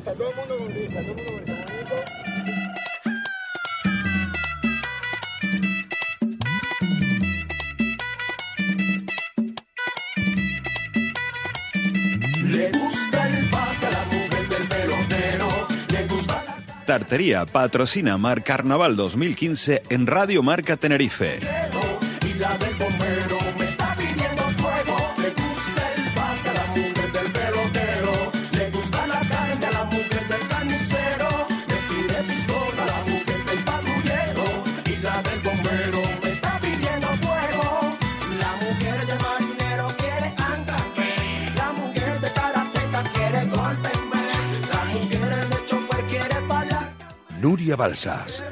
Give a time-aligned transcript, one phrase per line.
[0.00, 1.94] Lista, todo el mundo con lista, todo el mundo con lista.
[12.46, 15.48] Le gusta el pasta a la mujer del pelotero.
[15.92, 21.40] Le gusta la Tartería patrocina Mar Carnaval 2015 en Radio Marca Tenerife.
[47.76, 48.49] Balsas.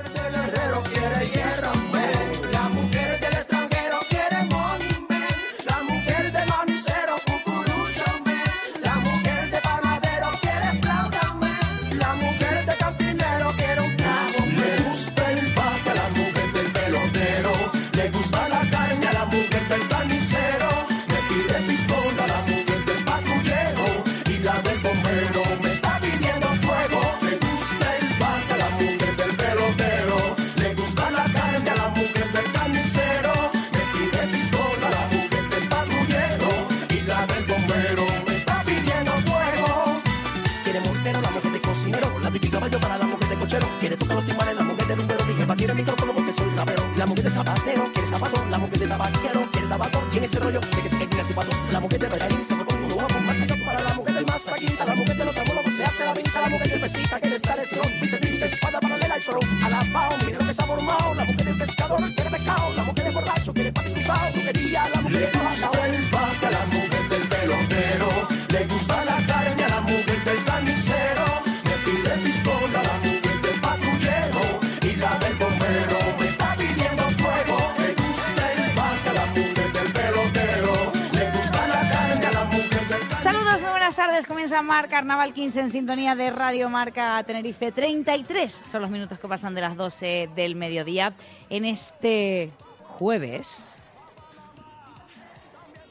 [85.49, 88.53] 15 en sintonía de Radio Marca Tenerife 33.
[88.53, 91.15] Son los minutos que pasan de las 12 del mediodía
[91.49, 92.51] en este
[92.83, 93.81] jueves.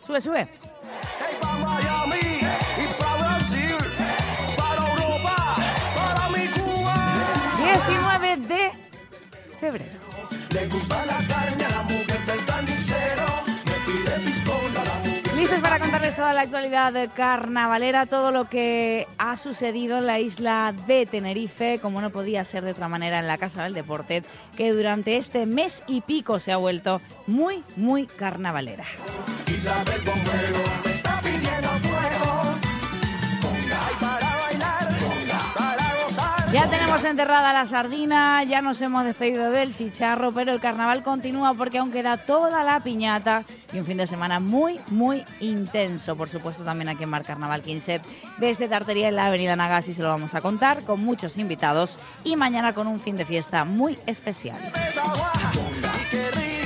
[0.05, 0.47] Sube, sube.
[1.41, 3.77] para Miami y para Brasil,
[4.55, 5.55] para Europa,
[5.95, 6.93] para mi Cuba.
[7.57, 8.71] 19 de
[9.59, 9.99] febrero.
[10.51, 13.25] Le gusta la carne a la mujer del carnicero,
[15.61, 21.05] Para contarles toda la actualidad carnavalera, todo lo que ha sucedido en la isla de
[21.05, 24.23] Tenerife, como no podía ser de otra manera en la Casa del Deporte,
[24.57, 28.85] que durante este mes y pico se ha vuelto muy, muy carnavalera.
[36.53, 41.53] Ya tenemos enterrada la sardina, ya nos hemos despedido del chicharro, pero el carnaval continúa
[41.53, 43.43] porque aún queda toda la piñata
[43.73, 46.15] y un fin de semana muy, muy intenso.
[46.15, 48.01] Por supuesto, también aquí en Mar Carnaval 15,
[48.37, 52.37] desde Tartería en la Avenida Nagasi se lo vamos a contar con muchos invitados y
[52.37, 54.59] mañana con un fin de fiesta muy especial.
[56.11, 56.57] Y y.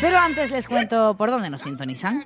[0.00, 2.24] Pero antes les cuento por dónde nos sintonizan.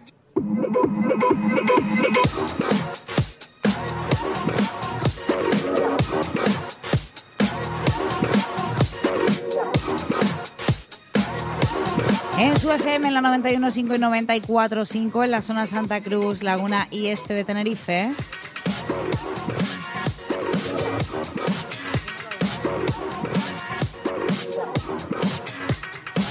[12.38, 17.06] En su FM en la 91.5 y 94.5 en la zona Santa Cruz, Laguna y
[17.06, 18.10] Este de Tenerife.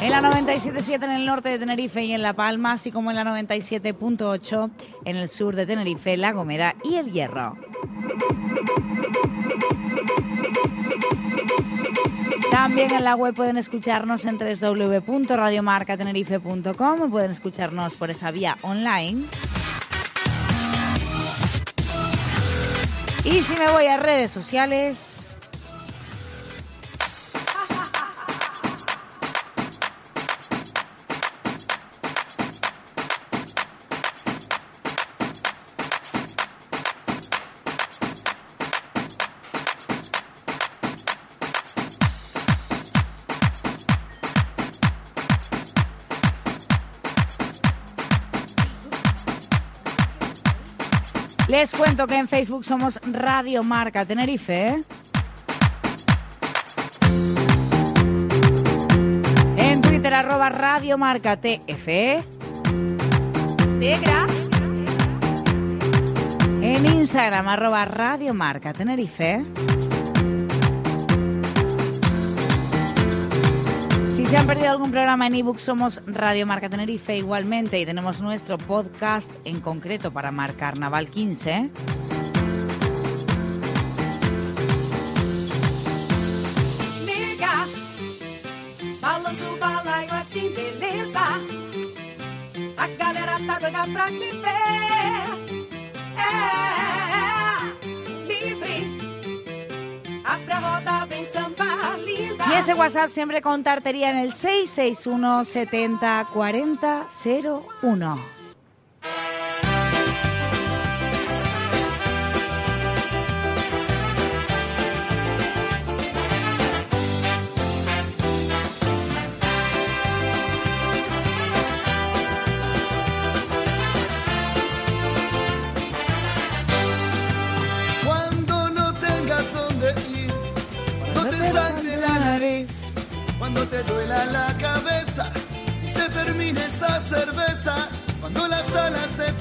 [0.01, 3.15] En la 97.7 en el norte de Tenerife y en La Palma, así como en
[3.15, 4.71] la 97.8
[5.05, 7.55] en el sur de Tenerife, La Gomera y El Hierro.
[12.53, 19.23] También en la web pueden escucharnos en www.radiomarcatenerife.com, pueden escucharnos por esa vía online.
[23.23, 25.12] Y si me voy a redes sociales,
[51.63, 54.67] Les cuento que en Facebook somos Radio Marca Tenerife.
[54.67, 54.83] ¿eh?
[59.55, 61.87] En Twitter arroba Radio Marca TF.
[63.79, 64.27] Negra.
[66.61, 69.45] En Instagram arroba Radio Marca Tenerife.
[74.33, 78.57] Se han perdido algún programa en ebook, somos Radio Marca Tenerife igualmente y tenemos nuestro
[78.57, 81.69] podcast en concreto para Mar Carnaval 15.
[87.05, 87.67] Nega.
[88.99, 91.21] Balança o balaio assim, beleza.
[92.77, 94.52] A galera tá doida pra te ver.
[102.63, 107.07] Ese WhatsApp siempre con tartería en el 661 70 40
[107.81, 108.42] 01.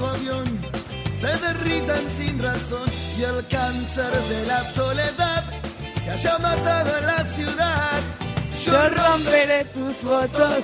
[0.03, 0.59] Tu avión
[1.21, 5.45] se derritan sin razón y el cáncer de la soledad
[6.05, 8.01] te haya matado en la ciudad.
[8.65, 10.59] Yo romperé tus fotos,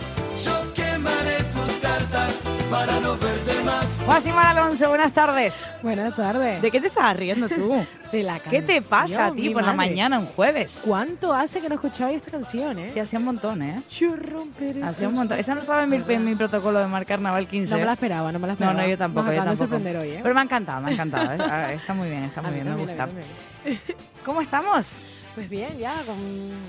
[0.44, 4.04] yo quemaré tus cartas para no verte más.
[4.04, 5.54] Guasimar Alonso, buenas tardes.
[5.82, 6.60] Buenas tardes.
[6.62, 7.84] ¿De qué te estás riendo tú?
[8.12, 10.82] De la ¿Qué te pasa a ti por la mañana un jueves?
[10.86, 12.90] ¿Cuánto hace que no escuchabais esta canción, eh?
[12.92, 13.82] Sí, hacía un montón, ¿eh?
[13.90, 15.38] Yo romperé Hacía un montón.
[15.38, 17.70] Esa no estaba en mi, en mi protocolo de Mar Carnaval 15.
[17.72, 18.82] No me la esperaba, no me la No, esperaba.
[18.82, 19.56] no, yo tampoco, Nos yo tampoco.
[19.58, 20.20] sorprender hoy, ¿eh?
[20.22, 21.32] Pero me ha encantado, me ha encantado.
[21.32, 21.38] ¿eh?
[21.40, 23.06] Ah, Está muy bien, está muy bien, me también, gusta.
[23.06, 23.26] también.
[24.24, 24.86] ¿Cómo estamos?
[25.34, 26.16] Pues bien, ya con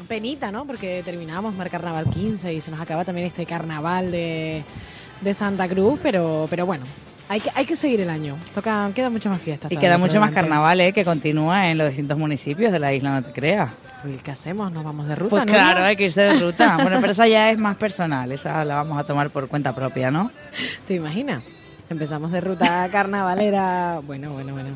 [0.07, 0.65] penita, ¿no?
[0.65, 4.63] Porque terminamos Mar Carnaval 15 y se nos acaba también este carnaval de,
[5.21, 6.83] de Santa Cruz, pero, pero bueno,
[7.27, 8.35] hay que, hay que seguir el año.
[8.55, 9.71] Toca, quedan muchas más fiestas.
[9.71, 10.93] Y queda mucho más carnaval, ¿eh?
[10.93, 13.69] Que continúa en los distintos municipios de la isla, no te creas.
[14.03, 14.71] ¿Y ¿Qué hacemos?
[14.71, 15.29] ¿Nos vamos de ruta?
[15.29, 15.53] Pues no?
[15.53, 16.77] claro, hay que irse de ruta.
[16.81, 20.09] Bueno, pero esa ya es más personal, esa la vamos a tomar por cuenta propia,
[20.09, 20.31] ¿no?
[20.87, 21.43] ¿Te imaginas?
[21.89, 23.99] Empezamos de ruta carnavalera.
[24.03, 24.69] Bueno, bueno, bueno.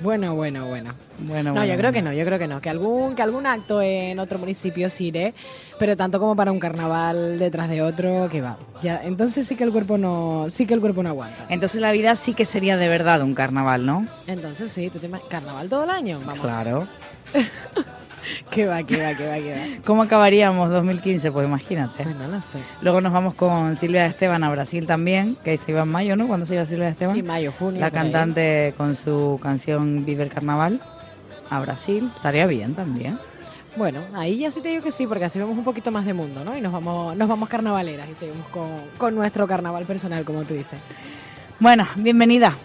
[0.00, 0.92] Bueno, bueno, bueno.
[1.18, 2.60] Bueno, No, bueno, yo creo que no, yo creo que no.
[2.60, 5.34] Que algún, que algún acto en otro municipio sí iré,
[5.78, 8.56] pero tanto como para un carnaval detrás de otro, que va.
[8.82, 11.46] Ya, entonces sí que el cuerpo no, sí que el cuerpo no aguanta.
[11.48, 14.06] Entonces la vida sí que sería de verdad un carnaval, ¿no?
[14.26, 16.40] Entonces sí, tú te carnaval todo el año, vamos.
[16.40, 16.86] Claro.
[18.50, 19.82] Que va, que va, que va, que va.
[19.84, 21.32] ¿Cómo acabaríamos 2015?
[21.32, 22.04] Pues imagínate.
[22.04, 22.58] Pues no lo sé.
[22.80, 26.26] Luego nos vamos con Silvia Esteban a Brasil también, que se iba en mayo, ¿no?
[26.26, 27.14] ¿Cuándo se iba Silvia Esteban?
[27.14, 27.80] Sí, mayo, junio.
[27.80, 27.92] La ahí.
[27.92, 30.80] cantante con su canción Vive el Carnaval
[31.50, 32.10] a Brasil.
[32.16, 33.18] Estaría bien también.
[33.76, 36.14] Bueno, ahí ya sí te digo que sí, porque así vemos un poquito más de
[36.14, 36.56] mundo, ¿no?
[36.56, 40.54] Y nos vamos, nos vamos carnavaleras y seguimos con, con nuestro carnaval personal, como tú
[40.54, 40.78] dices.
[41.58, 42.56] Bueno, bienvenida.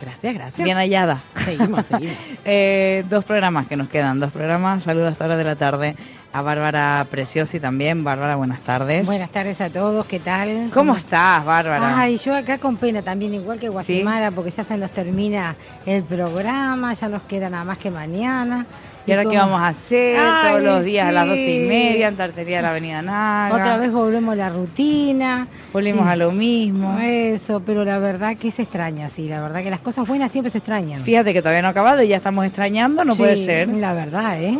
[0.00, 0.64] Gracias, gracias.
[0.64, 1.20] Bien hallada.
[1.44, 2.16] Seguimos, seguimos.
[2.44, 4.82] Eh, dos programas que nos quedan, dos programas.
[4.82, 5.96] Saludos a esta hora de la tarde
[6.32, 8.04] a Bárbara Preciosi también.
[8.04, 9.04] Bárbara, buenas tardes.
[9.04, 10.70] Buenas tardes a todos, ¿qué tal?
[10.72, 11.98] ¿Cómo estás, Bárbara?
[11.98, 16.02] Ay, yo acá con pena también, igual que Guasimara, porque ya se nos termina el
[16.02, 18.66] programa, ya nos queda nada más que mañana.
[19.06, 20.16] ¿Y ahora qué vamos a hacer?
[20.20, 23.54] Ay, Todos los días a las doce y media en Tartería de la Avenida Naga.
[23.54, 25.48] Otra vez volvemos a la rutina.
[25.72, 26.10] Volvimos Sí.
[26.10, 26.98] a lo mismo.
[27.00, 30.50] Eso, pero la verdad que se extraña, sí, la verdad que las cosas buenas siempre
[30.50, 31.02] se extrañan.
[31.02, 33.68] Fíjate que todavía no ha acabado y ya estamos extrañando, no Sí, puede ser.
[33.68, 34.58] La verdad, ¿eh?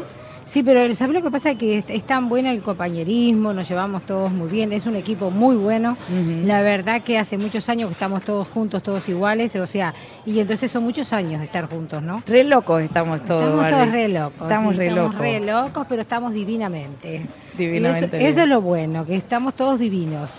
[0.52, 1.54] Sí, pero ¿sabes lo que pasa?
[1.54, 5.30] Que es, es tan bueno el compañerismo, nos llevamos todos muy bien, es un equipo
[5.30, 5.96] muy bueno.
[6.44, 9.94] La verdad que hace muchos años que estamos todos juntos, todos iguales, o sea,
[10.26, 12.20] y entonces son muchos años de estar juntos, ¿no?
[12.26, 13.44] Re locos estamos todos.
[13.44, 14.42] estamos todos re locos.
[14.42, 15.20] Estamos sí, re estamos locos.
[15.20, 17.26] re locos, pero estamos divinamente.
[17.56, 20.30] Divinamente eso, eso es lo bueno, que estamos todos divinos.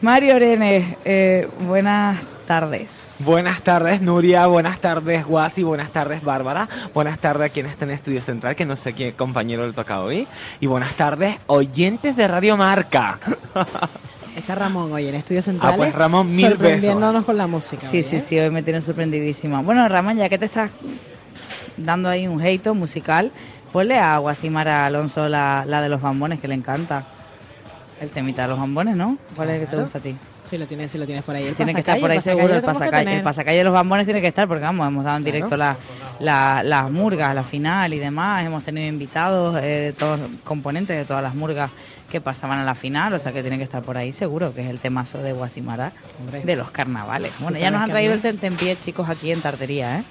[0.00, 3.01] Mario Orenes, eh, buenas tardes.
[3.24, 7.92] Buenas tardes Nuria, buenas tardes Guasi, buenas tardes Bárbara, buenas tardes a quien está en
[7.92, 10.26] Estudio Central, que no sé qué compañero le toca hoy,
[10.58, 13.20] y buenas tardes oyentes de Radio Marca.
[14.36, 15.74] Está Ramón hoy en Estudio Central.
[15.74, 17.88] Ah, pues, Ramón, mil Sorprendiéndonos con la música.
[17.90, 18.24] Sí, hoy, sí, ¿eh?
[18.28, 19.62] sí, hoy me tiene sorprendidísima.
[19.62, 20.70] Bueno, Ramón, ya que te estás
[21.76, 23.30] dando ahí un hate musical,
[23.72, 27.04] ponle a Guasimara Alonso la, la de los bambones, que le encanta.
[28.02, 29.16] El temita de los bambones, ¿no?
[29.36, 30.16] ¿Cuál es el que te gusta a ti?
[30.42, 31.44] Sí, lo tienes, sí lo tienes por ahí.
[31.46, 33.16] El Tiene que estar por ahí pasacalle seguro el pasacalle.
[33.16, 35.34] El pasacalle de los bambones tiene que estar porque, vamos, hemos dado en Claro.
[35.36, 35.76] directo la,
[36.18, 38.44] la- las murgas, la final y demás.
[38.44, 41.70] Hemos tenido invitados, eh, de todos componentes de todas las murgas
[42.12, 44.60] que pasaban a la final, o sea que tiene que estar por ahí seguro, que
[44.60, 45.92] es el temazo de Guasimara
[46.44, 47.32] de los carnavales.
[47.40, 50.02] Bueno, ya nos han traído el tentempié, chicos, aquí en Tartería, ¿eh?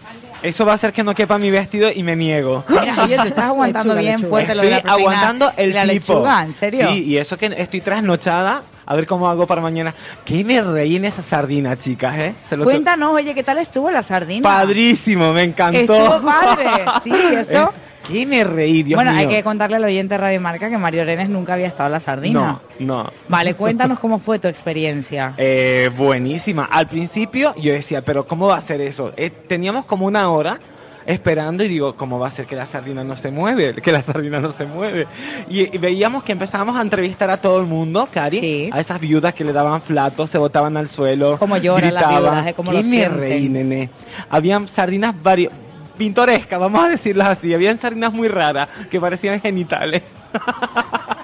[0.42, 2.66] Eso va a hacer que no quepa mi vestido y me niego.
[2.70, 4.30] Mira, oye, tú estás aguantando Lechuga, bien lechuga.
[4.30, 6.14] fuerte lo de Estoy la proteína aguantando el y la flipo.
[6.14, 6.90] lechuga, ¿en serio?
[6.92, 8.64] Sí, y eso que estoy trasnochada.
[8.86, 9.94] A ver cómo hago para mañana.
[10.26, 12.34] Que me reí en esa sardina, chicas, ¿eh?
[12.50, 14.44] Se lo- Cuéntanos, oye, ¿qué tal estuvo la sardina?
[14.44, 15.80] Padrísimo, me encantó.
[15.96, 16.70] Estuvo padre,
[17.04, 17.70] sí, eso.
[17.70, 19.22] Eh, Que me reí, Dios bueno, mío.
[19.22, 21.92] hay que contarle al oyente de Radio Marca que Mario Renes nunca había estado en
[21.94, 22.60] la sardina.
[22.80, 23.12] No, no.
[23.30, 25.36] Vale, cuéntanos cómo fue tu experiencia.
[25.38, 26.66] Eh, buenísima.
[26.66, 29.14] Al principio yo decía, pero ¿cómo va a ser eso?
[29.18, 30.60] Eh, teníamos como una hora
[31.06, 33.76] esperando y digo, ¿cómo va a ser que la sardina no se mueve?
[33.76, 35.08] Que la sardina no se mueve.
[35.50, 38.70] Y, y veíamos que empezábamos a entrevistar a todo el mundo, Cari, Sí.
[38.72, 41.38] a esas viudas que le daban flatos, se botaban al suelo.
[41.40, 43.90] Cómo lloran las viudas, eh, ¿Qué lo me reí, nene.
[44.30, 45.54] Habían sardinas varios
[45.98, 47.54] pintorescas, vamos a decirlas así.
[47.54, 50.02] Habían sardinas muy raras que parecían genitales.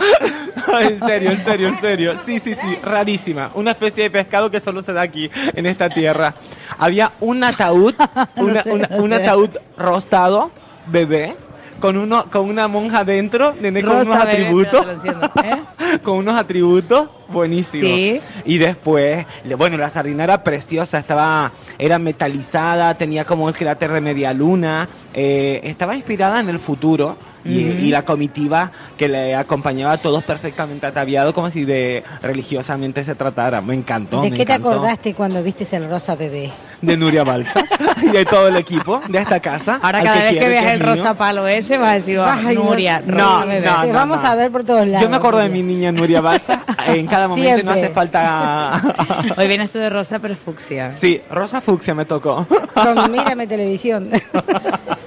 [0.80, 2.14] En serio, en serio, en serio.
[2.26, 3.50] Sí, sí, sí, rarísima.
[3.54, 6.34] Una especie de pescado que solo se da aquí, en esta tierra.
[6.78, 7.94] Había un ataúd,
[8.36, 10.50] una- una- un ataúd rosado,
[10.86, 11.34] bebé,
[11.80, 14.86] con, uno, con una monja dentro, nene, con unos bebé, atributos.
[14.88, 15.98] enciendo, ¿eh?
[16.02, 17.90] con unos atributos buenísimos.
[17.90, 18.20] Sí.
[18.44, 19.26] Y después,
[19.56, 24.88] bueno, la sardina era preciosa, estaba, era metalizada, tenía como el cráter de media luna,
[25.14, 27.16] eh, estaba inspirada en el futuro.
[27.44, 27.78] Y, Ujú.
[27.78, 33.14] y la comitiva que le acompañaba a todos perfectamente ataviados como si de religiosamente se
[33.14, 33.60] tratara.
[33.60, 34.20] Me encantó.
[34.20, 34.72] ¿De me qué te encantó.
[34.72, 36.50] acordaste cuando viste el rosa bebé?
[36.82, 37.62] De Nuria Balsa
[38.02, 39.78] y de todo el equipo de esta casa.
[39.82, 40.96] Ahora cada vez que quiere, veas es el mío.
[40.96, 43.66] rosa palo ese vas a decir, oh, Ay, no- Nuria, no, rosa bebé.
[43.66, 45.02] no, Te vamos a ver por todos lados.
[45.02, 46.62] Yo me acuerdo de mi niña Nuria Balsa.
[46.88, 47.84] En cada momento no Siempre.
[47.84, 48.82] hace falta.
[49.36, 50.92] Hoy vienes tú de rosa, pero fucsia.
[50.92, 52.46] Sí, Rosa Fucsia me tocó.
[52.74, 54.08] Con Mírame Televisión.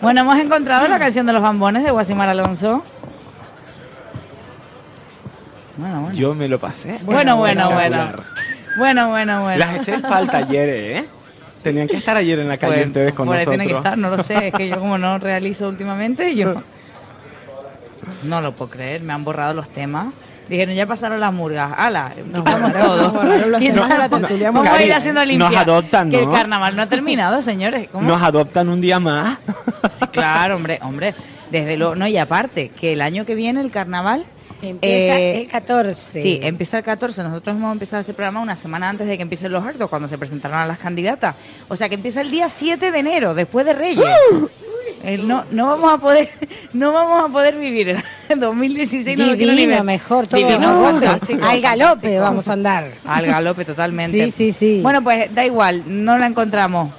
[0.04, 2.84] Bueno, hemos encontrado la canción de los bambones de Guasimar Alonso.
[5.78, 6.14] Bueno, bueno.
[6.14, 7.00] Yo me lo pasé.
[7.04, 8.12] Bueno, bueno, bueno.
[8.78, 9.58] Bueno, bueno, bueno.
[9.60, 11.06] Las eché en falta ayer, ¿eh?
[11.64, 13.66] Tenían que estar ayer en la calle ustedes con por ahí nosotros.
[13.66, 14.48] tiene que estar, no lo sé.
[14.50, 16.62] Es que yo como no realizo últimamente, yo
[18.24, 19.04] no lo puedo creer.
[19.04, 20.08] Me han borrado los temas.
[20.50, 21.72] Dijeron, ya pasaron las murgas.
[21.78, 22.12] ¡Hala!
[22.16, 23.12] Quitamos todo.
[23.12, 25.50] borraron los temas de la Quitamos- tertulia Vamos a ir haciendo limpia.
[25.50, 26.32] nos adoptan, Que el ¿no?
[26.34, 27.88] carnaval no ha terminado, señores.
[27.92, 28.08] ¿Cómo?
[28.08, 29.38] Nos adoptan un día más.
[30.00, 31.16] Sí, claro, hombre, hombre.
[31.52, 34.26] Desde luego, no, y aparte, que el año que viene el carnaval
[34.62, 36.22] Empieza Eh, el 14.
[36.22, 37.22] Sí, empieza el 14.
[37.22, 40.18] Nosotros hemos empezado este programa una semana antes de que empiecen los actos, cuando se
[40.18, 41.36] presentaron a las candidatas.
[41.68, 44.06] O sea que empieza el día 7 de enero, después de Reyes.
[45.04, 46.30] Eh, no, no vamos a poder,
[46.74, 49.20] no vamos a poder vivir en 2016.
[49.20, 49.84] no lo Divino, ver.
[49.84, 50.98] mejor, todo Divino,
[51.42, 52.86] Al galope vamos a andar.
[53.06, 54.26] Al galope, totalmente.
[54.28, 54.80] Sí, sí, sí.
[54.82, 56.90] Bueno, pues da igual, no la encontramos.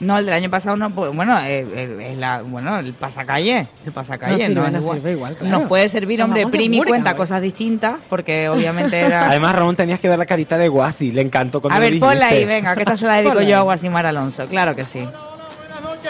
[0.00, 3.68] No, el del año pasado no, pues, bueno, eh, eh, es la, bueno, el pasacalle,
[3.86, 4.98] el pasacalle, No sirve, Es no igual.
[4.98, 5.58] sirve igual, claro.
[5.58, 9.26] Nos puede servir, Nos hombre, Primi cuenta cosas distintas, porque obviamente era...
[9.30, 11.12] Además, Ramón, tenías que ver la carita de Guasi.
[11.12, 13.48] Le encantó cuando A lo ver, ponla ahí, venga, que esta se la dedico Ponla
[13.48, 13.62] yo a.
[13.62, 15.06] Guasimar Alonso, claro que sí.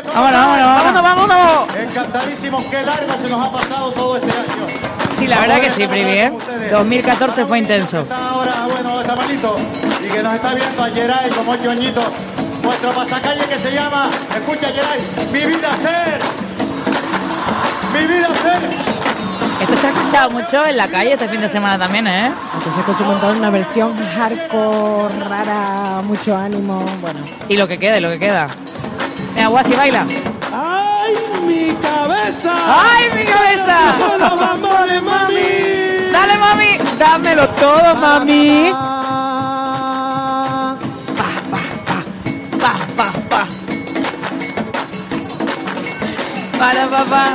[0.03, 1.77] Vámonos, vámonos, vámonos, vámonos.
[1.77, 4.67] Encantadísimos, qué largo se nos ha pasado todo este año.
[5.17, 6.33] Sí, la verdad que sí, Primi, ¿eh?
[6.73, 8.01] 2014 fue intenso.
[8.01, 9.55] Está ahora, bueno, está malito
[10.05, 12.03] y que nos está viendo a Geray como ñoñito.
[12.65, 15.01] Nuestro pasacalle que se llama, escucha Geray,
[15.33, 16.19] mi vida ser.
[17.93, 18.95] Mi vida ser.
[19.61, 22.33] Esto se ha escuchado mucho en la calle este fin de semana también, ¿eh?
[22.55, 27.21] Entonces escucho un montón una versión hardcore, rara, mucho ánimo, bueno.
[27.49, 28.49] Y lo que queda, y lo que queda.
[29.35, 30.07] Mira, Guasi, baila.
[30.53, 31.15] ¡Ay,
[31.47, 32.53] mi cabeza!
[32.67, 33.95] ¡Ay, mi cabeza!
[33.99, 36.13] ¡Solo bambones, mami!
[36.13, 36.79] Dale, mami.
[36.99, 38.73] Dámelo todo, mami.
[42.59, 43.47] Pa, pa, pa.
[46.59, 47.27] Para, papá.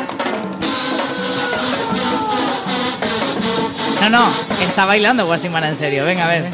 [4.01, 4.25] No, no,
[4.61, 6.05] está bailando Guasimara en serio.
[6.05, 6.45] Venga, a ver.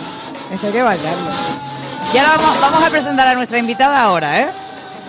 [0.52, 1.30] Hay que bailarlo.
[2.14, 4.50] Y ahora vamos, vamos a presentar a nuestra invitada ahora, ¿eh?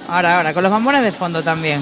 [0.08, 1.80] Ahora, ahora, con los bombones de fondo también.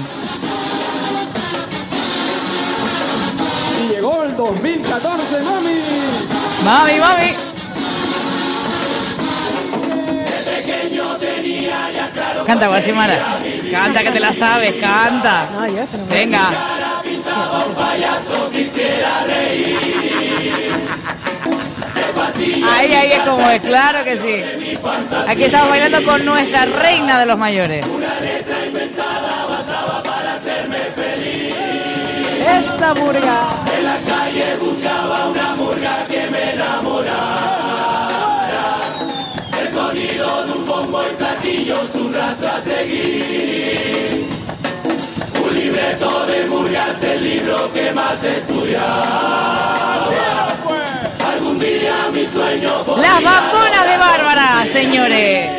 [3.83, 5.75] Y llegó el 2014, mami.
[6.63, 7.55] Mami, mami.
[12.45, 13.37] Canta, Guasimara.
[13.71, 15.49] Canta, que te la sabes, canta.
[15.51, 16.49] No, yo Venga.
[22.67, 24.77] Ahí, ahí es como es, claro que sí.
[25.27, 27.85] Aquí estamos bailando con nuestra reina de los mayores.
[32.75, 33.37] esta murga.
[33.77, 37.25] En la calle buscaba una murga que me enamorara.
[39.61, 44.27] El sonido de un bombo y platillos, un rastro a seguir.
[45.41, 50.07] Un libreto de murgas, el libro que más estudiaba.
[51.31, 52.83] Algún día mi sueño.
[52.97, 55.49] La vacuna de Bárbara, señores.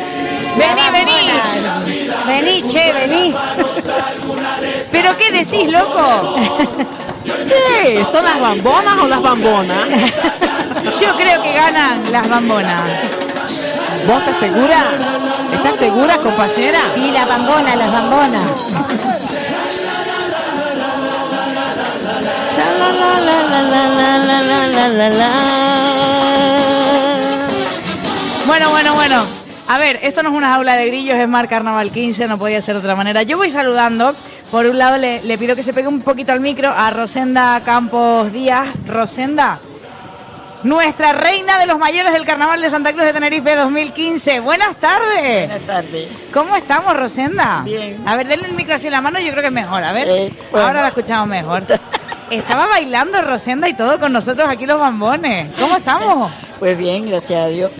[0.55, 1.21] Vení, vení.
[2.27, 3.35] Vení, che, vení.
[4.91, 6.35] ¿Pero qué decís, loco?
[7.47, 9.87] Sí, ¿son las bambonas o las bambonas?
[11.01, 12.81] Yo creo que ganan las bambonas.
[14.05, 14.83] ¿Vos estás segura?
[15.53, 16.79] ¿Estás segura, compañera?
[16.95, 18.43] Sí, las bambonas, las bambonas.
[28.45, 29.36] Bueno, bueno, bueno.
[29.69, 32.61] A ver, esto no es una jaula de grillos, es Mar Carnaval 15, no podía
[32.61, 33.23] ser de otra manera.
[33.23, 34.13] Yo voy saludando.
[34.49, 37.59] Por un lado, le, le pido que se pegue un poquito al micro a Rosenda
[37.65, 38.69] Campos Díaz.
[38.85, 39.59] Rosenda,
[40.63, 44.39] nuestra reina de los mayores del Carnaval de Santa Cruz de Tenerife 2015.
[44.39, 45.47] Buenas tardes.
[45.49, 46.07] Buenas tardes.
[46.33, 47.61] ¿Cómo estamos, Rosenda?
[47.65, 47.97] Bien.
[48.07, 49.83] A ver, denle el micro así en la mano, yo creo que es mejor.
[49.83, 50.65] A ver, Eh, bueno.
[50.67, 51.63] ahora la escuchamos mejor.
[52.31, 55.53] Estaba bailando Rosenda y todo con nosotros aquí los bambones.
[55.59, 56.31] ¿Cómo estamos?
[56.57, 57.71] Pues bien, gracias a Dios.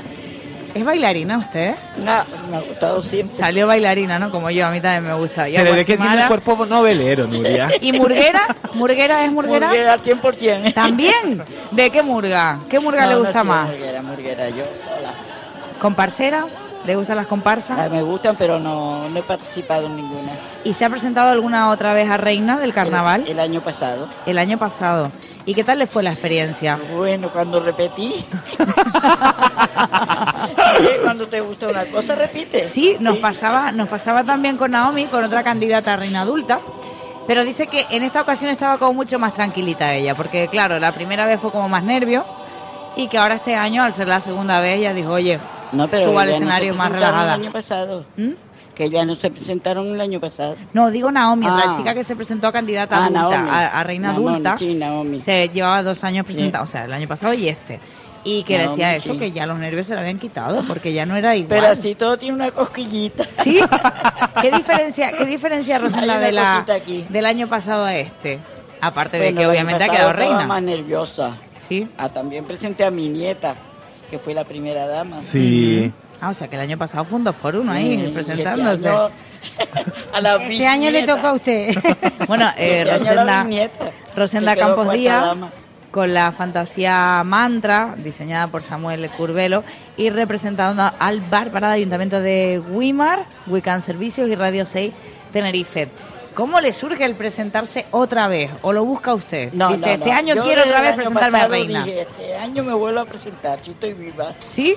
[0.74, 1.76] ¿Es bailarina usted?
[1.98, 3.38] No, me ha gustado siempre.
[3.38, 4.32] Salió bailarina, ¿no?
[4.32, 5.50] Como yo, a mí también me gusta.
[5.50, 7.70] Y Se le ve que tiene el cuerpo novelero, Nuria.
[7.82, 8.56] ¿Y Murguera?
[8.74, 9.68] ¿Murguera es Murguera?
[9.68, 10.74] Murguera al 100%.
[10.74, 11.44] ¿También?
[11.72, 12.60] ¿De qué murga?
[12.70, 13.70] ¿Qué murga No, le gusta más?
[13.70, 15.14] Murguera, murguera, yo sola.
[15.82, 16.46] ¿Comparsera?
[16.86, 17.78] ¿Le gustan las comparsas?
[17.80, 20.32] Ah, me gustan, pero no, no he participado en ninguna.
[20.64, 23.24] ¿Y se ha presentado alguna otra vez a Reina del Carnaval?
[23.26, 24.08] El, el año pasado.
[24.26, 25.12] El año pasado.
[25.48, 26.78] ¿Y qué tal le fue la experiencia?
[26.94, 28.14] Bueno, cuando repetí.
[31.04, 32.68] Cuando te gusta una cosa, repite.
[32.68, 36.60] Sí, nos pasaba, nos pasaba también con Naomi, con otra candidata a reina adulta.
[37.28, 40.92] Pero dice que en esta ocasión estaba como mucho más tranquilita ella, porque claro, la
[40.92, 42.26] primera vez fue como más nervio
[42.98, 45.40] y que ahora este año, al ser la segunda vez, ella dijo, oye,
[45.72, 47.36] No, pero suba al escenario más relajada.
[47.36, 48.06] El año pasado.
[48.18, 48.32] ¿Mm?
[48.78, 50.56] Que ya no se presentaron el año pasado.
[50.74, 51.64] No, digo Naomi, Ah.
[51.66, 53.50] la chica que se presentó a candidata Ah, adulta, Naomi.
[53.50, 54.56] a, a reina Naomi, adulta.
[54.60, 55.22] sí, Naomi.
[55.24, 57.80] Se llevaba dos años presentada, o sea, el año pasado y este.
[58.24, 59.20] Y que Naomi, decía eso, sí.
[59.20, 61.50] que ya los nervios se le habían quitado, porque ya no era igual.
[61.60, 63.24] Pero así todo tiene una cosquillita.
[63.44, 63.60] ¿Sí?
[64.42, 67.06] ¿Qué diferencia, qué diferencia una de la, aquí.
[67.10, 68.38] del año pasado a este?
[68.80, 70.46] Aparte de que obviamente ha quedado estaba reina.
[70.46, 71.32] más nerviosa.
[71.68, 71.88] Sí.
[71.98, 73.56] Ah, también presenté a mi nieta,
[74.12, 75.22] que fue la primera dama.
[75.32, 75.92] Sí.
[76.22, 78.12] Ah, o sea que el año pasado fue un dos por uno ahí, Sí, este
[78.14, 78.90] presentándose.
[78.90, 79.10] año-
[80.14, 81.76] a la Este año le toca a usted.
[82.28, 83.48] Bueno, eh, Este año Rosenda,
[84.16, 85.36] Rosenda Campos Díaz
[85.92, 89.64] con la fantasía Mantra, diseñada por Samuel Curvelo,
[89.96, 94.94] y representando al Bárbara de Ayuntamiento de Wimar, Wican Servicios y Radio 6
[95.32, 95.88] Tenerife.
[96.36, 98.52] ¿Cómo le surge el presentarse otra vez?
[98.62, 99.52] ¿O lo busca usted?
[99.54, 100.16] No, Dice, no, este no.
[100.16, 101.84] año Yo quiero otra vez año presentarme a reina.
[101.84, 104.34] Dije, este año me vuelvo a presentar, si estoy viva.
[104.40, 104.76] ¿Sí?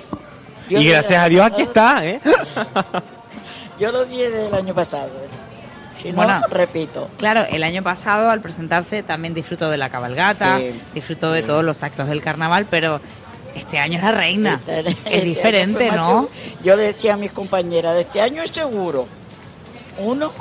[0.71, 2.19] Yo Y gracias el a Dios año aquí pasado- está, ¿eh?
[3.79, 5.09] Yo lo dije desde el año pasado.
[5.97, 6.41] Si no, Bueno.
[6.49, 7.09] repito.
[7.17, 10.79] Claro, el año pasado al presentarse también disfrutó de la cabalgata, Sí.
[10.93, 13.01] disfrutó de todos los actos del carnaval, pero
[13.55, 14.59] este año es la reina.
[14.65, 16.05] Este- este Es año diferente, ¿no?
[16.05, 16.29] seguro.
[16.63, 19.07] Yo le decía a mis compañeras, de este año es seguro.
[19.99, 20.31] Uno,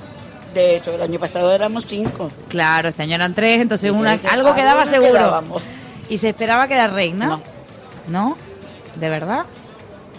[0.55, 2.31] de hecho, el año pasado éramos cinco.
[2.49, 5.13] Claro, este año eran tres, entonces una, algo quedaba seguro.
[5.13, 5.63] quedábamos.
[6.09, 7.27] ¿Y se esperaba quedar reina?
[7.27, 7.41] No.
[8.09, 8.37] ¿No?
[8.97, 9.45] ¿De verdad?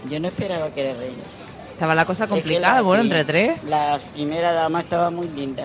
[0.09, 1.23] Yo no esperaba que era reina.
[1.73, 3.63] Estaba la cosa Es que complicada, la- bueno, sí, entre tres.
[3.67, 5.63] La primera dama estaba muy linda.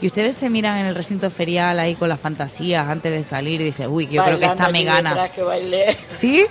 [0.00, 3.60] Y ustedes se miran en el recinto ferial ahí con las fantasías antes de salir
[3.60, 5.28] y dicen, uy, que yo creo que Bailando esta me gana.
[5.28, 5.96] que bailé.
[6.18, 6.44] ¿Sí?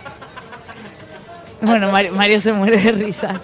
[1.64, 3.40] Bueno, Mario, Mario se muere de risa.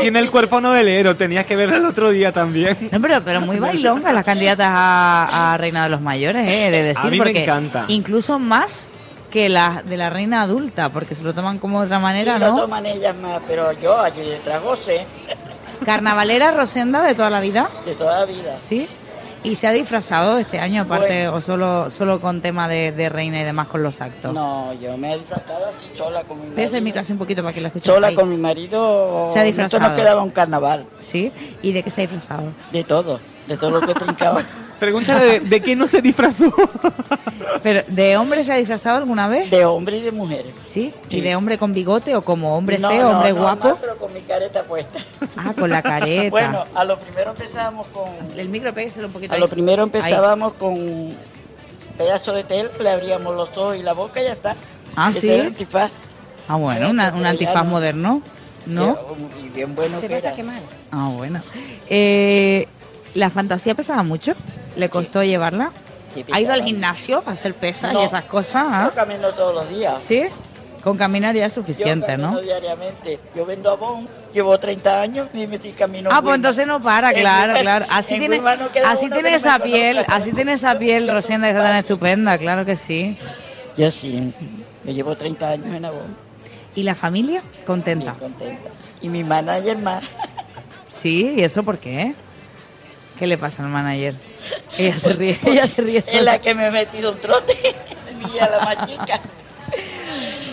[0.00, 2.88] Tiene el cuerpo novelero, tenías que verlo el otro día también.
[2.90, 6.70] No, pero, pero muy bailongas las candidatas a, a Reina de los Mayores, ¿eh?
[6.72, 7.84] De decir, A mí me porque encanta.
[7.88, 8.88] incluso más
[9.36, 12.40] que las de la reina adulta, porque se lo toman como de otra manera, sí,
[12.40, 12.60] lo ¿no?
[12.62, 15.04] toman ellas más, pero yo allí detrás gocé
[15.84, 18.56] Carnavalera Rosenda de toda la vida, de toda la vida.
[18.62, 18.88] ¿sí?
[19.44, 21.34] Y se ha disfrazado este año aparte Bueno.
[21.36, 24.32] o solo solo con tema de, de reina y demás con los actos.
[24.32, 26.84] No, yo me he disfrazado así sola con mi Pese el marido.
[26.84, 27.92] micro así un poquito para que la escuchen.
[27.94, 28.14] Sola ahí.
[28.14, 29.30] con mi marido.
[29.34, 29.82] Se ha Esto disfrazado.
[29.90, 30.86] nos quedaba un carnaval.
[31.02, 31.30] ¿Sí?
[31.60, 32.44] ¿Y de qué se ha disfrazado?
[32.72, 34.42] De todo, de todo lo que trincaba.
[34.78, 36.52] Pregúntale de, de qué no se disfrazó.
[37.62, 39.50] Pero ¿de hombre se ha disfrazado alguna vez?
[39.50, 40.44] De hombre y de mujer.
[40.68, 40.92] ¿Sí?
[41.08, 41.16] Sí.
[41.18, 43.68] ¿Y de hombre con bigote o como hombre No, feo, no, hombre no, guapo?
[43.68, 44.98] no, pero con mi careta puesta.
[45.36, 46.30] Ah, con la careta.
[46.30, 48.04] Bueno, a lo primero empezábamos con.
[48.38, 49.40] El micro pégueselo un poquito A ahí.
[49.40, 49.86] lo primero Ahí.
[49.86, 51.16] empezábamos con un
[51.96, 54.54] pedazo de tel, le abríamos los ojos y la boca y ya está.
[54.94, 55.28] Ah, Ese ¿sí?
[55.30, 55.90] era el antifaz.
[56.48, 57.70] Ah, bueno, una- un antifaz no.
[57.70, 58.22] moderno,
[58.66, 58.96] ¿no?
[59.44, 60.34] Y bien bueno que era.
[60.92, 61.40] Ah, bueno.
[61.88, 62.68] Eh,
[63.14, 64.34] ¿La fantasía pesaba mucho?
[64.76, 65.70] ¿Le costó llevarla?
[66.14, 68.02] Sí, ¿Ha ido al gimnasio a hacer pesas No.
[68.02, 68.66] y esas cosas?
[68.70, 68.84] ah?
[68.88, 69.94] Yo camino todos los días.
[70.02, 70.22] ¿Sí?
[70.82, 72.40] Con caminar ya es suficiente, Yo camino ¿no?
[72.40, 73.18] diariamente.
[73.34, 76.10] Yo vendo abón, llevo 30 años, dime si camino.
[76.12, 77.86] Ah, en pues entonces no para, claro, claro.
[77.90, 78.48] Así en tiene, no
[78.86, 80.16] así tiene no esa me piel, conozca.
[80.16, 83.18] así tiene esa piel, Rosenda, que está tan estupenda, claro que sí.
[83.76, 84.32] Yo sí,
[84.84, 86.16] yo llevo 30 años en abón,
[86.76, 87.42] ¿Y la familia?
[87.66, 88.12] Contenta.
[88.12, 88.68] bien contenta.
[89.02, 90.04] Y mi manager más.
[90.88, 92.14] Sí, ¿y eso por qué?
[93.18, 94.14] ¿Qué le pasa al manager?
[94.78, 96.04] Ella se ríe, ella se ríe.
[96.06, 97.54] Es la que me ha metido un trote.
[98.32, 99.20] Mía la machica.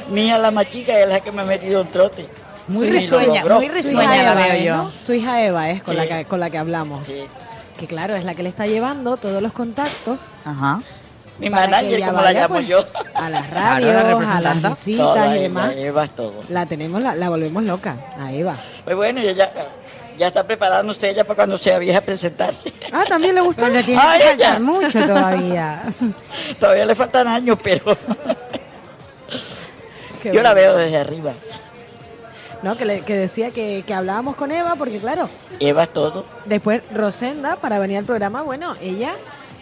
[0.09, 2.27] Mía la machica es la que me ha metido un trote.
[2.67, 4.75] Muy Sí, risueña, muy Su risueña la veo es, yo.
[4.77, 4.91] ¿no?
[5.05, 5.99] Su hija Eva es con, Sí.
[5.99, 7.05] la que, con la que hablamos.
[7.07, 7.25] Sí.
[7.77, 10.79] Que claro, es la que le está llevando todos los contactos Ajá.
[11.39, 12.85] Mi manager, como la llamo pues, yo.
[13.15, 15.73] a las Claro, la radios, a las visitas Toda y demás.
[15.75, 16.33] Eva es todo.
[16.49, 18.55] La tenemos, la, la volvemos loca, a Eva.
[18.85, 19.51] Pues bueno, ella
[20.13, 22.73] ya, ya está preparándose ella para cuando sea vieja presentarse.
[22.91, 23.61] Ah, también le gustó.
[23.63, 24.47] Pero tiene Ah, que ella.
[24.53, 25.83] faltar mucho todavía.
[26.59, 27.97] Todavía le faltan años, pero
[30.21, 31.33] Qué yo la veo desde arriba.
[32.61, 36.25] No, que, le- que decía que, que hablábamos con Eva, porque claro, Eva es todo.
[36.45, 39.11] después Rosenda, para venir al programa, bueno, ella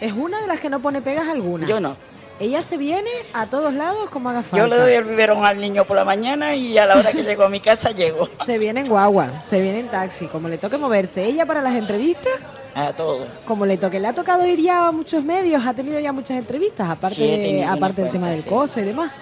[0.00, 1.66] es una de las que no pone pegas alguna.
[1.66, 1.96] Yo no.
[2.42, 4.56] Ella se viene a todos lados como haga falta.
[4.56, 7.22] Yo le doy el biberón al niño por la mañana y a la hora que
[7.22, 8.28] llego a mi casa llego.
[8.46, 11.24] Se viene en guagua, se viene en taxi, como le toque moverse.
[11.24, 12.32] Ella para las entrevistas,
[12.74, 13.26] A todo.
[13.46, 16.36] como le toque, le ha tocado ir ya a muchos medios, ha tenido ya muchas
[16.38, 19.12] entrevistas, aparte, Sí, de- aparte del tema del cuantas, coso y demás.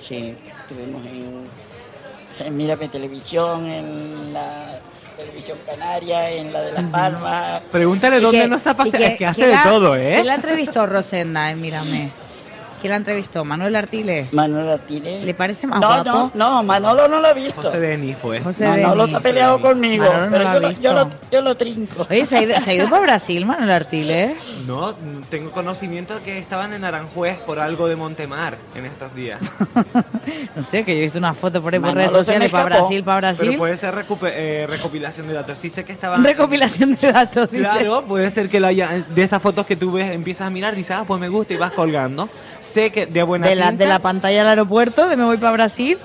[0.00, 1.44] Sí, estuvimos en,
[2.46, 4.80] en Mírame Televisión, en la
[5.16, 7.62] televisión canaria, en la de Las Palmas.
[7.70, 9.06] Pregúntale ¿Y dónde qué- no está paseando.
[9.08, 10.36] Es que hace de la- todo, ¿Quién la ¿eh?
[10.36, 12.10] entrevistó Rosenda en Mírame?
[12.82, 13.44] ¿Quién la entrevistó?
[13.44, 14.26] ¿Manuel Artile?
[14.32, 15.24] Manuel Artile.
[15.24, 16.04] ¿Le parece más No, guapo?
[16.04, 17.62] no, no, Manolo no lo ha visto.
[17.62, 18.40] José Denis fue.
[18.40, 19.06] José Manolo Denis.
[19.16, 20.82] está peleado conmigo, Manolo no pero lo ha yo, lo, visto.
[20.82, 22.06] yo, lo, yo lo trinco.
[22.10, 24.36] Oye, ¿se ha ido, se ha ido para Brasil, Manuel Artile?
[24.66, 24.94] No,
[25.30, 29.40] tengo conocimiento de que estaban en Aranjuez por algo de Montemar en estos días.
[30.54, 32.46] No sé, que yo he visto una foto por ahí por Manolo redes se me
[32.48, 32.64] sociales para.
[32.64, 33.58] Brasil, para Pero Brasil.
[33.58, 35.58] puede ser recupe- eh, recopilación de datos.
[35.58, 36.22] Sí sé que estaban...
[36.22, 37.62] Recopilación de datos, dice.
[37.62, 40.74] Claro, puede ser que lo haya, de esas fotos que tú ves, empiezas a mirar,
[40.76, 42.28] dices, ah, pues me gusta y vas colgando.
[43.48, 45.98] De la, de la pantalla del aeropuerto, de me voy para Brasil.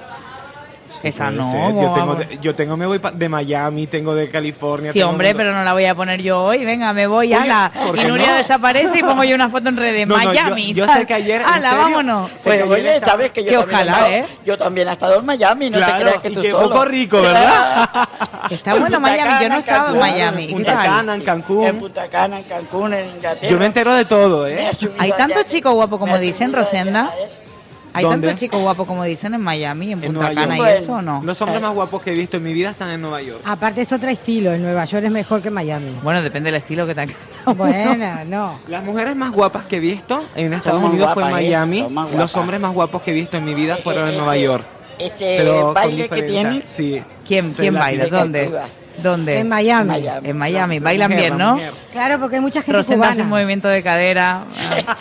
[0.90, 1.52] Sí, Esa no.
[1.82, 4.92] Yo tengo, de, yo tengo, me voy pa- de Miami, tengo de California.
[4.94, 6.64] Sí, tengo hombre, pero no la voy a poner yo hoy.
[6.66, 7.72] Venga, me voy, ala.
[7.74, 8.36] ¿por Y Nuria no?
[8.38, 10.08] desaparece y pongo yo una foto en redes.
[10.08, 10.74] No, no, yo- Miami.
[10.74, 12.32] yo sé que ayer, Ala, vámonos.
[12.44, 14.40] Pues oye, sabes que yo, que también, ojalá, he estado, ¿eh?
[14.46, 16.70] yo también he estado en Miami, no Claro, te creas que y tú qué solo.
[16.70, 17.90] poco rico, ¿verdad?
[18.50, 19.44] Está bueno Miami.
[19.44, 20.44] Yo no he estado en Miami.
[20.44, 20.84] En ¿Qué Punta?
[20.84, 21.66] Cana, en Cancún.
[21.68, 23.52] En Punta Cana, en Cancún, en Inglaterra.
[23.52, 24.70] Yo me entero de todo, ¿eh?
[24.98, 25.14] Hay
[25.48, 27.12] chicos guapos me como dicen, Rosenda.
[27.94, 28.28] Hay ¿Dónde?
[28.28, 30.72] tantos chicos guapos como dicen en Miami, en En Punta Nueva Cana y York.
[30.78, 31.22] eso o no.
[31.24, 33.42] Los hombres más guapos que he visto en mi vida están en Nueva York.
[33.46, 35.96] Aparte es otro estilo, en Nueva York es mejor que Miami.
[36.04, 37.08] Bueno, depende del estilo que te
[37.56, 38.60] Bueno, no.
[38.68, 41.32] Las mujeres más guapas que he visto en Estados Unidos fue en ¿eh?
[41.32, 41.88] Miami.
[42.16, 44.66] Los hombres más guapos que he visto en mi vida fueron en Ese- Nueva York.
[45.00, 46.64] Ese Pero baile que tiene.
[46.76, 47.04] Sí.
[47.28, 48.08] ¿Quién, quién la baila?
[48.08, 48.52] ¿Dónde?
[49.02, 49.40] ¿Dónde?
[49.40, 49.90] En Miami.
[49.90, 50.30] Miami.
[50.30, 50.80] En Miami.
[50.80, 51.54] La Bailan mujer, bien, ¿no?
[51.54, 51.74] mujer.
[51.92, 54.44] Claro, porque hay mucha gente Rosenda hace un movimiento de cadera.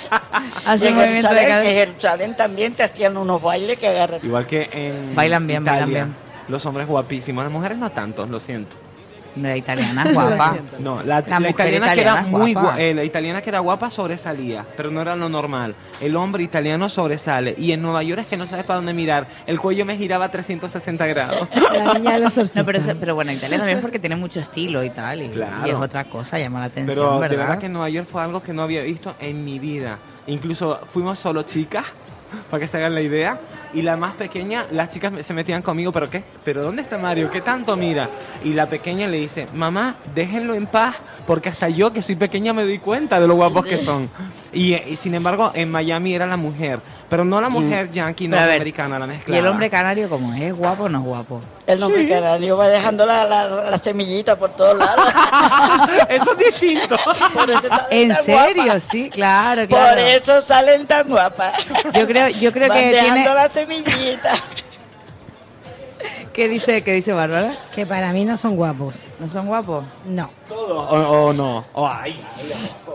[0.67, 1.71] hace un movimiento de Jerusalén, en cadera.
[1.71, 4.21] Jerusalén también te hacían unos bailes que agarran.
[4.23, 5.81] Igual que en Bailan bien, Italia.
[5.87, 6.17] bailan bien.
[6.49, 8.77] Los hombres guapísimos, las mujeres no tanto, lo siento.
[9.41, 10.57] La italiana es guapa.
[10.79, 12.75] No, la, La la mujer italiana, que italiana era muy guapa.
[12.77, 15.75] gua- eh, la italiana que era guapa sobresalía, pero no era lo normal.
[16.01, 19.27] El hombre italiano sobresale y en Nueva York es que no sabes para dónde mirar.
[19.47, 21.49] El cuello me giraba a 360 grados.
[21.73, 24.91] La niña de los No, pero, pero bueno, Italia también porque tiene mucho estilo y
[24.91, 25.23] tal.
[25.23, 25.67] Y, Claro.
[25.67, 27.37] y es otra cosa, llama la atención, Pero de ¿verdad?
[27.39, 29.99] verdad que Nueva York fue algo que no había visto en mi vida.
[30.27, 31.85] Incluso fuimos solo chicas,
[32.51, 33.41] para que se hagan la idea.
[33.75, 36.25] Y la más pequeña, las chicas se metían conmigo, pero ¿qué?
[36.45, 37.31] ¿Pero dónde está Mario?
[37.31, 38.09] ¿Qué tanto mira?
[38.45, 42.53] Y la pequeña le dice, mamá, déjenlo en paz, porque hasta yo que soy pequeña
[42.53, 44.09] me doy cuenta de lo guapos que son.
[44.53, 48.27] Y, eh, y sin embargo, en Miami era la mujer, pero no la mujer yankee
[48.29, 49.41] norteamericana, la Y mezclada.
[49.41, 50.41] el hombre canario, como es?
[50.43, 51.41] ¿Es guapo o no es guapo?
[51.67, 55.05] El hombre canario va dejando la, la, la semillita por todos lados.
[56.09, 56.97] Eso es distinto.
[57.33, 58.65] Por eso ¿En serio?
[58.65, 58.83] guapas.
[58.91, 60.01] Sí, claro, Por claro.
[60.01, 61.67] eso salen tan guapas.
[61.93, 63.35] Yo creo, yo creo Van que dejando tiene...
[63.35, 64.33] la semillita.
[66.33, 67.51] ¿Qué dice, qué dice Bárbara?
[67.75, 68.95] Que para mí no son guapos.
[69.19, 69.85] ¿No son guapos?
[70.05, 70.29] No.
[70.49, 71.65] Todo, o, o no.
[71.73, 72.21] O ay.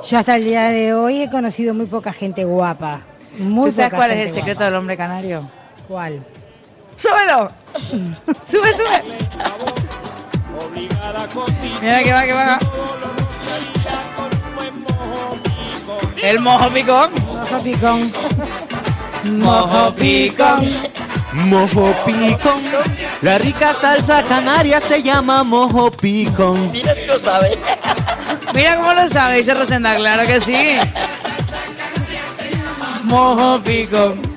[0.07, 3.01] Yo hasta el día de hoy he conocido muy poca gente guapa.
[3.37, 4.65] Muy ¿Tú sabes cuál es el secreto guapa.
[4.65, 5.41] del hombre canario?
[5.87, 6.19] ¿Cuál?
[6.97, 7.51] ¡Súbelo!
[8.51, 9.01] ¡Sube, sube!
[11.81, 12.59] Mira que va, que va.
[16.21, 17.11] El mojo picón.
[17.13, 18.11] Mojo picón.
[19.23, 20.59] Mojo picón.
[21.33, 22.61] Mojo picón.
[23.21, 26.71] La rica salsa canaria se llama mojo picón.
[26.71, 27.57] Mira si lo sabes.
[28.53, 30.53] Mira cómo lo sabe, dice Rosenda, claro que sí.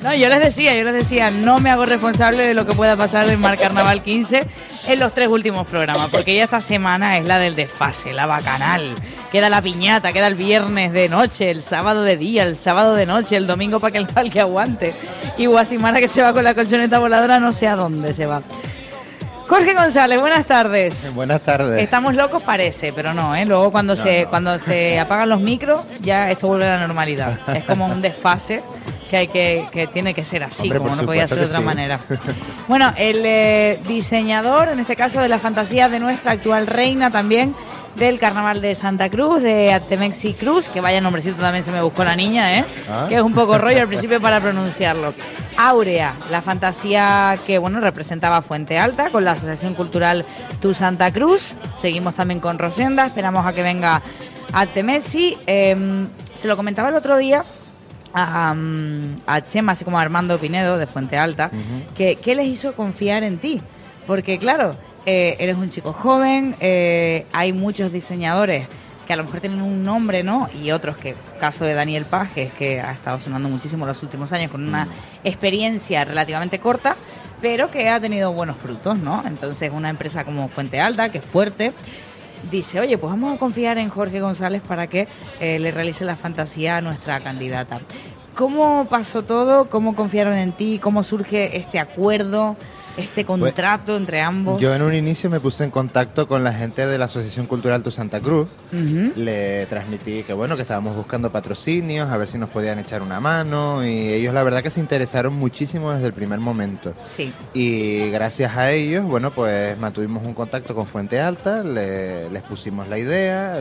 [0.02, 2.96] No, yo les decía, yo les decía, no me hago responsable de lo que pueda
[2.96, 4.44] pasar en Mar Carnaval 15
[4.88, 8.96] en los tres últimos programas, porque ya esta semana es la del desfase, la bacanal.
[9.30, 13.06] Queda la piñata, queda el viernes de noche, el sábado de día, el sábado de
[13.06, 14.92] noche, el domingo para que el tal que aguante.
[15.38, 18.42] Y Guasimara que se va con la colchoneta voladora, no sé a dónde se va.
[19.48, 20.94] Jorge González, buenas tardes.
[21.14, 21.82] Buenas tardes.
[21.82, 23.44] Estamos locos parece, pero no, ¿eh?
[23.44, 27.38] Luego cuando se cuando se apagan los micros, ya esto vuelve a la normalidad.
[27.54, 28.62] Es como un desfase
[29.10, 31.58] que hay que que tiene que ser así, Hombre, como no podía ser de otra
[31.58, 31.64] sí.
[31.64, 32.00] manera.
[32.68, 37.54] Bueno, el eh, diseñador, en este caso de la fantasía de nuestra actual reina también
[37.96, 42.04] del Carnaval de Santa Cruz, de Artemexi Cruz, que vaya nombrecito también se me buscó
[42.04, 42.64] la niña, ¿eh?
[42.90, 43.06] Ah.
[43.08, 45.14] Que es un poco rollo al principio para pronunciarlo.
[45.56, 50.24] Áurea, la fantasía que, bueno, representaba Fuente Alta con la Asociación Cultural
[50.60, 51.54] Tu Santa Cruz.
[51.80, 54.02] Seguimos también con Rosenda, esperamos a que venga
[54.52, 55.36] Artemexi.
[55.46, 56.08] Em,
[56.40, 57.44] se lo comentaba el otro día
[58.12, 58.54] a,
[59.26, 61.50] a Chema, así como a Armando Pinedo de Fuente Alta,
[61.96, 63.60] que qué les hizo confiar en ti.
[64.06, 64.76] Porque claro,
[65.06, 68.66] eh, eres un chico joven, eh, hay muchos diseñadores
[69.06, 70.48] que a lo mejor tienen un nombre, ¿no?
[70.54, 74.50] Y otros que, caso de Daniel Pajes, que ha estado sonando muchísimo los últimos años
[74.50, 74.88] con una
[75.22, 76.96] experiencia relativamente corta,
[77.40, 79.22] pero que ha tenido buenos frutos, ¿no?
[79.26, 81.74] Entonces una empresa como Fuente Alta, que es fuerte,
[82.50, 85.08] dice, oye, pues vamos a confiar en Jorge González para que
[85.40, 87.80] eh, le realice la fantasía a nuestra candidata.
[88.34, 89.68] ¿Cómo pasó todo?
[89.70, 90.80] ¿Cómo confiaron en ti?
[90.82, 92.56] ¿Cómo surge este acuerdo,
[92.96, 94.60] este contrato entre ambos?
[94.60, 97.82] Yo en un inicio me puse en contacto con la gente de la Asociación Cultural
[97.82, 98.48] Tu Santa Cruz.
[99.16, 103.20] Le transmití que bueno, que estábamos buscando patrocinios, a ver si nos podían echar una
[103.20, 106.94] mano y ellos la verdad que se interesaron muchísimo desde el primer momento.
[107.04, 107.32] Sí.
[107.52, 112.88] Y gracias a ellos, bueno, pues mantuvimos un contacto con Fuente Alta, le- les pusimos
[112.88, 113.58] la idea,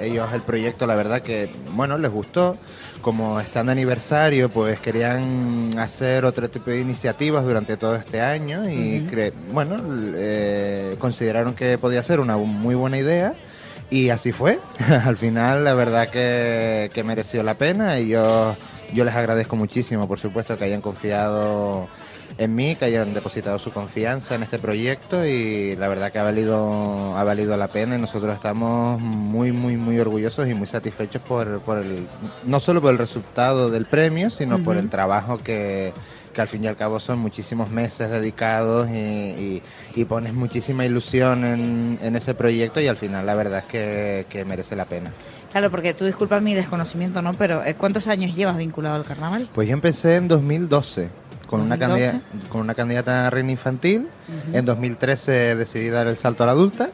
[0.00, 2.56] ellos el proyecto la verdad que, bueno, les gustó.
[3.02, 8.68] Como están de aniversario, pues querían hacer otro tipo de iniciativas durante todo este año
[8.70, 9.82] y, cre- bueno,
[10.16, 13.40] eh, consideraron que podía ser una muy buena idea
[13.90, 14.64] y así fue.
[15.04, 20.06] Al final, la verdad que, que mereció la pena y yo, yo les agradezco muchísimo,
[20.08, 21.90] por supuesto, que hayan confiado
[22.38, 26.22] en mí, que hayan depositado su confianza en este proyecto y la verdad que ha
[26.22, 31.22] valido, ha valido la pena y nosotros estamos muy, muy, muy orgullosos y muy satisfechos
[31.22, 32.06] por, por el,
[32.46, 35.92] no solo por el resultado del premio, sino por el trabajo que,
[36.34, 39.62] que al fin y al cabo son muchísimos meses dedicados y, y-
[39.94, 44.26] y pones muchísima ilusión en, en ese proyecto y al final la verdad es que,
[44.30, 45.12] que merece la pena.
[45.52, 47.34] Claro, porque tú disculpas mi desconocimiento, ¿no?
[47.34, 49.48] Pero eh, ¿cuántos años llevas vinculado al carnaval?
[49.54, 51.10] Pues yo empecé en 2012
[51.52, 52.10] con una, 2012.
[52.10, 54.08] candidata, con una candidata a reina infantil.
[54.48, 54.56] Ujú.
[54.56, 56.90] En 2013 decidí dar el salto a la adulta.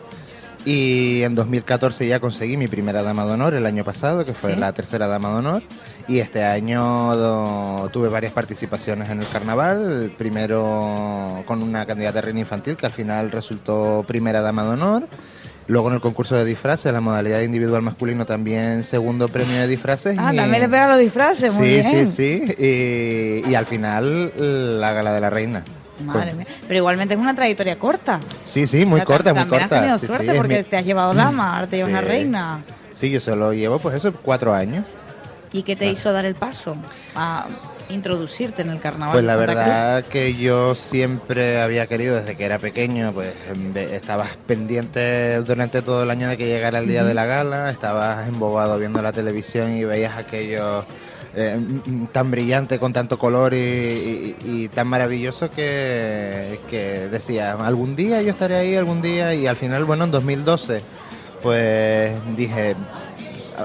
[0.65, 4.55] Y en 2014 ya conseguí mi primera dama de honor el año pasado, que fue
[4.55, 4.61] Sí.
[4.61, 5.63] la tercera dama de honor.
[6.09, 10.13] Y este año do- tuve varias participaciones en el carnaval.
[10.19, 15.09] Primero con una candidata a reina infantil, que al final resultó primera dama de honor.
[15.69, 20.17] Luego en el concurso de disfraces, la modalidad individual masculino también segundo premio de disfraces.
[20.19, 22.07] Ah, y- también le pegan los disfraces, muy sí, bien.
[22.11, 22.55] sí, sí.
[23.47, 24.33] Y, y al final
[24.81, 25.63] la gala de la reina.
[26.05, 26.47] Madre mía.
[26.67, 28.19] Pero igualmente es una trayectoria corta.
[28.45, 29.65] Sí, sí, muy O sea, corta, muy corta.
[29.65, 31.91] has tenido Sí, sí, suerte es porque mi- te has llevado dama, ahora te llevas
[31.91, 32.07] una Sí.
[32.09, 32.61] reina.
[32.95, 34.85] Sí, yo solo llevo, pues eso, cuatro años.
[35.53, 36.77] ¿Y qué te hizo dar el paso
[37.15, 37.47] a
[37.89, 39.15] introducirte en el carnaval?
[39.15, 39.47] Pues de la Cruz?
[39.47, 43.35] verdad que yo siempre había querido, desde que era pequeño, pues
[43.93, 48.29] estabas pendiente durante todo el año de que llegara el día de la gala, estabas
[48.29, 50.85] embobado viendo la televisión y veías aquello
[51.35, 57.09] eh, m- m- tan brillante, con tanto color y, y- y tan maravilloso que, que
[57.11, 60.81] decía, algún día yo estaré ahí, algún día, y al final, bueno, en 2012,
[61.43, 62.75] pues dije,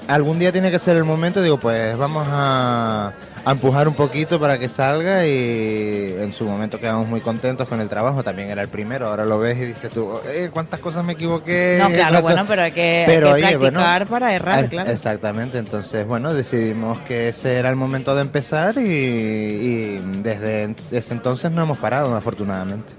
[0.07, 3.13] "A- algún día tiene que ser el momento, digo, pues vamos a,
[3.45, 7.81] a empujar un poquito para que salga y en su momento quedamos muy contentos con
[7.81, 11.03] el trabajo, también era el primero, ahora lo ves y dices tú, eh, cuántas cosas
[11.03, 11.77] me equivoqué.
[11.81, 14.89] No, claro, bueno, pero hay que, hay Pero, que oye, bueno, practicar para errar, claro.
[14.89, 21.13] Exactamente, entonces bueno, decidimos que ese era el momento de empezar y, y desde ese
[21.13, 22.93] entonces no hemos parado, afortunadamente.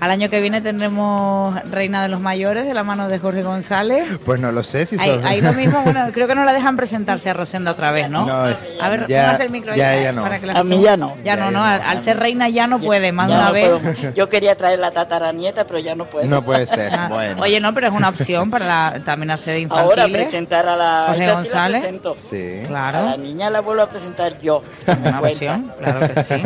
[0.00, 4.04] Al año que viene tendremos Reina de los Mayores de la mano de Jorge González.
[4.24, 6.54] Pues no lo sé si Ahí, sos- ahí lo mismo, bueno, creo que no la
[6.54, 8.24] dejan presentarse a Rosenda otra vez, ¿no?
[8.26, 8.32] No,
[8.80, 10.22] a ver, ya- el micro ahí ya para- ella no.
[10.22, 11.16] para que la A mí ya no.
[11.18, 11.64] Ya, Ya no, no, no.
[11.64, 13.68] al, al ser reina ya no puede, más de Ya una no vez.
[13.94, 14.12] puedo.
[14.14, 16.26] Yo quería traer la tataranieta, pero ya no puedo.
[16.26, 17.42] No puede ser, Ah, bueno.
[17.42, 19.98] Oye, no, pero es una opción para la, también hacer de infantiles.
[19.98, 22.00] Ahora presentar a la Jorge esta sí la González.
[22.30, 22.62] Sí.
[22.66, 22.98] Claro.
[22.98, 24.62] A la niña la vuelvo a presentar yo.
[24.86, 26.42] Una opción, claro que sí.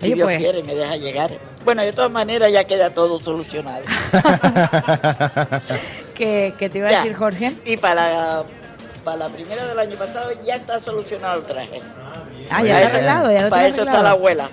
[0.00, 1.30] Si Oye, Dios pues- quiere, me deja llegar.
[1.64, 3.82] Bueno, de todas maneras ya queda todo solucionado.
[6.14, 6.98] ¿Qué, qué te iba a Ya.
[7.02, 7.52] decir, Jorge?
[7.64, 8.44] Y para la,
[9.04, 11.80] para la primera del año pasado ya está solucionado el traje.
[12.50, 14.48] Ah, ya está arreglado, ya lo Para tiene eso está la abuela.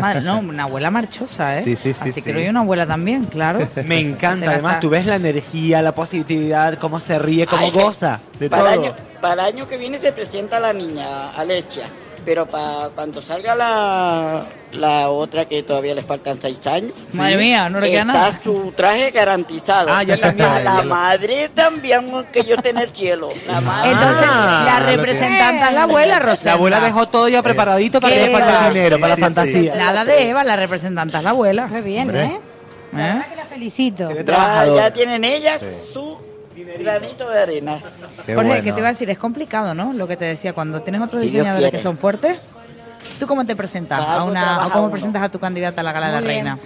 [0.00, 1.62] Madre, no, una abuela marchosa, ¿eh?
[1.62, 2.38] Sí, sí, sí, Así que sí.
[2.38, 3.66] hay una abuela también, claro.
[3.84, 8.20] Me encanta, además tú ves la energía, la positividad, cómo se ríe, cómo Ay, goza
[8.38, 8.82] de para, todo.
[8.82, 11.86] año, para el año que viene se presenta la niña Alessia,
[12.24, 16.92] pero para cuando salga la, la otra que todavía le faltan seis años.
[17.12, 18.40] Madre mía, no le queda está nada.
[18.42, 19.88] su traje garantizado.
[19.92, 23.30] Ah, ya también, a la madre también que yo tener cielo.
[23.46, 23.90] La madre.
[23.92, 26.50] Entonces, Ah, la representante es la abuela Rosenda.
[26.50, 29.34] La abuela dejó todo ya preparadito para que dinero, para sí, la sí.
[29.34, 29.74] fantasía.
[29.76, 31.68] Nada de Eva, la representante es la abuela.
[31.72, 32.24] Qué bien, Hombre.
[32.24, 32.40] ¿eh?
[32.92, 33.12] La ¿Eh?
[33.14, 34.10] verdad que la felicito.
[34.24, 35.92] Ya, ya tienen ellas Sí.
[35.92, 36.13] su
[36.78, 37.78] granito de arena.
[38.26, 38.64] Qué Jorge, bueno.
[38.64, 39.92] que te iba a decir, es complicado, ¿no?
[39.92, 42.40] Lo que te decía, cuando tienes otros Si diseñadores que son fuertes,
[43.18, 44.92] ¿tú cómo te presentas a Algo una, o cómo uno.
[44.92, 46.30] presentas a tu candidata a la gala de la bien.
[46.32, 46.58] reina?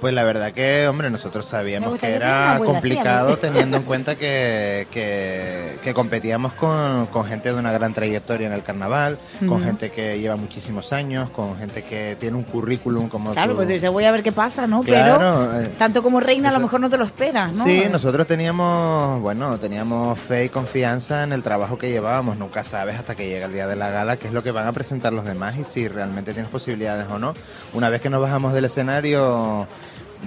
[0.00, 5.76] Pues la verdad que, hombre, nosotros sabíamos que era complicado teniendo en cuenta que, que,
[5.82, 10.20] que competíamos con, con gente de una gran trayectoria en el carnaval, con gente que
[10.20, 13.56] lleva muchísimos años, con gente que tiene un currículum como Claro, tú.
[13.56, 14.82] pues dices, voy a ver qué pasa, ¿no?
[14.82, 17.64] Claro, Pero eh, tanto como reina a lo mejor no te lo esperas, ¿no?
[17.64, 22.36] Sí, nosotros teníamos, bueno, teníamos fe y confianza en el trabajo que llevábamos.
[22.36, 24.66] Nunca sabes hasta que llega el día de la gala qué es lo que van
[24.68, 27.34] a presentar los demás y si realmente tienes posibilidades o no.
[27.72, 29.66] Una vez que nos bajamos del escenario,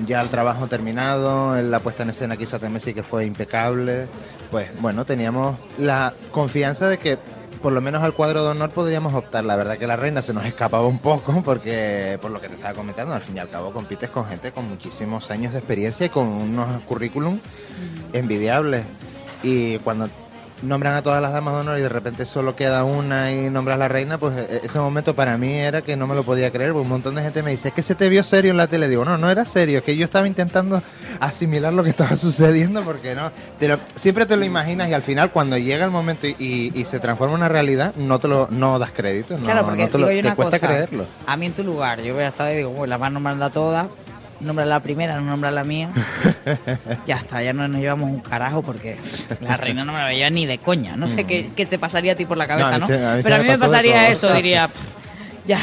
[0.05, 4.07] ya el trabajo terminado, la puesta en escena quizá también sí que fue impecable.
[4.49, 7.17] Pues bueno, teníamos la confianza de que
[7.61, 9.43] por lo menos al cuadro de honor podríamos optar.
[9.43, 12.55] La verdad que la reina se nos escapaba un poco porque, por lo que te
[12.55, 16.05] estaba comentando, al fin y al cabo compites con gente con muchísimos años de experiencia
[16.05, 17.39] y con unos currículum
[18.13, 18.85] envidiables.
[19.43, 20.07] Y cuando
[20.61, 23.75] nombran a todas las damas de honor y de repente solo queda una y nombras
[23.75, 26.51] a la reina, pues e- ese momento para mí era que no me lo podía
[26.51, 26.71] creer.
[26.71, 28.67] porque un montón de gente me dice, es que se te vio serio en la
[28.67, 28.87] tele.
[28.87, 30.81] Digo, no, no era serio, es que yo estaba intentando
[31.19, 35.03] asimilar lo que estaba sucediendo porque no, te lo- siempre te lo imaginas y al
[35.03, 38.27] final cuando llega el momento y, y- y se transforma en una realidad, no te
[38.27, 41.05] lo no das crédito, no, Claro, porque no te, lo- digo te cuesta cosa, creerlo.
[41.27, 43.45] A mí en tu lugar, yo voy a estar y digo, bueno, las van nombrando
[43.45, 43.87] a todas,
[44.41, 45.89] nombra la primera, no nombra la mía.
[47.07, 48.97] ya está, ya no nos llevamos un carajo porque
[49.41, 50.95] la reina no me la veía ni de coña.
[50.97, 52.71] No sé qué, qué te pasaría a ti por la cabeza, Mm.
[52.71, 52.87] No, a ¿no?
[52.87, 54.79] mí se- a mí se Pero a mí me pasaría eso, diría, "Pff,
[55.47, 55.59] ya,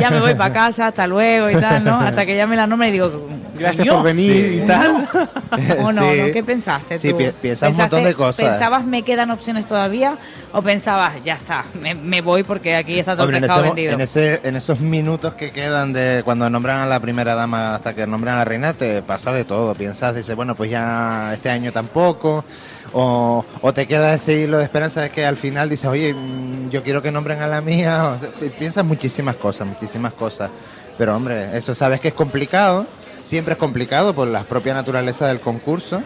[0.00, 1.98] ya me voy para casa, hasta luego y tal, ¿no?
[2.00, 3.94] Hasta que ya me la nombre y digo, Gracias "Coño".
[3.94, 4.60] por venir Sí.
[4.62, 5.08] y tal.
[5.84, 6.20] ¿O no, Sí.
[6.20, 6.32] no?
[6.32, 7.18] ¿Qué pensaste Sí, tú?
[7.18, 8.50] pi- piensas un montón ¿Pensaste- de cosas.
[8.50, 10.16] ¿Pensabas me quedan opciones todavía?
[10.52, 13.60] ¿O pensabas, ya está, me, me voy porque aquí está todo el Hombre, en, pescado
[13.64, 13.92] ese- vendido?
[13.94, 17.94] en ese- en esos minutos que quedan de cuando nombran a la primera dama hasta
[17.94, 19.74] que nombran a la reina, te pasa de todo.
[19.74, 22.44] Piensas, dices, bueno, pues ya este año tampoco.
[22.92, 26.70] O, o te queda ese hilo de esperanza de que al final dices, oye, mm,
[26.70, 28.14] yo quiero que nombren a la mía.
[28.16, 30.50] O sea, pi- piensas muchísimas cosas, muchísimas cosas.
[30.96, 32.86] Pero hombre, eso sabes que es complicado.
[33.24, 36.02] Siempre es complicado por la propia naturaleza del concurso.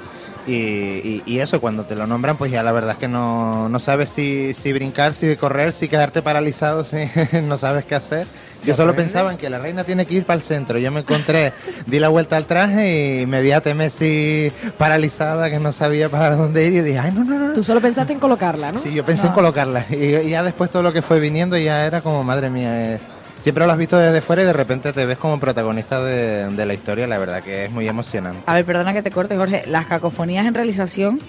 [0.47, 3.69] Y, y- y eso, cuando te lo nombran, pues ya la verdad es que no,
[3.69, 6.97] no sabes si, si brincar, si correr, si quedarte paralizado, si
[7.43, 8.27] no sabes qué hacer.
[8.65, 10.79] Yo solo pensaba en que la reina tiene que ir para el centro.
[10.79, 11.53] Yo me encontré,
[11.87, 16.35] di la vuelta al traje y me vi a Temesi paralizada, que no sabía para
[16.37, 16.73] dónde ir.
[16.75, 17.53] Y dije, ay, no, no, no.
[17.53, 18.79] Tú solo pensaste en colocarla, ¿no?
[18.79, 19.85] Sí, yo pensé en colocarla.
[19.91, 23.01] Y, y ya después todo lo que fue viniendo ya era como, madre mía, eh,
[23.41, 26.67] siempre lo has visto desde fuera y de repente te ves como protagonista de, de
[26.67, 27.07] la historia.
[27.07, 28.41] La verdad que es muy emocionante.
[28.47, 29.65] A ver, perdona que te corte, Jorge.
[29.67, 31.21] Las cacofonías en realización,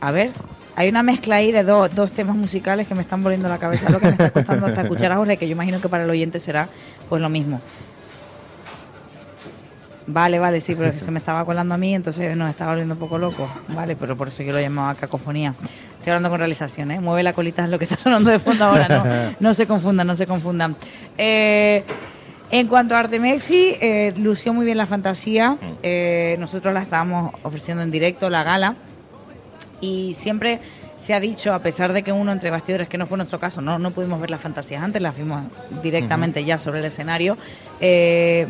[0.00, 0.30] a ver,
[0.78, 3.90] hay una mezcla ahí de dos, dos temas musicales que me están volviendo la cabeza,
[3.90, 6.10] lo que me está costando hasta escuchar a Jorge, que yo imagino que para el
[6.10, 6.68] oyente será
[7.08, 7.60] pues lo mismo.
[10.08, 12.72] Vale, vale, sí, pero es que se me estaba colando a mí, entonces nos estaba
[12.72, 13.48] volviendo un poco loco.
[13.68, 15.54] Vale, pero por eso yo lo llamaba cacofonía.
[15.98, 17.00] Estoy hablando con realización, ¿eh?
[17.00, 20.06] Mueve la colita, es lo que está sonando de fondo ahora, no, no se confundan,
[20.06, 20.76] no se confundan.
[21.16, 21.84] Eh,
[22.50, 25.58] en cuanto a Artemexi, eh, lució muy bien la fantasía.
[25.82, 28.74] Eh, nosotros la estábamos ofreciendo en directo, la gala.
[29.82, 30.58] Y siempre
[30.98, 33.60] se ha dicho, a pesar de que uno entre bastidores, que no fue nuestro caso,
[33.60, 35.42] no, no pudimos ver las fantasías antes, las vimos
[35.82, 37.36] directamente ya sobre el escenario.
[37.80, 38.46] eh,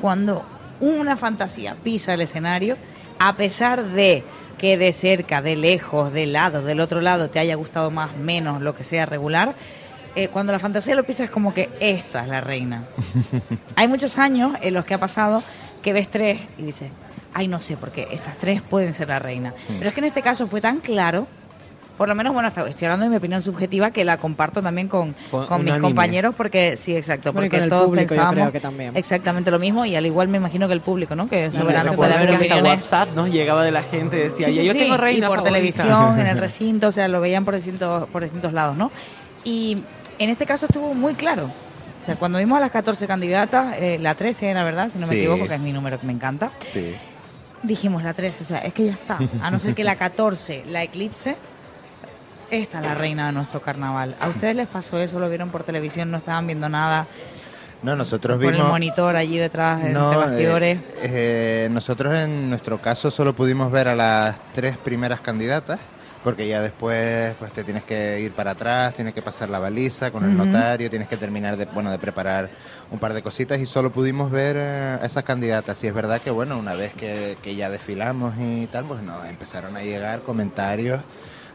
[0.00, 0.44] cuando
[0.80, 2.76] una fantasía pisa el escenario,
[3.18, 4.24] a pesar de
[4.58, 8.60] que de cerca, de lejos, de lado, del otro lado te haya gustado más, menos,
[8.60, 9.54] lo que sea regular,
[10.14, 12.82] eh, cuando la fantasía lo pisa es como que esta es la reina.
[13.76, 15.42] Hay muchos años en los que ha pasado
[15.82, 16.90] que ves tres y dices,
[17.34, 19.54] ay, no sé, porque estas tres pueden ser la reina.
[19.68, 21.28] Pero es que en este caso fue tan claro,
[21.98, 24.88] por lo menos, bueno, hasta- estoy hablando de mi opinión subjetiva, que la comparto también
[24.88, 25.16] con,
[25.48, 28.52] con mis compañeros, porque sí, exacto, Bueno, porque con el todos público yo pensábamos creo
[28.52, 28.96] que también.
[28.96, 31.26] exactamente lo mismo y al igual me imagino que el público, ¿no?
[31.28, 32.62] Que soberano no, puede haber opiniones.
[32.72, 35.28] WhatsApp nos llegaba de la gente decía, Sí, "Ya, sí, yo sí, tengo reina y
[35.28, 35.42] por favorita".
[35.82, 38.92] televisión, en el recinto, o sea, lo veían por distintos, por distintos lados, ¿no?
[39.42, 39.88] Y
[40.18, 41.46] en este caso estuvo muy claro.
[41.46, 45.06] O sea, cuando vimos a las 14 candidatas, eh, la 13 era verdad, si no
[45.08, 45.18] me Sí.
[45.18, 46.94] equivoco, que es mi número que me encanta, Sí.
[47.62, 49.18] dijimos la 13, o sea, es que ya está.
[49.42, 51.36] A no ser que la 14 la eclipse,
[52.50, 54.16] esta es la reina de nuestro carnaval.
[54.20, 55.18] ¿A ustedes les pasó eso?
[55.20, 56.10] ¿Lo vieron por televisión?
[56.10, 57.06] ¿No estaban viendo nada?
[57.82, 58.70] No, nosotros Por el vimos...
[58.70, 60.78] monitor allí detrás, entre No, bastidores.
[60.78, 65.78] eh, eh, nosotros en nuestro caso solo pudimos ver a las tres primeras candidatas,
[66.24, 70.10] porque ya después pues te tienes que ir para atrás, tienes que pasar la baliza
[70.10, 72.50] con el notario, tienes que terminar de, bueno, de preparar
[72.90, 75.82] un par de cositas y solo pudimos ver eh, a esas candidatas.
[75.84, 79.24] Y es verdad que bueno, una vez que, que ya desfilamos y tal, pues nos
[79.28, 81.00] empezaron a llegar comentarios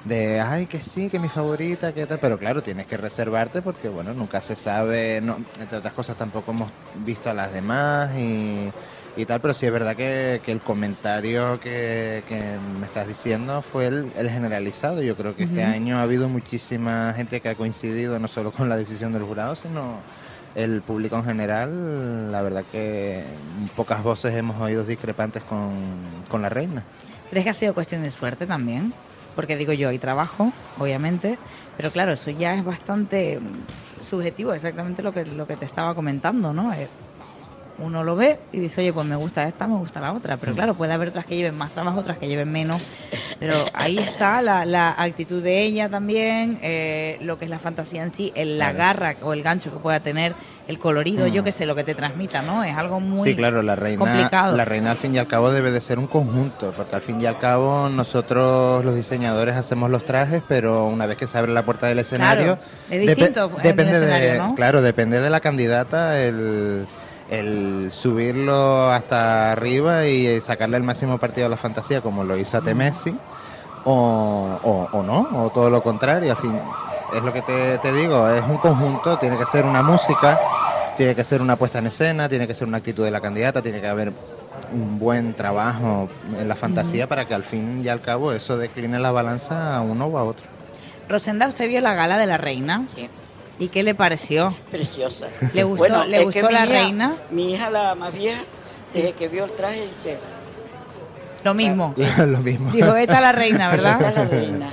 [0.04, 3.88] de ay que sí, que mi favorita, que tal, pero claro, tienes que reservarte porque
[3.90, 8.76] bueno, nunca se sabe, no, entre otras cosas tampoco hemos visto a las demás y,
[9.16, 13.62] y tal, pero sí es verdad que, que el comentario que, que me estás diciendo
[13.62, 15.02] fue el, el generalizado.
[15.02, 18.68] Yo creo que este año ha habido muchísima gente que ha coincidido no solo con
[18.70, 20.06] la decisión del jurado, sino
[20.54, 22.32] el público en general.
[22.32, 23.40] La verdad que
[23.74, 26.88] pocas voces hemos oído discrepantes con, con la reina.
[27.30, 28.96] ¿Crees que ha sido cuestión de suerte también?
[29.34, 31.40] Porque digo yo, hay trabajo, obviamente,
[31.76, 33.66] pero claro, eso ya es bastante mm,
[34.00, 36.72] subjetivo, exactamente lo que, lo que te estaba comentando, ¿no?
[37.78, 40.54] Uno lo ve y dice, oye, pues me gusta esta, me gusta la otra, pero
[40.54, 42.82] claro, puede haber otras que lleven más trabajo, otras que lleven menos,
[43.40, 48.04] pero ahí está la, la actitud de ella también, eh, lo que es la fantasía
[48.04, 50.36] en sí, el, la garra o el gancho que pueda tener,
[50.68, 51.32] el colorido, Mm.
[51.32, 52.64] yo qué sé, lo que te transmita, ¿no?
[52.64, 54.56] Es algo muy sí, claro, la reina, complicado.
[54.56, 57.20] la reina al fin y al cabo debe de ser un conjunto, porque al fin
[57.22, 61.52] y al cabo nosotros los diseñadores hacemos los trajes, pero una vez que se abre
[61.52, 62.60] la puerta del escenario,
[62.90, 64.56] es distinto el depende escenario, de, ¿no?
[64.56, 66.86] claro, depende de la candidata el,
[67.40, 72.58] el subirlo hasta arriba y sacarle el máximo partido a la fantasía, como lo hizo
[72.58, 73.22] a Temesi,
[73.84, 76.78] o, o, o no, o todo lo contrario, al fin
[77.08, 80.42] es lo que te, te digo, es un conjunto, tiene que ser una música,
[80.96, 83.62] tiene que ser una puesta en escena, tiene que ser una actitud de la candidata,
[83.62, 84.14] tiene que haber
[84.70, 87.10] un buen trabajo en la fantasía Ujú.
[87.10, 90.24] para que al fin y al cabo eso decline la balanza a uno o a
[90.24, 90.48] otro.
[91.08, 92.86] Rosenda, ¿usted vio la gala de la reina?
[92.88, 93.10] Sí.
[93.60, 94.54] ¿Y qué le pareció?
[94.72, 95.28] Preciosa.
[95.54, 97.14] ¿Le gustó, Bueno, ¿le gustó la mi hija- reina?
[97.32, 98.42] Mi hija, la más vieja,
[98.94, 100.18] desde que vio el traje, dice...
[101.44, 101.94] Lo mismo.
[102.18, 102.72] lo mismo.
[102.72, 104.02] Dijo, esta es la reina, ¿verdad?
[104.02, 104.68] Esta es la reina.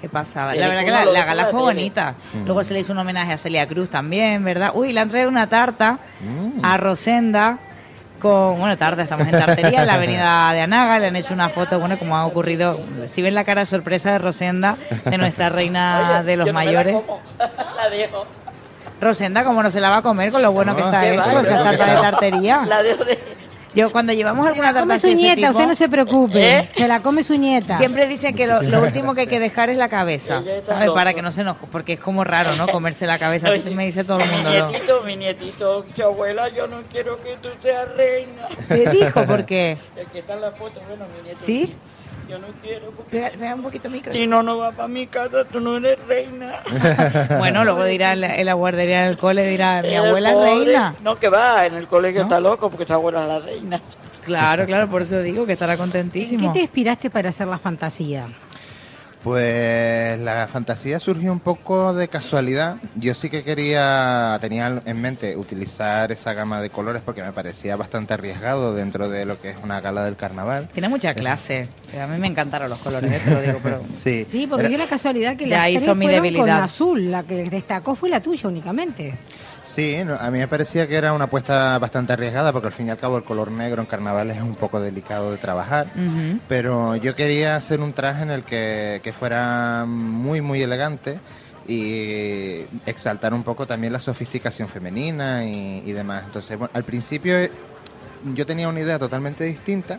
[0.00, 0.52] Qué pasada.
[0.52, 2.14] Sí, La verdad que la, gala fue bonita.
[2.34, 2.44] Mm.
[2.44, 4.72] Luego se le hizo un homenaje a Celia Cruz también, ¿verdad?
[4.74, 6.64] Uy, le han traído una tarta Mm.
[6.64, 7.58] a Rosenda
[8.26, 11.48] con, bueno, tarde, estamos en tartería, en la avenida de Anaga, le han hecho una
[11.48, 12.78] foto, bueno, como ha ocurrido,
[13.12, 16.58] si ven la cara de sorpresa de Rosenda, de nuestra reina de los yo no
[16.58, 16.94] me la mayores.
[16.94, 17.20] como.
[17.76, 18.26] la dejo.
[19.00, 21.22] Rosenda, ¿cómo no se la va a comer con lo bueno que No, está esto?
[21.64, 22.62] tarta que de tartería.
[22.66, 23.35] La dejo de...
[23.76, 26.58] Yo cuando llevamos alguna tarta Come su nieta, tipo, usted no se preocupe.
[26.58, 26.70] ¿Eh?
[26.74, 27.76] Se la come su nieta.
[27.76, 30.90] Siempre dicen que lo, lo último que hay que dejar es la cabeza, ¿sabes?
[30.92, 31.58] Para que no se nos...
[31.70, 32.66] Porque es como raro, ¿no?
[32.68, 34.50] Comerse la cabeza, así me dice todo el Mi mundo.
[34.50, 34.70] ¿no?
[34.70, 38.48] nietito, mi nietito, mi abuela, yo no quiero que tú seas reina.
[38.66, 39.24] ¿Qué dijo?
[39.26, 39.76] ¿Por qué?
[39.94, 41.40] El que está en la foto, bueno, mi nieto.
[41.44, 41.74] ¿Sí?
[42.28, 44.12] Yo no quiero, porque pega un poquito micro.
[44.12, 46.54] si no, no va para mi casa, tú no eres reina.
[47.38, 50.36] Bueno, luego dirá en la, en la guardería del cole, dirá, mi El abuela es
[50.40, 50.94] reina.
[51.02, 52.26] No, que va, en el colegio ¿No?
[52.26, 53.80] está loco porque su abuela es la reina.
[54.24, 56.52] Claro, claro, por eso digo que estará ¿En qué contentísimo.
[56.52, 58.26] te inspiraste para hacer la fantasía?
[59.36, 62.76] Pues la fantasía surgió un poco de casualidad.
[62.94, 67.74] Yo sí que quería, tenía en mente utilizar esa gama de colores porque me parecía
[67.74, 70.68] bastante arriesgado dentro de lo que es una gala del carnaval.
[70.72, 71.68] Tiene mucha clase.
[72.00, 73.20] A mí me encantaron los colores, ¿eh?
[73.24, 73.82] te lo digo, pero...
[74.00, 76.42] Sí, Sí, porque Era- dio la casualidad que las hizo mi debilidad.
[76.44, 77.10] con azul.
[77.10, 79.12] La que destacó fue la tuya únicamente.
[79.76, 82.90] Sí, a mí me parecía que era una apuesta bastante arriesgada porque al fin y
[82.90, 85.86] al cabo el color negro en carnaval es un poco delicado de trabajar.
[86.48, 91.18] Pero yo quería hacer un traje en el que, que fuera muy, muy elegante
[91.68, 96.24] y exaltar un poco también la sofisticación femenina y, y demás.
[96.24, 97.50] Entonces, bueno, al principio eh,
[98.34, 99.98] yo tenía una idea totalmente distinta,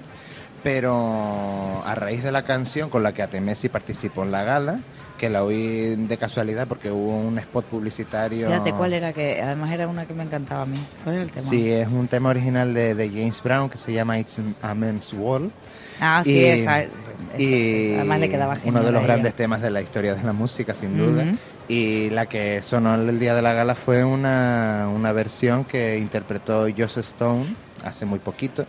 [0.63, 4.79] pero a raíz de la canción con la que Atemesi participó en la gala,
[5.17, 8.47] que la oí de casualidad porque hubo un spot publicitario.
[8.47, 10.89] Fíjate cuál era, que además era una que me encantaba a mí.
[11.03, 11.49] ¿Cuál era el tema?
[11.49, 15.13] Sí, es un tema original de, de James Brown que se llama It's a Men's
[15.13, 15.53] Wall.
[15.99, 19.61] Ah, sí, Y- esa, esa- y además le quedaba uno genial de los grandes temas
[19.61, 21.29] de la historia de la música, sin duda.
[21.67, 26.67] Y la que sonó el día de la gala fue una, una versión que interpretó
[26.75, 28.67] Joss Stone hace muy poquito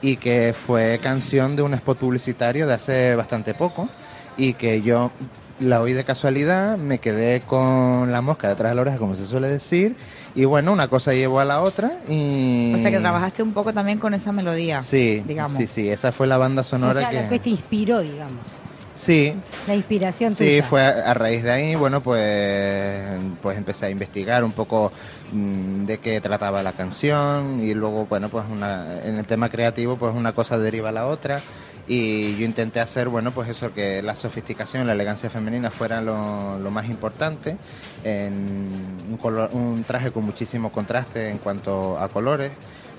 [0.00, 3.92] y que fue canción de un spot publicitario de hace bastante poco
[4.36, 5.14] y que yo
[5.62, 9.26] la oí de casualidad, me quedé con la mosca detrás de la oreja, como se
[9.26, 9.96] suele decir,
[10.34, 12.74] y bueno, una cosa llevó a la otra y...
[12.74, 14.80] O sea que trabajaste un poco también con esa melodía.
[14.80, 15.56] Sí, digamos.
[15.56, 17.22] sí, sí, esa fue la banda O sonora sea, que...
[17.22, 18.40] lo que te inspiró, digamos.
[18.94, 19.34] Sí,
[19.66, 20.64] La inspiración Sí, tuya.
[20.64, 23.00] fue a, a raíz de ahí, bueno, pues,
[23.40, 24.92] pues empecé a investigar un poco
[25.32, 29.96] mm, de qué trataba la canción y luego, bueno, pues una, en el tema creativo,
[29.96, 31.40] pues una cosa deriva a la otra
[31.86, 36.70] y yo intenté hacer, bueno, pues eso, que la sofisticación, la elegancia femenina fuera lo,
[36.70, 37.56] más importante,
[38.04, 39.18] en
[39.52, 42.52] un traje con muchísimo contraste en cuanto a colores,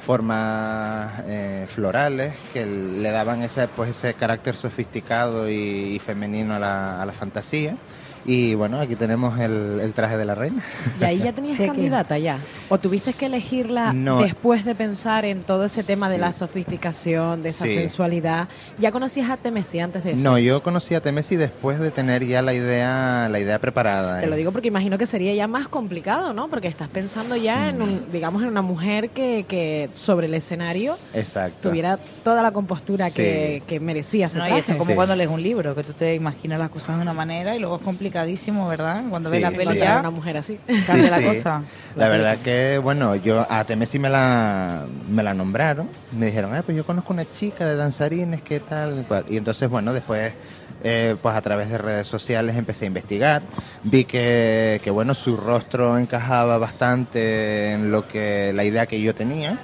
[0.06, 6.60] formas eh, florales que le daban ese, pues ese carácter sofisticado y, y femenino a
[6.60, 7.78] la, a la fantasía.
[8.26, 10.64] Y bueno, aquí tenemos el, el traje de la reina.
[11.00, 12.40] ¿Y ahí ya tenías candidata ya?
[12.70, 14.22] ¿O tuviste que elegirla No.
[14.24, 17.76] después de pensar en todo ese tema de la sofisticación, de esa Sí.
[17.76, 18.48] sensualidad?
[18.78, 20.24] ¿Ya conocías a Temesi antes de eso?
[20.24, 24.22] No, yo conocí a Temesi después de tener ya la idea, la idea preparada.
[24.22, 26.50] Te lo digo porque imagino que sería ya más complicado, ¿no?
[26.50, 31.00] Porque estás pensando ya en, un, digamos, en una mujer que, que sobre el escenario
[31.14, 31.70] Exacto.
[31.70, 33.16] tuviera toda la compostura Sí.
[33.16, 34.96] que, que merecía No, y esto es como Sí.
[34.96, 37.76] cuando lees un libro, que tú te imaginas las cosas de una manera y luego
[37.76, 37.82] es
[38.14, 39.04] complicadísimo, ¿verdad?
[39.10, 39.58] Cuando ves Sí, la sí.
[39.58, 40.60] peli ya una mujer así.
[40.86, 41.24] cambia Sí, la sí.
[41.24, 41.64] cosa.
[41.96, 45.92] La verdad que, bueno, yo a Temesi me la, me la nombraron.
[46.10, 49.06] Me dijeron, ah, pues yo conozco una chica de danzarines, ¿qué tal?
[49.28, 50.36] Y entonces, bueno, después,
[50.80, 53.50] eh, pues a través de redes sociales empecé a investigar.
[53.82, 59.14] Vi que, que, bueno, su rostro encajaba bastante en lo que, la idea que yo
[59.16, 59.60] tenía.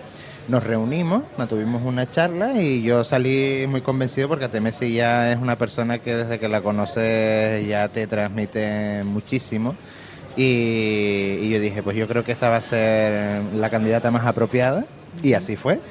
[0.49, 5.57] Nos reunimos, mantuvimos una charla y yo salí muy convencido porque Temesi ya es una
[5.57, 9.75] persona que desde que la conoces ya te transmite muchísimo.
[10.35, 14.25] Y, y yo dije, pues yo creo que esta va a ser la candidata más
[14.25, 14.85] apropiada
[15.21, 15.81] y así fue.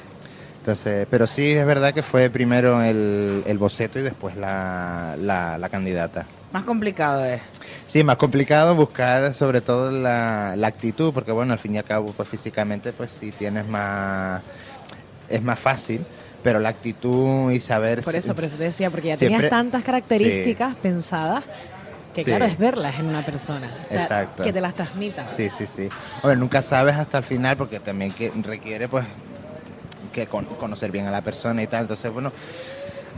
[0.57, 5.59] Entonces, pero sí es verdad que fue primero el, el boceto y después la, la,
[5.59, 6.27] la candidata.
[6.51, 7.43] Más complicado es.
[7.87, 11.85] Sí, más complicado buscar sobre todo la, la actitud, porque bueno, al fin y al
[11.85, 14.43] cabo, pues físicamente, pues sí tienes más,
[15.29, 16.07] es más fácil,
[16.43, 18.03] pero la actitud y saber...
[18.03, 21.45] Por eso, por eso te decía, porque ya Siempre- tenías tantas características pensadas
[22.15, 22.31] que Sí.
[22.31, 23.71] claro, es verlas en una persona.
[23.83, 24.43] O sea, Exacto.
[24.43, 25.27] que te las transmita.
[25.37, 25.89] Sí, sí, sí.
[26.23, 29.05] Hombre, nunca sabes hasta el final porque también que requiere pues
[30.13, 31.83] que con- conocer bien a la persona y tal.
[31.83, 32.33] Entonces, bueno,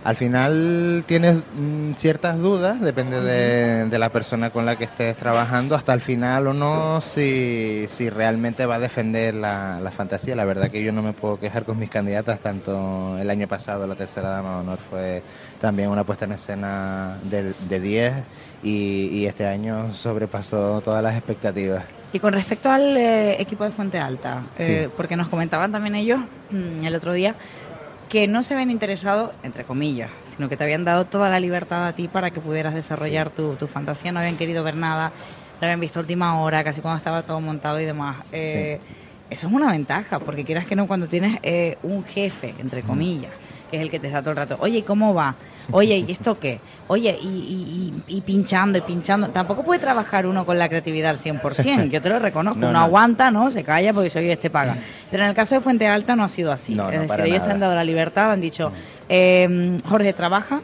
[0.03, 5.17] al final tienes mm, ciertas dudas, depende de, de la persona con la que estés
[5.17, 10.35] trabajando, hasta el final o no, si, si realmente va a defender la, la fantasía.
[10.37, 13.87] La verdad que yo no me puedo quejar con mis candidatas, tanto el año pasado
[13.87, 15.23] la tercera dama de honor fue
[15.61, 18.15] también una puesta en escena de, de 10
[18.63, 21.85] y, y este año sobrepasó todas las expectativas.
[22.13, 24.93] Y con respecto al eh, equipo de Fuente Alta, eh, Sí.
[24.97, 26.19] porque nos comentaban también ellos
[26.51, 27.37] mm, el otro día
[28.11, 31.87] que no se ven interesados, entre comillas, sino que te habían dado toda la libertad
[31.89, 35.15] a ti para que pudieras desarrollar tu, tu fantasía, no habían querido ver nada,
[35.61, 38.25] lo habían visto a última hora, casi cuando estaba todo montado y demás.
[38.33, 38.83] Eh,
[39.31, 43.37] Eso es una ventaja, porque quieras que no, cuando tienes eh, un jefe, entre comillas,
[43.69, 45.39] que es el que te da todo el rato, oye, ¿y cómo va?
[45.73, 46.61] Oye, ¿y esto qué?
[46.89, 49.29] Oye, y, y- y- y pinchando y pinchando.
[49.29, 52.59] Tampoco puede trabajar uno con la creatividad al 100%, yo te lo reconozco.
[52.61, 52.85] No, uno no.
[52.85, 53.51] aguanta, ¿no?
[53.51, 54.77] Se calla porque soy este paga.
[55.11, 56.75] Pero en el caso de Fuente Alta no ha sido así.
[56.75, 58.73] No, es no, decir, ellos te han dado la libertad, han dicho,
[59.09, 60.61] eh, Jorge, trabaja,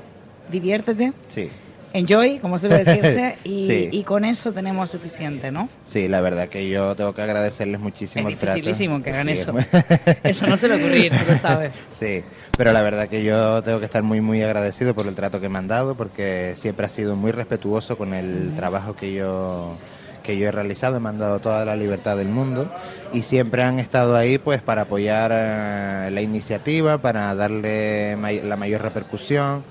[0.51, 1.51] diviértete, Sí.
[1.99, 3.89] Enjoy, como suele decirse, y, Sí.
[3.93, 5.69] y con eso tenemos suficiente, ¿no?
[5.87, 8.57] Sí, la verdad que yo tengo que agradecerles muchísimo Es el trato.
[8.57, 9.57] dificilísimo que hagan Sí, eso.
[9.59, 11.73] es muy- Eso no se le ocurrir, tú lo sabes.
[11.99, 12.23] Sí,
[12.57, 15.49] pero la verdad que yo tengo que estar muy muy agradecido por el trato que
[15.49, 19.77] me han dado porque siempre ha sido muy respetuoso con el trabajo que yo
[20.23, 22.69] que yo he realizado, me han dado toda la libertad del mundo
[23.13, 28.57] y siempre han estado ahí pues para apoyar eh, la iniciativa, para darle may- la
[28.57, 29.63] mayor repercusión.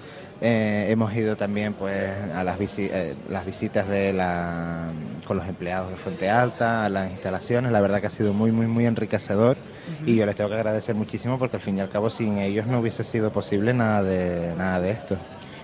[0.41, 5.47] Eh, hemos ido también pues a las, visi- eh, las visitas de la, con los
[5.47, 8.85] empleados de Fuente Alta, a las instalaciones, la verdad que ha sido muy muy muy
[8.85, 9.57] enriquecedor
[10.05, 12.67] y yo les tengo que agradecer muchísimo porque al fin y al cabo sin ellos
[12.67, 15.17] no hubiese sido posible nada de nada de esto.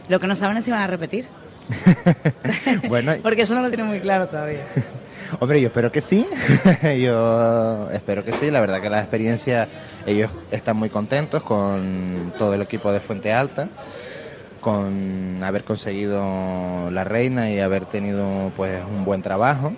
[0.07, 1.27] Lo que no saben es si van a repetir,
[2.87, 4.65] Bueno, porque eso no lo tienen muy claro todavía.
[5.39, 6.25] Hombre, yo espero que sí.
[6.99, 8.51] yo espero que sí.
[8.51, 9.69] La verdad que la experiencia,
[10.05, 13.69] ellos están muy contentos con todo el equipo de Fuente Alta,
[14.61, 19.73] con haber conseguido la reina y haber tenido pues un buen trabajo.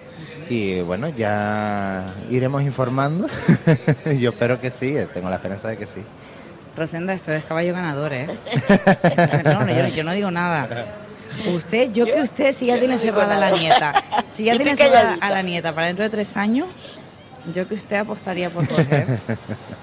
[0.50, 3.28] Y bueno, ya iremos informando.
[4.20, 6.02] yo espero que sí, tengo la esperanza de que sí.
[6.78, 8.28] Rosenda, esto es caballo ganador, ¿eh?
[9.46, 10.68] No, no, yo, yo no digo nada.
[11.54, 13.94] Usted, yo que usted, si ya tiene cerrada a la nieta,
[14.36, 16.68] si ya tiene cerrada a la nieta para dentro de tres años,
[17.54, 19.06] yo que usted apostaría por Jorge.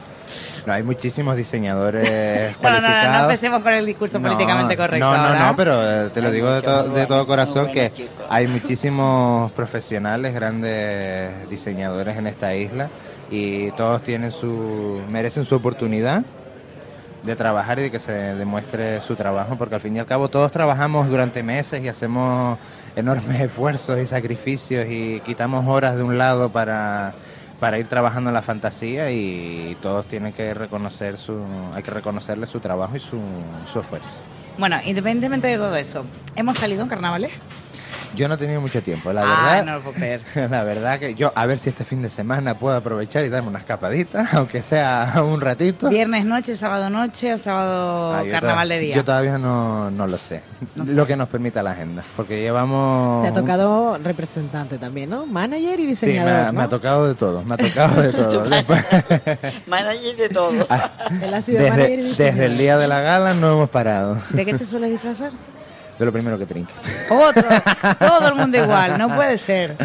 [0.73, 3.23] Hay muchísimos diseñadores Bueno, no, no, no cualificados.
[3.33, 5.07] empecemos con el discurso políticamente correcto.
[5.07, 5.47] No, no, ahora.
[5.47, 7.93] no, pero eh, te lo digo de, to- de todo corazón que
[8.29, 12.91] hay muchísimos profesionales, grandes diseñadores en esta isla
[13.31, 16.23] y todos tienen su merecen su oportunidad
[17.23, 20.31] de trabajar y de que se demuestre su trabajo, porque al fin y al cabo
[20.31, 22.59] todos trabajamos durante meses y hacemos
[22.97, 27.15] enormes esfuerzos y sacrificios y quitamos horas de un lado para,
[27.61, 31.39] para ir trabajando en la fantasía y todos tienen que reconocer su,
[31.75, 33.21] hay que reconocerle su trabajo y su,
[33.71, 34.23] su esfuerzo.
[34.59, 36.05] Bueno, independientemente de todo eso,
[36.37, 37.31] ¿hemos salido en carnavales?
[38.17, 39.65] Yo no he tenido mucho tiempo, la Ah, verdad.
[39.65, 40.23] no lo puedo creer.
[40.51, 43.49] La verdad que yo, a ver si este fin de semana puedo aprovechar y darme
[43.49, 45.89] una escapadita, aunque sea un ratito.
[45.89, 48.97] ¿Viernes noche, sábado noche o sábado Ah, carnaval de día?
[48.97, 50.43] Yo todavía no, no lo sé.
[50.75, 52.03] lo que nos permita la agenda.
[52.17, 53.23] Porque llevamos.
[53.23, 55.27] Te ha tocado representante también, ¿no?
[55.27, 56.33] Manager y Sí, me diseñador.
[56.33, 56.53] ha, ¿no?
[56.59, 57.45] me ha tocado de todo.
[57.45, 58.41] Me ha tocado de todo.
[58.49, 58.85] Después-
[59.67, 60.51] Manager de todo.
[61.23, 62.17] Él ha sido manager y desde, diseñador.
[62.35, 64.17] desde el día de la gala no hemos parado.
[64.31, 65.31] ¿De qué te sueles disfrazar?
[66.01, 66.73] De lo primero que trinque.
[67.11, 67.45] Otro,
[67.99, 69.77] todo el mundo igual, no puede ser.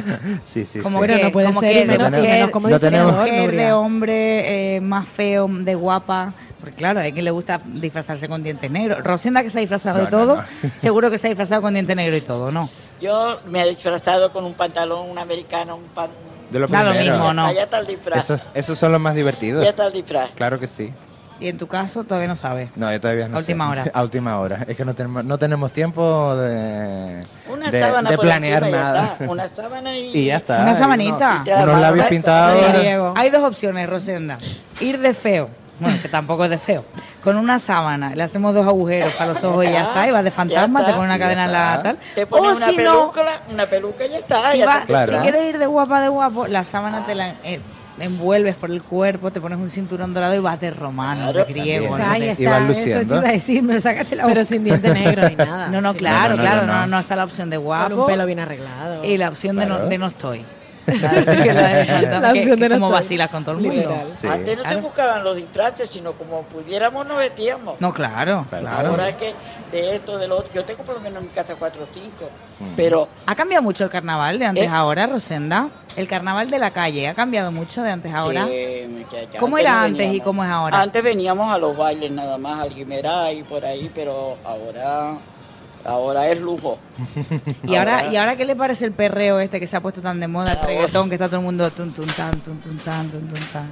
[0.46, 0.80] Sí, sí.
[0.80, 1.08] Como sí.
[1.08, 4.80] que, no puede como ser, que menos- mujer, menos como de mujer, de hombre, eh,
[4.82, 6.32] más feo, de guapa.
[6.62, 9.04] Porque claro, hay quien le gusta disfrazarse con dientes negros.
[9.04, 10.70] Rosenda que se ha disfrazado No, de no, todo, no.
[10.80, 12.70] seguro que se ha disfrazado con dientes negros y todo, ¿no?
[13.02, 16.08] Yo me he disfrazado con un pantalón, un americano, un pan...
[16.50, 17.14] De lo Da lo primero.
[17.16, 17.52] mismo, ¿no?
[17.52, 18.20] Ya está el disfraz.
[18.24, 19.64] Esos, esos son los más divertidos.
[19.66, 20.30] Ya está el disfraz.
[20.36, 20.94] Claro que sí.
[21.40, 22.70] Y en tu caso todavía no sabes.
[22.76, 23.72] No, yo todavía no A última sé.
[23.82, 23.92] hora.
[23.94, 24.66] A última hora.
[24.68, 28.72] Es que no tenemos, no tenemos tiempo de, Una de, sábana de planear encima y
[28.82, 29.04] ya nada.
[29.20, 29.32] está.
[29.32, 30.12] Una sábana y...
[30.18, 30.62] Y ya está.
[30.62, 31.44] Una y sabanita.
[31.64, 32.66] Unos labios pintados.
[33.18, 34.38] Hay dos opciones, Rosenda.
[34.80, 36.86] Ir de feo, bueno, que tampoco es de feo,
[37.24, 40.24] con una sábana, le hacemos dos agujeros para los ojos y ya está, y vas
[40.24, 41.98] de fantasma, te pones una cadena en la tal.
[42.14, 43.22] Te pones O una si no, peluca,
[43.52, 44.52] una peluca y ya está.
[44.52, 44.86] si, ya va- está.
[44.86, 45.14] Claro.
[45.14, 47.60] si quieres ir de guapa de guapo, la sábana te la eh,
[47.98, 51.54] envuelves por el cuerpo, te pones un cinturón dorado y vas de romano, Claro, de
[51.54, 51.98] griego.
[51.98, 52.04] ¿no?
[52.06, 54.46] Ay, Y esa, vas eso te iba a decir, me lo sacaste la Pero boca.
[54.46, 55.70] sin diente negro ni nada.
[55.70, 56.88] No, no, Sí, claro, no, no, claro, no, no, no.
[56.88, 59.04] no está la opción de Con guapo un pelo bien arreglado.
[59.06, 60.42] y la opción de, no, de no estoy.
[60.86, 60.94] Que
[61.54, 63.96] la La que- que como vacilas con todo el mundo.
[64.20, 64.28] Sí.
[64.28, 67.80] Antes no te buscaban los disfraces, sino como pudiéramos nos vestíamos.
[67.82, 68.46] No, claro.
[68.70, 69.34] Ahora es que
[69.72, 71.88] de esto, de lo otro, yo tengo por lo menos en mi casa cuatro o
[71.94, 72.30] cinco,
[72.60, 72.74] Mm.
[72.78, 74.68] pero ¿Ha cambiado mucho el carnaval de antes ¿Eh?
[74.68, 75.70] a ahora, Rosenda?
[75.98, 78.46] El carnaval de la calle, ¿ha cambiado mucho de antes a ahora?
[78.46, 80.82] Sí, muchacha, ¿Cómo antes era no antes y cómo es ahora?
[80.82, 85.16] Antes veníamos a los bailes nada más, al Guimerá y por ahí, pero ahora,
[85.86, 86.78] ahora es lujo.
[87.64, 90.02] ¿Y ahora, ahora- ¿Y ahora qué le parece el perreo este que se ha puesto
[90.02, 92.60] tan de moda, el Ahora- reggaetón, que está todo el mundo tun, tun, tan, tun,
[92.60, 93.68] tun, tan, tun, tun, tan?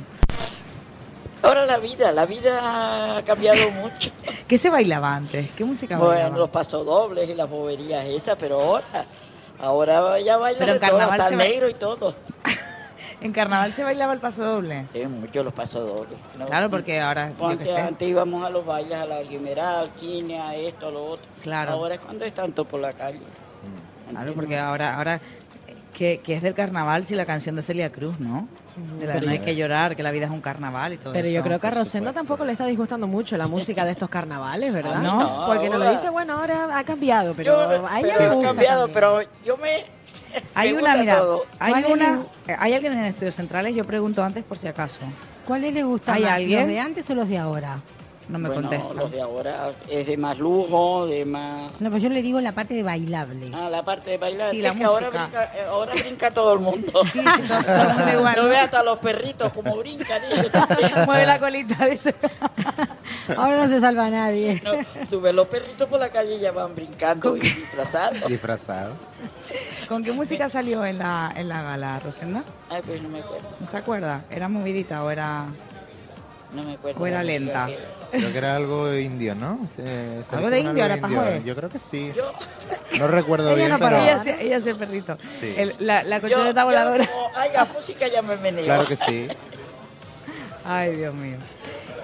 [1.42, 4.12] Ahora la vida, la vida ha cambiado mucho.
[4.48, 5.52] ¿Qué se bailaba antes?
[5.58, 6.38] ¿Qué música Bueno, bailaba?
[6.38, 9.06] los pasodobles y las boberías esas, pero ahora,
[9.60, 12.16] ahora ya baila Pero en de todo, carnaval hasta se el negro y todo.
[13.24, 14.88] ¿En carnaval se bailaba el paso doble?
[14.92, 16.20] Sí, mucho los pasodobles.
[16.38, 16.48] ¿no?
[16.48, 20.88] Claro, porque ahora, Antes, íbamos a los bailes, a la Guimerá, al cine, a esto,
[20.90, 21.32] a lo otro.
[21.42, 21.72] Claro.
[21.72, 23.22] Ahora es cuando es tanto por la calle.
[24.10, 25.22] Claro, porque ahora, ahora
[25.94, 28.50] que, que es del carnaval, si la canción de Celia Cruz, ¿no?
[28.76, 31.14] De la Pero no hay que llorar, que la vida es un carnaval y todo
[31.14, 31.36] Pero eso.
[31.36, 34.74] yo creo que a Rosendo tampoco le está disgustando mucho la música de estos carnavales,
[34.74, 34.96] ¿verdad?
[34.96, 38.00] A mí no, Porque nos lo ahora- dice, bueno, ahora ha cambiado, pero Yo- a
[38.02, 38.94] ella pero le ha gusta cambiado, también.
[38.94, 40.03] pero yo me...
[40.56, 41.46] Hay una, mira, todo.
[41.60, 44.68] hay ¿Cuál es una, el- hay alguien en estudios centrales, yo pregunto antes por si
[44.68, 45.00] acaso.
[45.46, 46.60] ¿Cuáles le gustan ¿Hay más, alguien?
[46.60, 47.78] los de antes o los de ahora?
[48.30, 48.94] No me bueno, contesta.
[48.94, 51.72] los de ahora es de más lujo, de más...
[51.80, 53.52] No, pues yo le digo la parte de bailable.
[53.54, 54.52] Ah, la parte de bailar.
[54.52, 55.24] Sí, es la que ahora música.
[55.26, 57.02] brinca, eh, ahora brinca todo el mundo.
[57.12, 58.36] Sí, sí, todo, todo el mundo igual.
[58.38, 58.46] ¿no?
[58.46, 60.92] ve hasta los perritos como brincan ellos también.
[61.06, 62.16] Mueve la colita, dice.
[63.36, 64.62] Ahora no se salva nadie.
[64.64, 64.72] No,
[65.10, 68.26] tú ves los perritos por la calle y ya van brincando y disfrazados.
[68.30, 68.94] Disfrazado.
[69.90, 72.44] ¿Con qué música salió en la, en la gala, Rosenda?
[72.70, 73.50] Ay, pues no me acuerdo.
[73.60, 74.24] ¿No se acuerda?
[74.32, 75.46] ¿Era movidita o era...?
[76.54, 77.02] No me acuerdo.
[77.04, 77.66] O era lenta.
[77.66, 79.60] que- Creo que era algo indio, ¿no?
[79.78, 81.44] Eh, se ¿Algo de indio, joder?
[81.44, 82.14] Yo creo que sí.
[82.16, 82.32] Yo,
[83.00, 83.98] No recuerdo Ella bien, no pero...
[83.98, 85.18] Ella, hace- ella hace perrito.
[85.42, 85.54] Sí.
[85.58, 87.08] El- la, la colchoneta voladora.
[87.08, 88.66] como haya música ya me meneo.
[88.66, 89.28] Claro que sí.
[90.64, 91.38] Ay, Dios mío.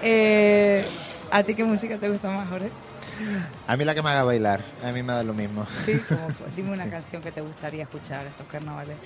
[0.02, 0.84] Eh,
[1.30, 2.70] ¿A ti qué música te gusta más, Jorge?
[3.66, 5.64] A mí la que me haga bailar, a mí me da lo mismo.
[5.86, 8.96] Sí, como, dime una canción que te gustaría escuchar estos carnavales.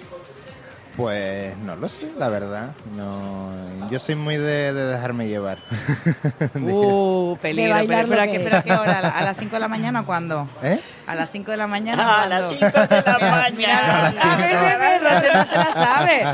[0.97, 2.68] Pues no lo sé, la verdad.
[2.97, 3.49] No,
[3.90, 5.59] yo soy muy de, de dejarme llevar.
[6.55, 7.74] De- Uh, peligro.
[7.74, 8.92] De bailar pero, pero, ¿a qué, que pero a qué hora?
[8.99, 10.47] ¿A la- ¿A las 5 de la mañana o cuándo?
[10.62, 10.78] ¿Eh?
[11.09, 12.05] A las 5 de la mañana.
[12.07, 14.11] Ah, a las 5 de la mañana.
[14.12, 16.26] Rosenda, ve, ve, ve, Rosenda se la sabe.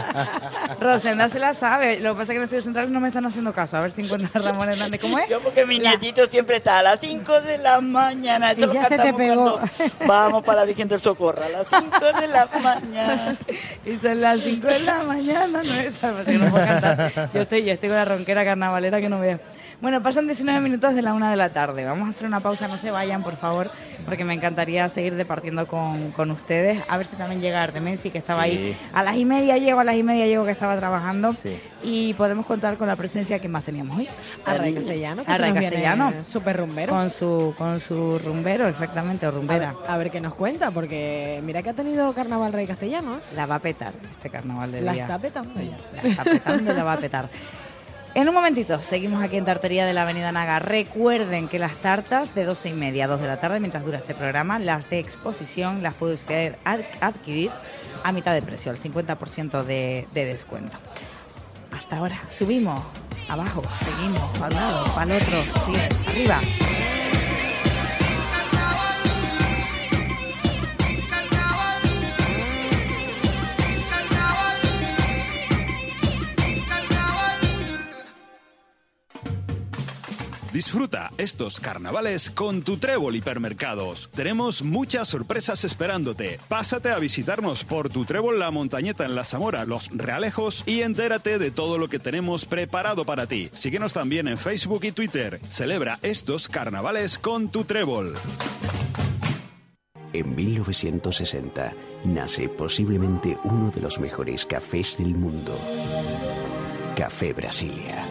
[0.81, 2.01] Rosenda se la sabe.
[2.01, 3.79] Lo que pasa es que en el estudio central no me están haciendo caso.
[3.79, 5.01] A ver si encuentra Ramón Hernández.
[5.01, 5.29] ¿Cómo es?
[5.31, 8.53] Yo porque mi La- nietito siempre está a las 5 de la mañana.
[8.53, 9.55] Eso Y ya se te pegó.
[9.59, 9.69] cuando
[10.07, 13.37] Vamos para la Virgen del Socorro a las 5 de la mañana.
[13.87, 16.03] Y son las 5 de la mañana, no es
[16.39, 17.31] no puedo cantar.
[17.33, 19.39] Yo estoy, yo estoy con la ronquera carnavalera que no veo.
[19.81, 21.87] Bueno, pasan 19 minutos de la una de la tarde.
[21.87, 23.71] Vamos a hacer una pausa, no se vayan, por favor,
[24.05, 26.83] porque me encantaría seguir departiendo con, con ustedes.
[26.87, 28.77] A ver si también llega Artemesi, que estaba ahí.
[28.93, 31.35] A las y media llego, a las y media llego que estaba trabajando.
[31.43, 31.59] Sí.
[31.83, 34.09] Y podemos contar con la presencia que más teníamos hoy.
[34.45, 36.13] A Ray Castellano, que A se Ray nos viene Castellano.
[36.25, 36.93] súper rumbero.
[36.93, 39.75] Con su, con su rumbero, exactamente, o A ver, rumbera.
[39.89, 43.21] a ver qué nos cuenta, porque mira que ha tenido carnaval Rey Castellano, ¿eh?
[43.35, 45.03] La va a petar este carnaval de La día.
[45.05, 45.77] está petando ya.
[46.03, 47.29] La está petando y la va a petar.
[48.15, 50.59] En un momentito, seguimos aquí en Tartería de la Avenida Naga.
[50.59, 53.99] Recuerden que las tartas de 12 y media a 2 de la tarde, mientras dura
[53.99, 57.51] este programa, las de exposición las puede usted ad- adquirir
[58.03, 60.77] a mitad de precio, al 50% de, de descuento.
[61.71, 62.81] Hasta ahora, subimos,
[63.29, 66.41] abajo, seguimos, para un lado, para el otro, sigue, arriba.
[80.53, 84.11] Disfruta estos carnavales con tu Trébol Hipermercados.
[84.15, 86.41] Tenemos muchas sorpresas esperándote.
[86.49, 91.39] Pásate a visitarnos por tu Trébol La Montañeta en La Zamora, Los Realejos y entérate
[91.39, 93.49] de todo lo que tenemos preparado para ti.
[93.53, 95.41] Síguenos también en Facebook y Twitter.
[95.49, 98.17] Celebra estos carnavales con tu Trébol.
[100.13, 101.75] En 1960
[102.05, 105.57] nace posiblemente uno de los mejores cafés del mundo.
[106.97, 108.05] Café Brasilia.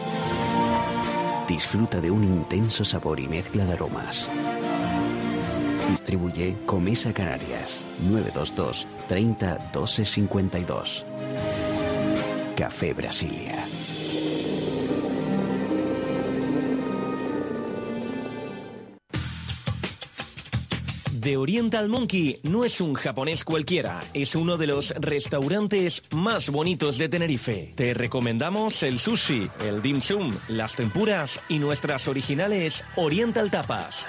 [1.50, 4.28] Disfruta de un intenso sabor y mezcla de aromas.
[5.90, 11.04] Distribuye Comesa Canarias 922 30 12 52.
[12.56, 13.66] Café Brasilia.
[21.20, 26.96] The Oriental Monkey no es un japonés cualquiera, es uno de los restaurantes más bonitos
[26.96, 27.72] de Tenerife.
[27.74, 34.06] Te recomendamos el sushi, el dim sum, las tempuras y nuestras originales Oriental Tapas.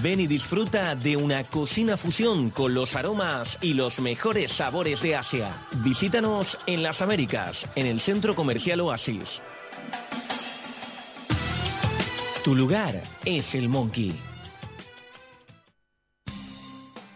[0.00, 5.16] Ven y disfruta de una cocina fusión con los aromas y los mejores sabores de
[5.16, 5.56] Asia.
[5.82, 9.42] Visítanos en las Américas, en el Centro Comercial Oasis.
[12.42, 14.33] Tu lugar es el Monkey.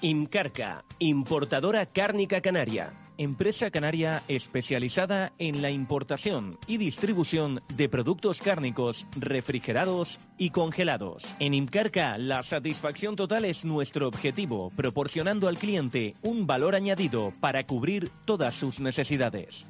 [0.00, 2.92] Imcarca, importadora cárnica canaria.
[3.16, 11.24] Empresa canaria especializada en la importación y distribución de productos cárnicos refrigerados y congelados.
[11.40, 17.66] En Imcarca, la satisfacción total es nuestro objetivo, proporcionando al cliente un valor añadido para
[17.66, 19.66] cubrir todas sus necesidades.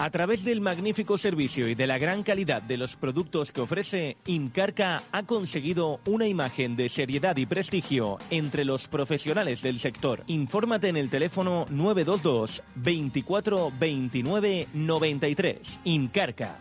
[0.00, 4.16] A través del magnífico servicio y de la gran calidad de los productos que ofrece,
[4.24, 10.24] Imcarca ha conseguido una imagen de seriedad y prestigio entre los profesionales del sector.
[10.26, 15.80] Infórmate en el teléfono 922 24 29 93.
[15.84, 16.56] Imcarca.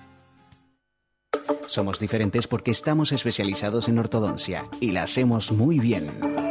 [1.66, 6.49] Somos diferentes porque estamos especializados en ortodoncia y la hacemos muy bien.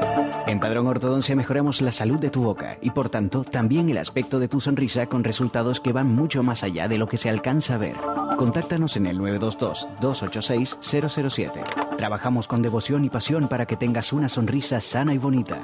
[0.48, 4.40] En Padrón Ortodoncia mejoramos la salud de tu boca y por tanto también el aspecto
[4.40, 7.74] de tu sonrisa con resultados que van mucho más allá de lo que se alcanza
[7.74, 7.96] a ver.
[8.38, 11.96] Contáctanos en el 922-286-007.
[11.98, 15.62] Trabajamos con devoción y pasión para que tengas una sonrisa sana y bonita.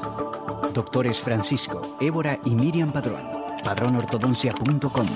[0.75, 3.23] Doctores Francisco, Évora y Miriam Padrón.
[3.65, 5.07] Padronortodoncia.com.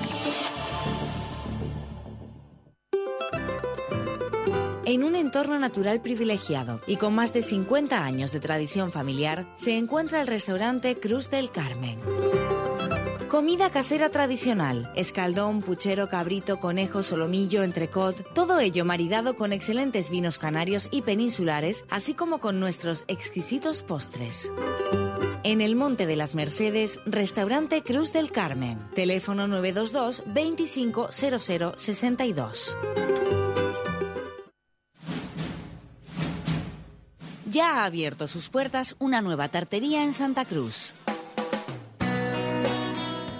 [5.39, 10.27] entorno natural privilegiado y con más de 50 años de tradición familiar, se encuentra el
[10.27, 11.97] restaurante Cruz del Carmen.
[13.29, 20.39] Comida casera tradicional, escaldón, puchero, cabrito, conejo, solomillo, entrecot, todo ello maridado con excelentes vinos
[20.39, 24.53] canarios y peninsulares, así como con nuestros exquisitos postres.
[25.43, 28.77] En el Monte de las Mercedes, Restaurante Cruz del Carmen.
[28.93, 32.75] Teléfono 922 250062.
[37.49, 40.93] Ya ha abierto sus puertas una nueva tartería en Santa Cruz.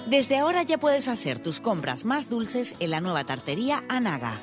[0.07, 4.41] Desde ahora ya puedes hacer tus compras más dulces en la nueva tartería Anaga.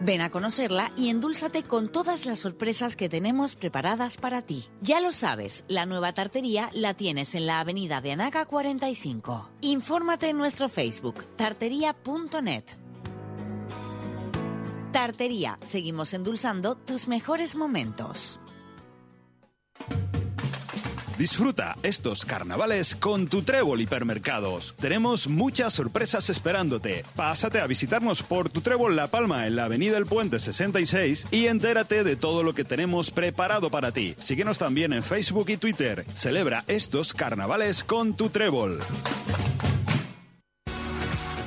[0.00, 4.64] Ven a conocerla y endúlzate con todas las sorpresas que tenemos preparadas para ti.
[4.80, 9.50] Ya lo sabes, la nueva tartería la tienes en la avenida de Anaga 45.
[9.60, 12.87] Infórmate en nuestro Facebook, tartería.net.
[14.92, 18.40] Tartería, seguimos endulzando tus mejores momentos.
[21.18, 24.74] Disfruta estos carnavales con tu Trébol Hipermercados.
[24.80, 27.04] Tenemos muchas sorpresas esperándote.
[27.16, 31.46] Pásate a visitarnos por tu Trébol La Palma en la Avenida El Puente 66 y
[31.46, 34.14] entérate de todo lo que tenemos preparado para ti.
[34.18, 36.06] Síguenos también en Facebook y Twitter.
[36.14, 38.80] Celebra estos carnavales con tu Trébol.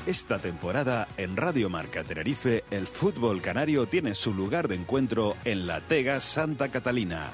[0.08, 5.68] Esta temporada en Radio Marca Tenerife, el fútbol canario tiene su lugar de encuentro en
[5.68, 7.30] la Tega Santa Catalina.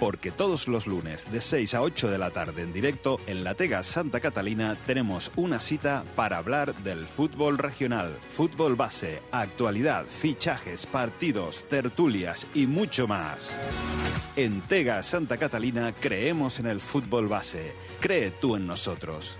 [0.00, 3.54] Porque todos los lunes de 6 a 8 de la tarde en directo en la
[3.54, 10.86] Tega Santa Catalina tenemos una cita para hablar del fútbol regional, fútbol base, actualidad, fichajes,
[10.86, 13.50] partidos, tertulias y mucho más.
[14.34, 17.74] En Tega Santa Catalina creemos en el fútbol base.
[18.06, 19.36] Cree tú en nosotros.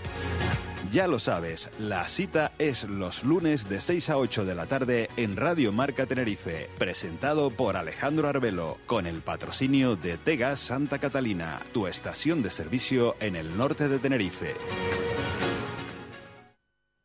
[0.91, 5.09] Ya lo sabes, la cita es los lunes de 6 a 8 de la tarde
[5.17, 11.61] en Radio Marca Tenerife, presentado por Alejandro Arbelo, con el patrocinio de Tegas Santa Catalina,
[11.73, 14.55] tu estación de servicio en el norte de Tenerife.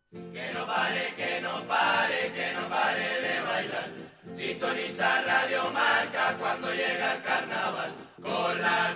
[0.09, 3.89] Que no pare, que no pare, que no pare de bailar.
[4.33, 8.95] Sintoniza Radio Marca cuando llega el carnaval con la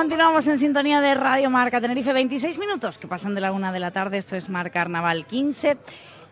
[0.00, 3.80] Continuamos en sintonía de Radio Marca Tenerife, 26 minutos que pasan de la una de
[3.80, 4.16] la tarde.
[4.16, 5.76] Esto es Mar Carnaval 15.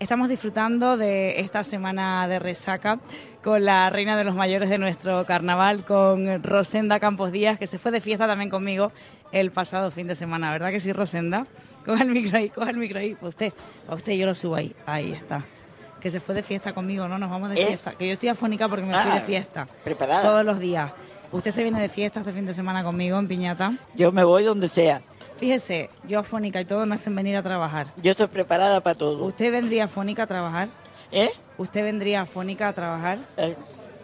[0.00, 2.98] Estamos disfrutando de esta semana de resaca
[3.44, 7.78] con la reina de los mayores de nuestro carnaval, con Rosenda Campos Díaz, que se
[7.78, 8.90] fue de fiesta también conmigo
[9.32, 10.50] el pasado fin de semana.
[10.50, 11.44] ¿Verdad que sí, Rosenda?
[11.84, 13.16] Coge el micro ahí, coge el micro ahí.
[13.16, 13.52] Para usted,
[13.84, 14.74] para usted yo lo subo ahí.
[14.86, 15.44] Ahí está.
[16.00, 17.18] Que se fue de fiesta conmigo, ¿no?
[17.18, 17.66] Nos vamos de ¿Eh?
[17.66, 17.90] fiesta.
[17.92, 19.66] Que yo estoy afónica porque me fui Ah, de fiesta.
[19.84, 20.22] preparada.
[20.22, 20.90] Todos los días.
[21.32, 23.72] ¿Usted se viene de fiesta este fin de semana conmigo en Piñata?
[23.94, 25.00] Yo me voy donde sea.
[25.38, 27.86] Fíjese, yo afónica y todo me hacen venir a trabajar.
[28.02, 29.24] Yo estoy preparada para todo.
[29.24, 30.68] ¿Usted vendría afónica a trabajar?
[31.12, 31.30] ¿Eh?
[31.58, 33.18] ¿Usted vendría afónica a trabajar?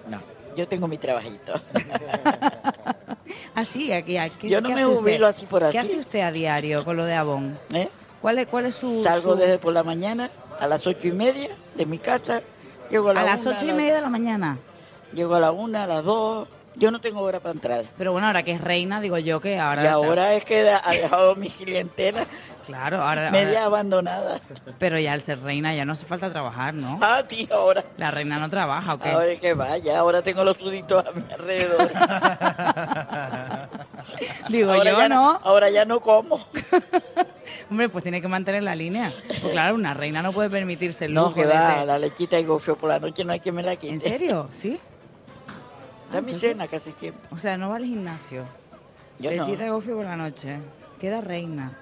[0.09, 0.21] no,
[0.57, 1.55] yo tengo mi trabajito.
[3.55, 4.49] Así, aquí, aquí.
[4.49, 5.89] Yo no ¿qué me jubilo así por ¿Qué así.
[5.89, 7.57] hace usted a diario con lo de Avon?
[7.73, 7.89] ¿Eh?
[8.21, 9.03] ¿Cuál es, cuál es su...?
[9.03, 10.29] Salgo su- desde por la mañana
[10.61, 12.43] a las ocho y media de mi casa.
[12.91, 14.59] Llego a, A la las una, ocho y media de la mañana.
[15.15, 16.49] Llego a la una, a las dos.
[16.77, 17.85] Yo no tengo hora para entrar.
[17.97, 19.85] Pero bueno, ahora que es reina, digo yo que ahora...
[19.85, 22.27] y ahora es que ha dejado mi clientela
[22.67, 23.31] Claro, ahora...
[23.31, 24.41] media ahora- abandonada.
[24.79, 26.99] Pero ya al ser reina ya no hace falta trabajar, ¿no?
[27.01, 27.85] Ah, tío, ahora.
[27.99, 29.33] La reina no trabaja, ¿o qué?
[29.35, 31.91] Es que vaya, ahora tengo los suditos a mi alrededor.
[34.49, 35.39] Digo ahora yo, ya ¿no?
[35.43, 36.37] Ahora ya no como.
[37.71, 39.13] Hombre, pues tiene que mantener la línea.
[39.29, 41.99] Pues claro, una reina no puede permitirse el No, lujo que de- va, de- la
[41.99, 43.95] lechita y gofio por la noche no hay que me la quite.
[43.95, 44.49] ¿En serio?
[44.53, 44.79] ¿Sí?
[46.15, 47.29] Da mi cena casi siempre.
[47.31, 48.45] O sea, no va al gimnasio.
[49.19, 49.47] Yo no.
[49.47, 50.59] De gofio por la noche.
[51.01, 51.73] Queda reina.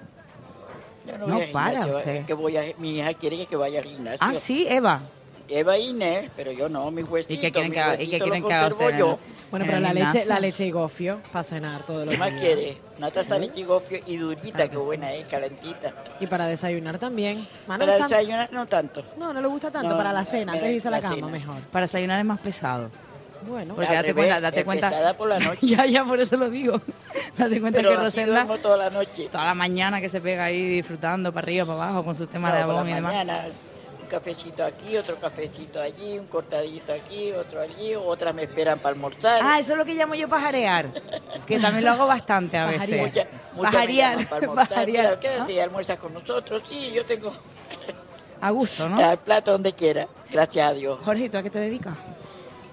[1.07, 2.15] Yo no, No voy al para gimnasio, usted.
[2.15, 4.19] es que voy a, mi hija quiere que vaya al gimnasio.
[4.21, 5.01] Ah, sí, Eva.
[5.49, 7.37] Eva y Inés, pero yo no, mis huesitos.
[7.37, 8.97] ¿Y qué quieren mis que y qué quieren los que usted?
[8.97, 9.19] yo.
[9.51, 12.31] Bueno, ¿En pero la leche, la leche y gofio para cenar todos los ¿Qué más
[12.33, 12.77] quiere?
[12.97, 15.93] Una taza de leche y gofio y durita, que buena es, calentita.
[16.21, 17.45] Y para desayunar también.
[17.67, 19.03] Manuel Para San- desayunar no tanto.
[19.17, 19.89] No, no le gusta tanto.
[19.89, 21.27] No, para la cena, antes de irse a la, la cama, cena.
[21.27, 21.61] mejor.
[21.71, 22.89] Para desayunar es más pesado.
[23.47, 24.89] Bueno, Porque date revés, cuenta, date cuenta.
[24.89, 25.59] pesada por la noche.
[25.67, 26.79] ya, ya, por eso lo digo.
[27.37, 29.27] Date cuenta Pero que Rosenda, toda la noche.
[29.31, 32.51] toda la mañana que se pega ahí disfrutando para arriba, para abajo con sus temas
[32.51, 33.11] No, de abón y demás.
[33.13, 33.45] mañana,
[34.01, 38.93] un cafecito aquí, otro cafecito allí, un cortadito aquí, otro allí, otras me esperan para
[38.93, 39.41] almorzar.
[39.43, 40.87] Ah, eso es lo que llamo yo pajarear.
[41.47, 42.89] Que también lo hago bastante a veces.
[43.01, 44.67] Mucha- muchas me Pajarear, llaman para almorzar.
[44.69, 45.05] pajarear.
[45.05, 46.61] Mira, quédate y almuerzas con nosotros.
[46.69, 47.33] Sí, yo tengo
[48.41, 49.11] A gusto, ¿no?
[49.11, 50.07] el plato donde quiera.
[50.31, 50.99] Gracias a Dios.
[51.03, 51.93] Jorge, ¿tú a qué te dedicas?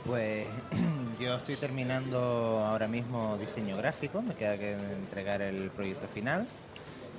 [0.04, 0.46] Pues
[1.18, 6.48] yo estoy terminando ahora mismo diseño gráfico, me queda que entregar el proyecto final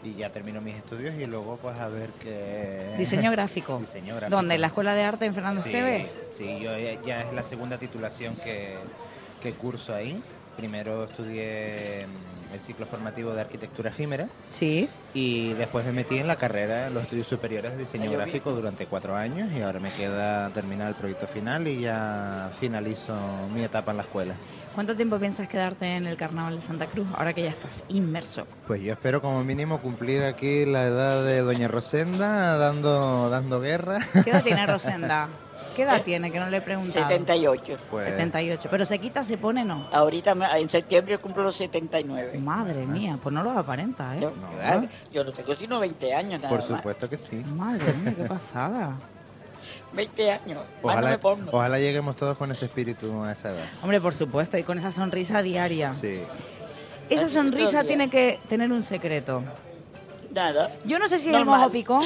[0.04, 2.96] y ya termino mis estudios y luego pues a ver qué...
[2.98, 3.78] Diseño gráfico.
[3.80, 4.36] Diseño gráfico.
[4.36, 4.56] ¿Dónde?
[4.56, 6.10] ¿En la Escuela de Arte en Fernando Sí, Esteves?
[6.32, 8.80] sí, yo ya, ya es la segunda titulación que,
[9.40, 10.24] que curso ahí.
[10.56, 12.08] Primero estudié
[12.54, 14.28] el ciclo formativo de arquitectura efímera.
[14.50, 14.90] Sí.
[15.14, 18.86] Y después me metí en la carrera en los estudios superiores de diseño gráfico durante
[18.86, 23.14] cuatro años y ahora me queda terminar el proyecto final y ya finalizo
[23.54, 24.34] mi etapa en la escuela.
[24.74, 28.48] ¿Cuánto tiempo piensas quedarte en el Carnaval de Santa Cruz ahora que ya estás inmerso?
[28.68, 34.00] Pues yo espero como mínimo cumplir aquí la edad de Doña Rosenda dando, dando guerra.
[34.24, 35.28] ¿Qué edad tiene Rosenda?
[35.76, 36.32] ¿Qué edad tiene?
[36.32, 37.08] Que no le he preguntado.
[37.08, 37.78] 78.
[37.90, 38.68] Pues 78.
[38.72, 39.88] Pero se quita, se pone, no.
[39.92, 42.38] Ahorita en septiembre cumplo los 79.
[42.40, 44.22] Madre mía, pues no lo aparenta, ¿eh?
[44.22, 46.68] Yo, yo- yo no tengo sino 20 años nada por más.
[46.68, 47.38] supuesto que sí.
[47.56, 48.96] Madre mía, qué pasada.
[49.94, 50.58] 20 años.
[50.84, 51.50] No Ojalá, me pongo.
[51.52, 53.66] ojalá lleguemos todos con ese espíritu a esa edad.
[53.82, 55.94] Hombre, por supuesto, y con esa sonrisa diaria.
[55.94, 56.22] Sí.
[57.10, 59.44] Esa Así sonrisa tiene que tener un secreto.
[60.34, 60.72] Nada.
[60.86, 62.06] Yo no sé si es el mojo picón.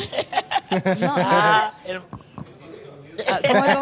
[0.99, 2.17] No, Ah, el- Ah,
[3.47, 3.75] ¿Cómo es,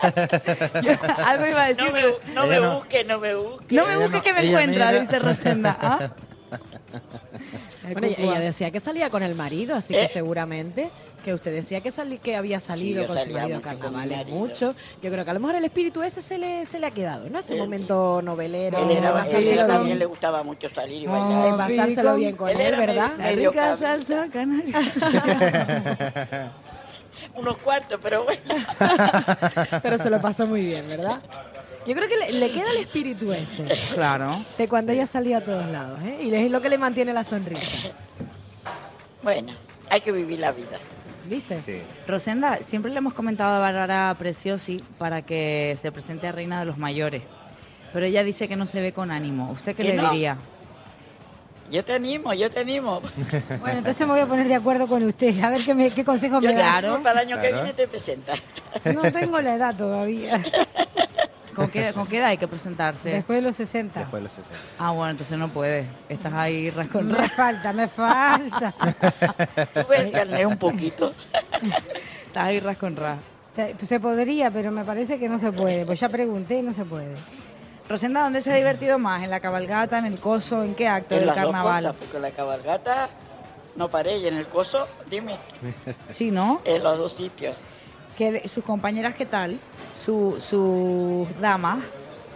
[0.00, 0.82] cómo?
[0.82, 0.92] Yo
[1.24, 1.84] algo iba a decir.
[1.84, 2.02] no me,
[2.34, 2.74] no me no.
[2.76, 3.74] busque, no me busque.
[3.74, 5.00] No me no- que me encuentra, mira.
[5.00, 5.76] dice Rosenda.
[5.80, 6.10] ¿Ah?
[7.92, 10.02] Bueno, ella decía que salía con el marido, así ¿Eh?
[10.02, 10.90] que seguramente
[11.24, 14.74] que usted decía que salí, que había salido yo con su marido a carnavales mucho.
[15.02, 17.28] Yo creo que a lo mejor el espíritu ese se le, se le ha quedado,
[17.30, 17.38] ¿no?
[17.38, 17.60] Ese Sí.
[17.60, 18.78] momento novelero.
[18.78, 21.44] Él era, él era también le gustaba mucho salir y Oh, bailar.
[21.44, 23.12] de pasárselo bien con él, era ¿verdad?
[23.16, 24.78] medio- medio rica salsa canaria.
[27.34, 28.42] Unos cuantos, pero bueno.
[29.82, 31.20] Pero se lo pasó muy bien, ¿verdad?
[31.86, 33.66] Yo creo que le, le queda el espíritu ese.
[33.94, 34.38] Claro.
[34.56, 36.20] De cuando ella salía a todos lados, ¿eh?
[36.22, 37.92] Y es lo que le mantiene la sonrisa.
[39.22, 39.52] Bueno,
[39.90, 40.78] hay que vivir la vida.
[41.26, 41.60] ¿Viste?
[41.62, 41.82] Sí.
[42.06, 46.66] Rosenda, siempre le hemos comentado a Bárbara Preciosi para que se presente a Reina de
[46.66, 47.22] los Mayores.
[47.92, 49.50] Pero ella dice que no se ve con ánimo.
[49.52, 50.10] ¿Usted qué ¿Que le no?
[50.10, 50.36] diría?
[51.70, 53.00] Yo te animo, yo te animo.
[53.60, 55.38] Bueno, entonces me voy a poner de acuerdo con usted.
[55.42, 56.76] A ver qué, me, qué consejos Yo me da.
[56.76, 57.64] animo para el año que Claro.
[57.64, 58.42] viene te presentas.
[58.84, 60.42] No tengo la edad todavía.
[61.54, 63.10] ¿Con qué, con qué edad hay que presentarse?
[63.10, 64.00] Después de los 60.
[64.00, 64.58] Después de los 60.
[64.78, 65.86] Ah, bueno, entonces no puede.
[66.08, 67.06] Estás ahí rascón.
[67.12, 68.74] Me falta, me falta.
[69.74, 71.14] Tú ves el carnet un poquito.
[72.26, 73.18] Estás ahí rascón ras.
[73.54, 75.86] Se se podría, pero me parece que no se puede.
[75.86, 77.14] Pues ya pregunté y no se puede.
[77.88, 79.22] Rosenda, ¿dónde se ha divertido más?
[79.24, 81.56] ¿En la cabalgata, en el coso, en qué acto En del las dos carnaval?
[81.56, 83.16] cosas, porque la cabalgata
[83.74, 85.46] no paré y en el coso, dime,
[86.08, 86.62] Sí, ¿no?
[86.64, 87.62] en los dos sitios.
[88.16, 89.62] le- sus compañeras qué tal,
[89.92, 91.84] Su- sus damas,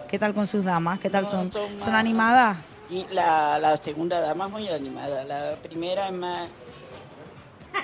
[0.06, 2.66] qué tal con sus damas, qué tal No, son, son animadas.
[2.86, 6.52] Y la, la segunda dama es muy animada, la primera es más...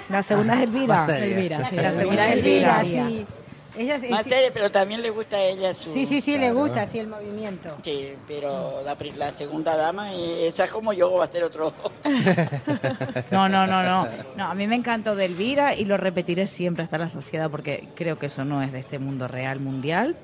[0.07, 1.15] La segunda es Elvira.
[1.19, 1.81] Elvira, sí.
[1.81, 2.85] La segunda es Elvira, Elvira.
[2.85, 3.31] sí.
[3.75, 5.91] Ella sí, Más sí, seria, pero también le gusta a ella su...
[5.91, 6.55] sí, sí, sí, le Claro.
[6.63, 7.77] gusta, sí, el movimiento.
[7.83, 11.75] Sí, pero la, la segunda dama, esa es como yo, va a ser otro...
[13.31, 14.09] No, no, no, no.
[14.35, 17.93] No, a mí me encantó de Elvira y lo repetiré siempre hasta la sociedad porque
[17.95, 20.19] creo que eso no es de este mundo real mundial.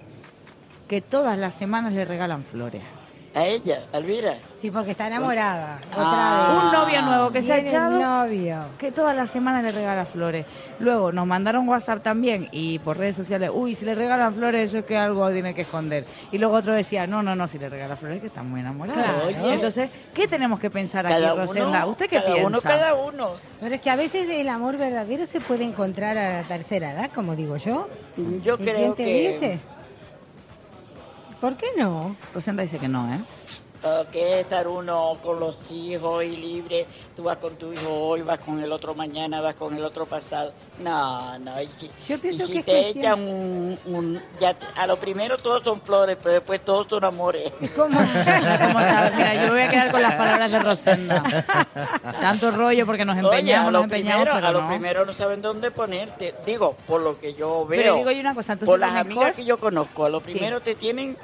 [0.89, 2.85] Que todas las semanas le regalan flores.
[3.33, 4.39] A ella, a Elvira.
[4.61, 5.79] Sí, porque está enamorada.
[5.97, 6.63] Ah.
[6.65, 7.99] Un novio nuevo que se ha echado.
[7.99, 8.59] novio.
[8.77, 10.47] que todas las semanas le regala flores.
[10.81, 14.79] Luego nos mandaron WhatsApp también y por redes sociales, uy, si le regalan flores eso
[14.79, 16.05] es que algo tiene que esconder.
[16.33, 19.01] Y luego otro decía, no, no, no, si le regala flores que está muy enamorada.
[19.01, 19.29] Claro.
[19.29, 19.55] Oye.
[19.55, 21.87] Entonces, ¿qué tenemos que pensar aquí, Rosenda?
[21.87, 22.47] ¿Usted qué cada piensa?
[22.49, 23.31] uno, cada uno.
[23.61, 27.11] Pero es que a veces el amor verdadero se puede encontrar a la tercera edad,
[27.15, 27.89] como digo yo.
[28.43, 29.33] Yo ¿Y creo que...
[29.33, 29.59] dice?
[31.41, 32.23] ¿Por qué no?
[32.33, 33.27] Rosenda dice que no, ¿eh?
[33.85, 38.23] Ah, que estar uno con los hijos y libre, tú vas con tu hijo hoy,
[38.23, 40.53] vas con el otro mañana, vas con el otro pasado.
[40.79, 44.57] No, no, y si, Yo pienso y si que te cuestión- echan un, un- ya
[44.77, 47.53] a lo primero todos son flores, pero después todos son amores.
[47.77, 47.99] ¿Cómo?
[48.01, 49.15] ¿Cómo sabes?
[49.15, 51.23] Mira, yo me voy a quedar con las palabras de Rosenda.
[52.21, 54.69] Tanto rollo porque nos Oye, a empeñamos, lo nos empeñamos, primero, a pero lo no.
[54.69, 56.35] primero no saben dónde ponerte.
[56.47, 59.45] Digo, por lo que yo Pero veo, digo yo una cosa, por las amigas que
[59.45, 60.33] yo conozco, a lo Sí.
[60.33, 61.17] primero te tienen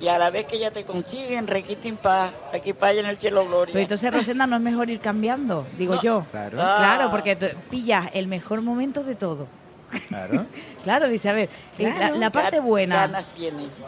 [0.00, 3.18] y a la vez que ya te consiguen, requitin paz, aquí para allá en el
[3.18, 3.72] cielo gloria.
[3.72, 6.02] Pero entonces, Rosenda, no es mejor ir cambiando, digo No.
[6.02, 6.24] yo.
[6.30, 6.58] Claro.
[6.60, 6.76] Ah.
[6.78, 9.46] Claro, porque tú pillas el mejor momento de todo.
[10.08, 10.46] Claro.
[10.84, 12.16] Claro, dice, a ver, la- Claro.
[12.16, 12.96] la, parte Ga- buena.
[13.06, 13.66] Ganas tienes.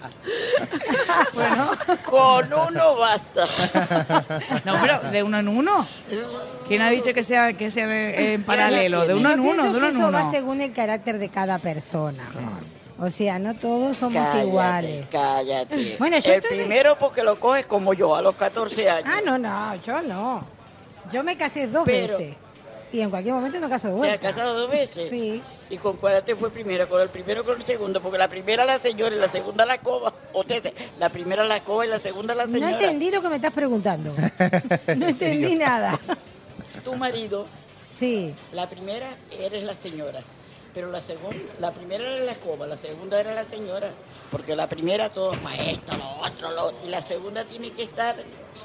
[1.33, 1.71] Bueno,
[2.05, 3.45] Con uno basta.
[4.65, 5.87] no, pero de uno en uno.
[6.67, 7.85] ¿Quién ha dicho que sea que sea
[8.33, 9.05] en paralelo?
[9.07, 10.31] De uno en uno, de uno en eso va uno.
[10.31, 12.23] según el carácter de cada persona.
[12.99, 15.05] O sea, no todos somos cállate, iguales.
[15.11, 15.95] cállate.
[15.99, 19.05] Bueno, yo el estoy primero porque lo coges como yo, a los 14 años.
[19.11, 20.45] Ah, no, no, yo no.
[21.11, 22.35] Yo me casé dos Pero- veces.
[22.93, 24.29] Y en cualquier momento me caso de ¿Te has vuelta.
[24.33, 25.09] casado dos veces?
[25.09, 25.41] Sí.
[25.71, 26.87] ¿Y con cuál te fue primero?
[26.89, 28.01] ¿Con el primero o con el segundo?
[28.01, 30.13] Porque la primera la señora y la segunda la coba.
[30.33, 30.61] O sea,
[30.99, 32.73] la primera la coba y la segunda la No señora.
[32.73, 34.13] entendí lo que me estás preguntando.
[34.97, 35.97] No entendí nada.
[36.83, 37.45] Tu marido,
[37.97, 38.33] Sí.
[38.51, 39.07] la primera
[39.39, 40.19] eres la señora.
[40.73, 43.89] Pero la segunda, la primera era la coba, la segunda era la señora.
[44.29, 46.87] Porque la primera todo para esto, lo otro, lo otro.
[46.87, 48.15] Y la segunda tiene que estar...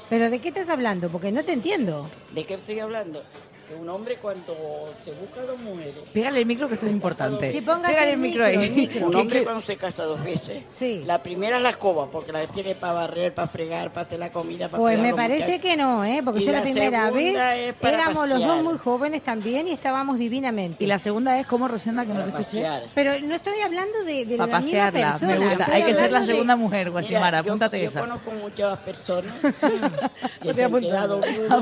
[0.09, 1.09] ¿Pero de qué estás hablando?
[1.09, 2.09] Porque no te entiendo.
[2.31, 3.23] ¿De qué estoy hablando?
[3.67, 4.55] Que un hombre cuando
[5.03, 5.95] se busca dos mujeres...
[6.13, 7.51] Pégale el micro que esto es importante.
[7.51, 8.55] Sí, Pégale el micro ahí.
[8.55, 9.05] el micro.
[9.07, 10.63] Un ¿Qué- hombre cuando se casa dos veces.
[10.69, 11.03] Sí.
[11.05, 14.31] La primera es la escoba, porque la tiene para barrer, para fregar, para hacer la
[14.31, 16.21] comida, para Pues me parece que no, ¿eh?
[16.23, 20.17] Porque Y yo la la primera vez éramos los dos muy jóvenes también y estábamos
[20.17, 20.81] divinamente.
[20.83, 22.61] Y la segunda es como Rosenda que no te Para escuché.
[22.61, 22.83] pasear.
[22.95, 25.35] Pero no estoy hablando de, de Para la misma persona.
[25.35, 25.67] me gusta.
[25.73, 27.99] Hay que ser la de- segunda mujer, Guachimara, yo- apúntate yo, esa.
[27.99, 29.33] conozco muchas personas
[30.41, 31.53] que se han quedado viudos,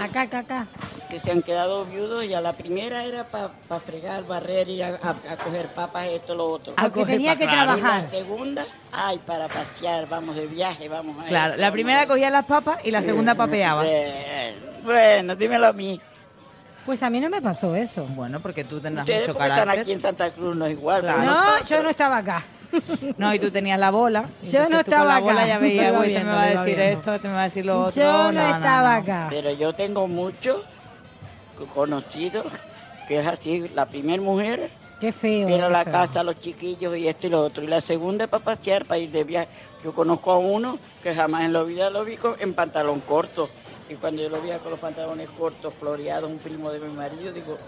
[0.00, 0.63] Acá, acá,
[1.08, 4.88] que se han quedado viudos y a la primera era para fregar, barrer, ir a,
[5.02, 6.74] a- a coger papas, esto, lo otro.
[6.76, 7.78] A Porque tenía que pa- claro.
[7.78, 8.02] Y trabajar.
[8.04, 12.30] la segunda, ay, para pasear, vamos de viaje, vamos a Claro, esto, la primera cogía
[12.30, 13.82] las papas y la segunda papeaba.
[13.84, 16.00] Bueno, bueno, dímelo a mí.
[16.86, 18.04] Pues a mí no me pasó eso.
[18.06, 19.94] Bueno, porque tú tendrás Ustedes mucho porque están aquí carácter.
[19.94, 21.00] en Santa Cruz no es igual.
[21.02, 22.44] pero No, nosotros- yo no estaba acá.
[23.18, 24.24] No, y tú tenías la bola.
[24.42, 25.60] Yo tú con estaba la bola acá.
[25.60, 26.82] ya iba "Uy, este me va a decir viendo.
[26.98, 28.02] esto, este me va a decir lo otro.
[28.02, 29.02] Yo no, no, estaba no.
[29.02, 29.26] acá.
[29.30, 30.64] Pero yo tengo muchos
[31.56, 32.44] co- conocidos
[33.06, 34.70] que es así, la primera mujer
[35.00, 35.64] Qué feo.
[35.64, 37.62] a la casa, los chiquillos y esto y lo otro.
[37.62, 39.48] Y la segunda es para pasear, para ir de viaje.
[39.84, 43.48] Yo conozco a uno que jamás en la vida lo vi con- en pantalón corto.
[43.90, 47.32] Y cuando yo lo vi con los pantalones cortos, floreados, un primo de mi marido,
[47.32, 47.58] digo,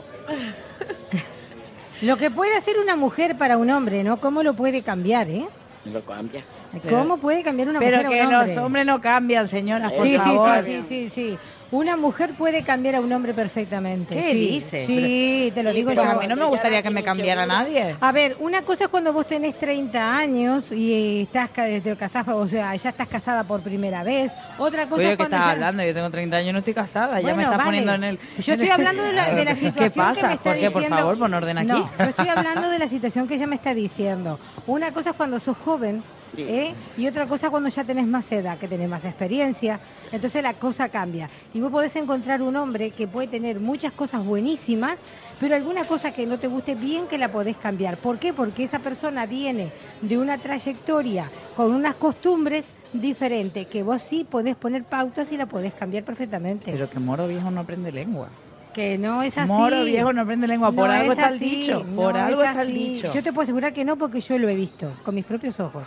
[2.02, 4.18] Lo que puede hacer una mujer para un hombre, ¿no?
[4.18, 5.46] ¿Cómo lo puede cambiar, eh?
[5.84, 6.42] lo cambia.
[6.90, 8.54] ¿Cómo puede cambiar una Pero mujer que a un hombre?
[8.54, 10.64] los hombres no cambian, señora, por Sí, sí, favor.
[10.64, 11.38] sí, sí, sí, sí.
[11.72, 14.14] Una mujer puede cambiar a un hombre perfectamente.
[14.14, 14.38] ¿Qué sí.
[14.38, 14.86] dices?
[14.86, 16.10] Sí, te lo Sí, digo pero yo.
[16.10, 17.96] a mí no me gustaría que me cambiara nadie.
[18.00, 22.36] A ver, una cosa es cuando vos tenés 30 años y estás ca- desde casada,
[22.36, 24.30] o sea, ya estás casada por primera vez.
[24.58, 25.82] Otra cosa Oye, es ¿qué cuando estás ya- hablando?
[25.82, 27.20] Yo tengo 30 años y no estoy casada.
[27.20, 27.66] ya me Bueno, estás vale.
[27.68, 28.18] poniendo en el...
[28.38, 30.70] Yo estoy hablando de la, de la situación ¿Qué pasa, que me está Jorge?
[30.70, 31.66] Por diciendo- favor, pon orden aquí.
[31.68, 34.38] No, yo estoy hablando de la situación que ella me está diciendo.
[34.68, 36.04] Una cosa es cuando sos joven,
[36.38, 36.74] ¿eh?
[36.96, 39.80] y otra cosa cuando ya tenés más edad, que tenés más experiencia.
[40.12, 41.28] Entonces la cosa cambia.
[41.54, 44.98] Y vos podés encontrar un hombre que puede tener muchas cosas buenísimas,
[45.38, 47.96] pero alguna cosa que no te guste bien que la podés cambiar.
[47.98, 48.32] ¿Por qué?
[48.32, 49.70] Porque esa persona viene
[50.00, 55.46] de una trayectoria con unas costumbres diferentes, que vos sí podés poner pautas y la
[55.46, 56.72] podés cambiar perfectamente.
[56.72, 58.28] Pero que moro viejo no aprende lengua.
[58.72, 59.50] Que no es así.
[59.50, 60.70] Moro viejo no aprende lengua.
[60.70, 61.84] Por No algo es está el dicho.
[61.84, 63.12] no Por algo es está el dicho.
[63.12, 65.84] Yo te puedo asegurar que no porque yo lo he visto con mis propios ojos.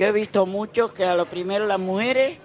[0.00, 2.40] Yo he visto muchos que a lo primero las mujeres,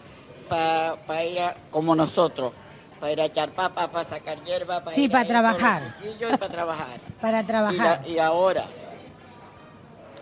[0.50, 2.54] para ir a, como nosotros,
[3.00, 5.84] para ir a echar papas, para sacar hierba, para Sí, ir a para trabajar.
[5.98, 7.02] y para trabajar.
[7.22, 8.02] Para Y, trabajar.
[8.02, 8.70] la- y ahora,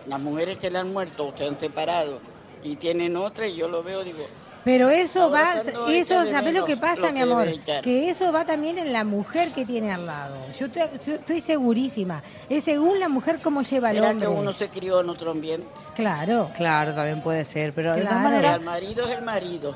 [0.04, 2.22] las mujeres se le han muerto, se han separado
[2.60, 4.30] y tienen otra y yo lo veo, digo,
[4.64, 5.56] Pero eso va,
[5.90, 7.48] eso, ¿sabes lo que pasa, lo mi que amor?
[7.82, 10.36] Que eso va también en la mujer que tiene al lado.
[10.58, 12.22] Yo estoy, yo estoy segurísima.
[12.48, 14.26] Es según la mujer cómo lleva al ¿será hombre.
[14.26, 15.66] que uno se crió en otro ambiente?
[15.94, 16.50] Claro.
[16.56, 17.74] Claro, también puede ser.
[17.74, 18.54] Pero de todas maneras...
[18.54, 19.74] al marido es el marido.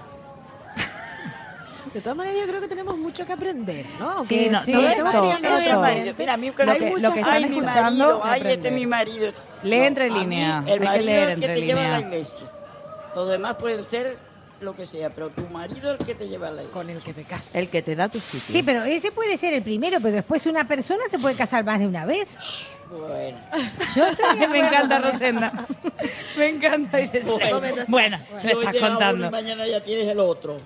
[1.93, 4.24] De todas maneras, yo creo que tenemos mucho que aprender, ¿no?
[4.26, 5.80] Sí, Que no, sí, todo esto- varias No es el Eso.
[5.80, 6.14] marido.
[6.18, 8.43] Mira, a mí que Lo hay que- muchas- lo que ay, mi escuchando, marido, ay,
[8.47, 9.32] este es mi marido.
[9.62, 11.66] Lee entre a mí, líneas, El hay que marido leer es el que entre te
[11.66, 12.47] lleva a la iglesia.
[13.14, 14.18] Los demás pueden ser
[14.61, 16.73] lo que sea, pero tu marido es el que te lleva a la iglesia.
[16.73, 17.55] Con el que te casas.
[17.55, 18.41] El que te da tu sitio.
[18.53, 21.79] Sí, pero ese puede ser el primero, pero después una persona se puede casar más
[21.79, 22.29] de una vez.
[22.91, 23.39] Bueno.
[23.95, 24.05] Yo
[24.51, 24.99] Me encanta.
[24.99, 25.67] Rosenda.
[26.37, 26.99] Me encanta.
[26.99, 29.27] Dice, Bueno, bueno, Si me estás contando.
[29.27, 30.59] y mañana ya tienes el otro.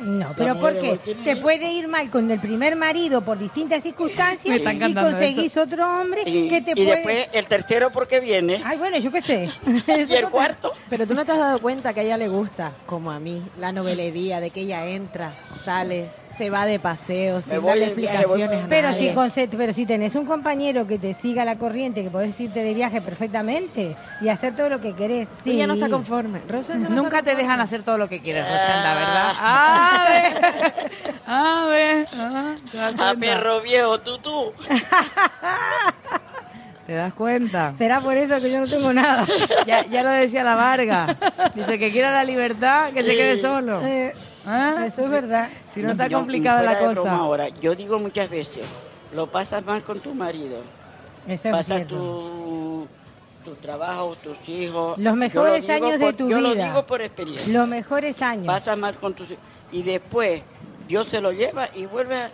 [0.00, 0.98] No, pero ¿por qué?
[1.24, 6.22] Te puede ir mal con el primer marido por distintas circunstancias y conseguís otro hombre
[6.24, 6.96] Y, que te y puede...
[6.96, 8.62] después el tercero porque viene.
[8.64, 9.50] Ay, bueno, yo qué sé.
[10.10, 10.72] Y el cuarto.
[10.88, 13.42] Pero tú no te has dado cuenta que a ella le gusta, como a mí,
[13.58, 15.34] la novelería de que ella entra,
[15.64, 16.08] sale,
[16.40, 19.10] se va de paseo, sin darle explicaciones a Pero nadie.
[19.10, 22.62] si, conce- pero si tenés un compañero que te siga la corriente, que podés irte
[22.62, 25.28] de viaje perfectamente y hacer todo lo que querés.
[25.44, 25.50] Sí.
[25.50, 26.40] Ella no está conforme.
[26.48, 29.32] Rosa no Nunca está te dejan hacer todo lo que quieres, Rosenda, ¿verdad?
[29.38, 30.32] A ver.
[31.26, 32.08] A ver.
[32.14, 33.20] ah, ¿Te das A cuenta?
[33.20, 34.54] perro viejo, tú, tú.
[36.86, 37.74] ¿Te das cuenta?
[37.76, 39.26] Será por eso que yo no tengo nada.
[39.66, 41.18] Ya, ya lo decía la Varga.
[41.54, 43.82] Dice que quiera la libertad, que se quede solo.
[43.84, 44.14] Eh,
[44.46, 44.84] ¿Ah?
[44.86, 45.48] Eso es verdad.
[45.74, 47.14] Si no está Yo, complicada la de cosa.
[47.16, 48.64] ahora, yo digo muchas veces,
[49.14, 50.62] lo pasas mal con tu marido.
[51.26, 52.86] Eso es pasas tu,
[53.44, 54.96] tu trabajo, tus hijos.
[54.98, 56.48] Los Yo mejores lo años de tu yo vida.
[56.48, 57.52] lo digo por experiencia.
[57.52, 58.46] Los mejores años.
[58.46, 59.42] Pasas mal con tus hijos.
[59.72, 60.42] Y después,
[60.88, 62.30] Dios se lo lleva y vuelve a...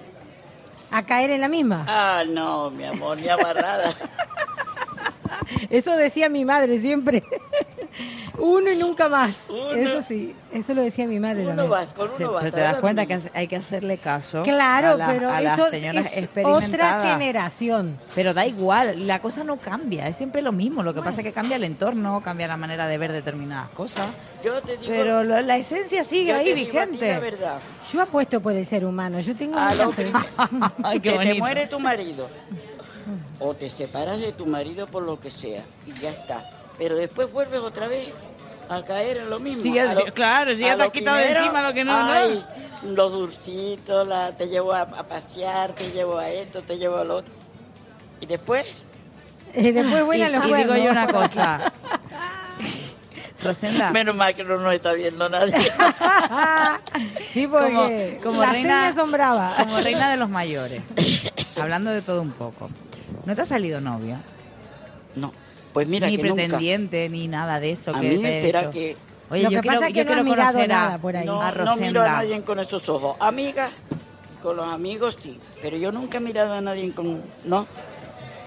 [0.92, 1.84] A caer en la misma.
[1.88, 3.90] Ah, no, mi amor, ni amarrada.
[5.70, 7.22] Eso decía mi madre siempre.
[8.38, 9.48] Uno y nunca más.
[9.48, 9.72] Uno.
[9.72, 11.42] Eso sí, eso lo decía mi madre.
[11.42, 11.70] uno también.
[11.70, 12.50] vas, con Pero uno vas.
[12.52, 15.70] te das cuenta que hay que hacerle caso Claro, a, la- pero a las eso
[15.70, 17.98] señoras es otra generación.
[18.14, 20.82] Pero da igual, la cosa no cambia, es siempre lo mismo.
[20.82, 24.08] Lo que pasa es que cambia el entorno, cambia la manera de ver determinadas cosas.
[24.44, 27.12] Yo te digo, Pero lo- la esencia sigue yo ahí te digo a ti vigente.
[27.12, 27.60] la verdad.
[27.92, 29.20] Yo apuesto por el ser humano.
[29.20, 29.90] Yo tengo A lo
[31.02, 32.28] que te muere tu marido
[33.38, 36.44] o te separas de tu marido por lo que sea y ya está.
[36.78, 38.12] Pero después vuelves otra vez
[38.68, 39.62] a caer en lo mismo.
[39.62, 39.72] Sí,
[40.12, 42.12] claro, si ya te has quitado de encima lo que no, no.
[42.12, 42.44] ay,
[42.82, 47.04] Los dulcitos, la, te llevo a, a pasear, te llevo a esto, te llevo a
[47.04, 47.32] lo otro.
[48.20, 48.74] Y después,
[49.54, 51.72] Y después vuelan los y digo yo una cosa.
[53.42, 55.52] Rosenda, menos mal que no nos está viendo nadie.
[57.32, 59.54] sí, porque Como- como las reina- bravas.
[59.62, 60.82] como reina de los mayores,
[61.60, 62.70] hablando de todo un poco,
[63.26, 64.16] ¿no te ha salido novio?
[65.14, 65.32] No,
[65.76, 66.56] pues mira ni que nunca.
[66.56, 67.90] pretendiente, ni nada de eso.
[67.90, 68.70] A que mí te me he entera hecho.
[68.70, 68.96] que
[69.28, 71.16] Oye, Lo yo que quiero, pasa es yo que no has mirado a, nada por
[71.16, 71.26] ahí.
[71.26, 73.16] no, a no miro a nadie con esos ojos.
[73.20, 73.72] Amigas,
[74.40, 77.22] con los amigos sí, pero yo nunca he mirado a nadie con...
[77.42, 77.68] No,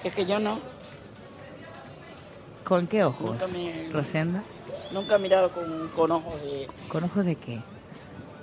[0.03, 0.61] es que yo no.
[2.63, 3.31] ¿Con qué ojos?
[3.31, 4.45] Nunca me- Rosenda.
[4.91, 6.67] Nunca he mirado con, con ojos de...
[6.87, 7.63] ¿Con ojos de qué?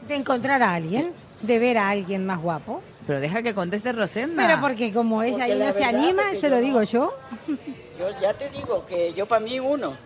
[0.00, 2.82] De encontrar a alguien, de ver a alguien más guapo.
[3.06, 4.46] Pero deja que conteste Rosenda.
[4.46, 7.12] Pero porque como ella Porque ahí no se anima, se lo no- digo yo.
[7.98, 9.96] Yo ya te digo que yo para mí uno.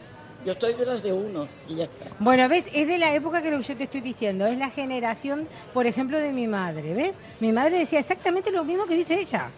[0.44, 2.04] Yo estoy de uno y ya está.
[2.20, 4.70] Bueno, ves, es de la época que lo que yo te estoy diciendo, es la
[4.70, 7.12] generación, por ejemplo, de mi madre, ¿ves?
[7.40, 9.50] Mi madre decía exactamente lo mismo que dice ella.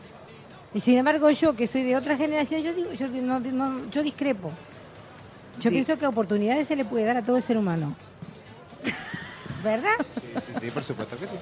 [0.75, 4.03] Y sin embargo yo, que soy de otra generación, yo digo, yo, no- no- yo
[4.03, 4.51] discrepo.
[5.59, 5.71] Yo Sí.
[5.71, 7.95] pienso que oportunidades se le puede dar a todo el ser humano.
[9.63, 9.91] ¿Verdad?
[10.21, 11.33] Sí, sí, sí, por supuesto que sí.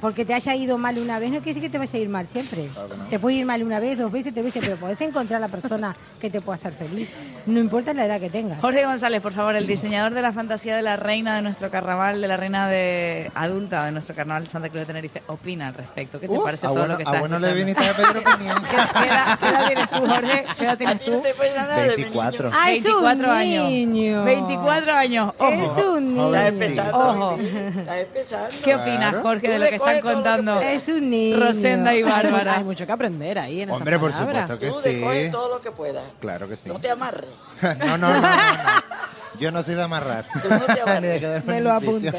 [0.00, 2.08] Porque te haya ido mal una vez, no quiere decir que te vaya a ir
[2.08, 2.66] mal siempre.
[2.74, 3.04] Claro no.
[3.06, 5.96] Te puede ir mal una vez, dos veces, tres veces, pero podés encontrar la persona
[6.20, 7.08] que te pueda hacer feliz.
[7.46, 8.60] No importa la edad que tengas.
[8.60, 12.20] Jorge González, por favor, el diseñador de la fantasía de la reina de nuestro carnaval,
[12.20, 15.74] de la reina de adulta de nuestro carnaval de Santa Cruz de Tenerife, opina al
[15.74, 16.20] respecto.
[16.20, 17.92] ¿Qué te Uh, parece a todo bueno- lo que a estás bueno le viniste a
[17.94, 18.62] pedir opinión.
[18.64, 20.44] ¿Qué, qué edad, qué edad tienes tú, Jorge?
[20.58, 21.22] ¿Qué edad tienes tú?
[21.86, 22.50] 24.
[22.52, 23.70] Ah, es un 24 años.
[23.70, 24.24] niño.
[24.24, 25.32] 24 años.
[25.38, 25.50] Ojo.
[25.78, 26.34] Es un niño.
[26.34, 26.96] Está.
[26.96, 27.36] Ojo.
[27.38, 28.48] Está empezando.
[28.64, 29.14] ¿Qué opinas.
[29.22, 30.60] Jorge, de lo que están contando.
[30.60, 31.36] Es un niño.
[31.38, 32.56] Rosenda y Bárbara?
[32.58, 35.28] Hay mucho que aprender ahí en Hombre, esa por supuesto que Tú sí.
[35.30, 36.04] todo lo que puedas.
[36.20, 36.68] Claro que sí.
[36.68, 37.36] No te amarres.
[37.62, 38.28] No, no, no, no, no.
[39.40, 40.24] Yo no soy de amarrar.
[40.42, 41.20] Tú no te Ni de amarres.
[41.20, 42.10] quedarme Me lo apunto.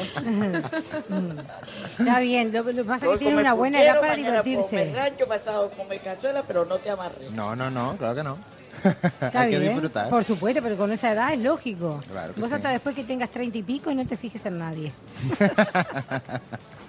[1.84, 4.92] Está bien, lo, lo que pasa es que tiene una buena edad para divertirse.
[4.94, 7.30] rancho, pasado come cazuela, pero no te amarres.
[7.32, 8.38] No, no, no, claro que no.
[8.84, 10.08] Está Hay que disfrutar.
[10.08, 12.00] por supuesto, pero con esa edad es lógico.
[12.08, 12.54] Claro que Vos sí.
[12.54, 14.92] hasta después que tengas treinta y pico y no te fijes en nadie.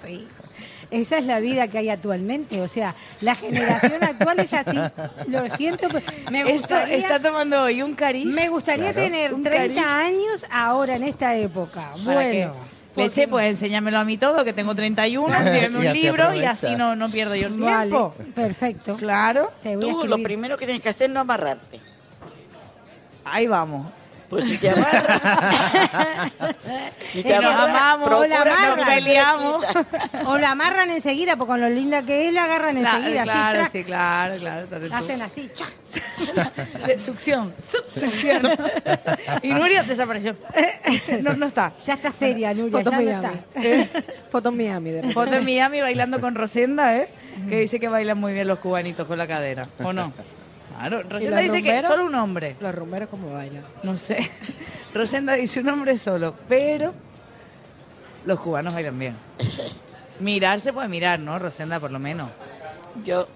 [0.06, 0.28] Sí.
[0.92, 2.62] Esa es la vida que hay actualmente.
[2.62, 4.78] O sea, la generación actual es así.
[5.28, 8.26] Lo siento, pero me Esto gustaría, está tomando hoy un cariz.
[8.26, 9.02] me gustaría Claro.
[9.08, 9.78] tener Un 30 cariz.
[9.78, 11.92] años ahora en esta época.
[12.04, 12.54] ¿Para Bueno.
[12.96, 16.76] Leche, pues enséñamelo a mí todo, que tengo 31, escríbeme Y un libro y así
[16.76, 18.14] no, no pierdo yo el Vale, tiempo.
[18.36, 18.98] perfecto.
[18.98, 21.80] Claro, Te voy a Tú lo primero que tienes que hacer es no amarrarte.
[23.24, 23.86] ahí vamos.
[24.30, 25.22] Pues si te amarras,
[27.10, 29.66] si te nos amarras, amamos, procura la peleamos.
[29.66, 29.86] quitas.
[30.28, 33.22] O la amarran enseguida, porque con lo linda que es, la agarran La- enseguida.
[33.24, 34.68] así, claro, trac, sí, claro, claro.
[34.94, 35.70] Hacen así, ¡chac!
[36.86, 37.54] De- Succión,
[38.00, 38.42] succión.
[39.42, 40.36] y Nuria desapareció.
[41.22, 41.74] No, no está.
[41.86, 44.02] Ya está seria, Nuria, Foto ya no está.
[44.32, 44.90] Foto en Miami.
[44.92, 45.14] De repente.
[45.16, 47.10] Foto en Miami bailando con Rosenda, ¿eh?
[47.50, 50.12] Que dice que bailan muy bien los cubanitos con la cadera, ¿o no?
[50.80, 51.92] Claro, Rosenda dice que rumberos?
[51.92, 52.56] solo un hombre.
[52.62, 53.64] Los rumberos como bailan.
[53.84, 54.30] No sé.
[54.94, 56.94] Rosenda dice un hombre solo, pero
[58.26, 59.16] los cubanos bailan bien.
[60.22, 61.38] Mirar se puede mirar, ¿no?
[61.38, 62.30] Rosenda, por lo menos.
[63.06, 63.28] Yo,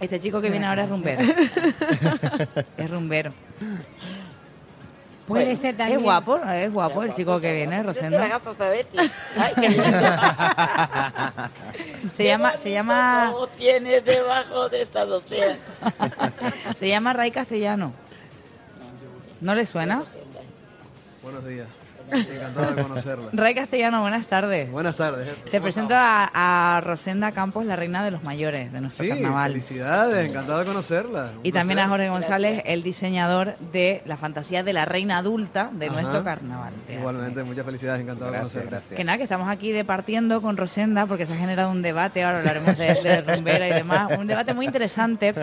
[0.00, 1.22] Este chico que viene ahora es rumbero.
[2.76, 3.32] es rumbero.
[5.26, 5.98] Puede Bueno, ser también.
[5.98, 8.18] Es guapo, es guapo el chico que viene, para.
[9.38, 9.84] Ay, qué lindo.
[12.16, 15.56] Se llama, se llama, tienes debajo de esa docena.
[16.78, 17.92] se llama Ray Castellano.
[19.40, 20.04] ¿No le suena?
[21.22, 21.68] Buenos días.
[22.10, 23.28] Encantado de conocerla.
[23.32, 24.70] Ray Castellano, buenas tardes.
[24.70, 25.26] Buenas tardes.
[25.44, 29.10] Te ¿Cómo presento a, a Rosenda Campos, la reina de los mayores de nuestro Sí,
[29.10, 29.52] carnaval.
[29.52, 31.30] felicidades, encantado de conocerla.
[31.38, 31.88] Un Y también a.
[31.88, 35.94] Jorge González, el diseñador de la fantasía de la reina adulta de Ajá.
[35.94, 36.72] nuestro carnaval.
[36.88, 38.78] Igualmente, muchas felicidades, encantado Gracias, de conocerla.
[38.78, 38.96] gracias.
[38.96, 42.38] Que nada, que estamos aquí departiendo con Rosenda porque se ha generado un debate, ahora
[42.38, 45.34] hablaremos de, de rumbera y demás, un debate muy interesante.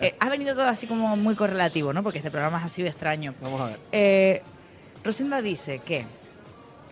[0.00, 2.02] Eh, ha venido todo así como muy correlativo, ¿no?
[2.02, 3.34] Porque este programa es así de extraño.
[3.42, 3.78] Vamos a ver.
[3.92, 4.42] Eh,
[5.06, 6.04] Rosenda dice que,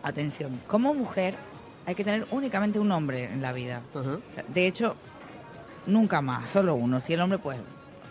[0.02, 1.34] atención, como mujer
[1.86, 3.82] hay que tener únicamente un hombre en la vida.
[4.48, 4.94] De hecho,
[5.86, 7.00] nunca más, solo uno.
[7.00, 7.58] Si el hombre pues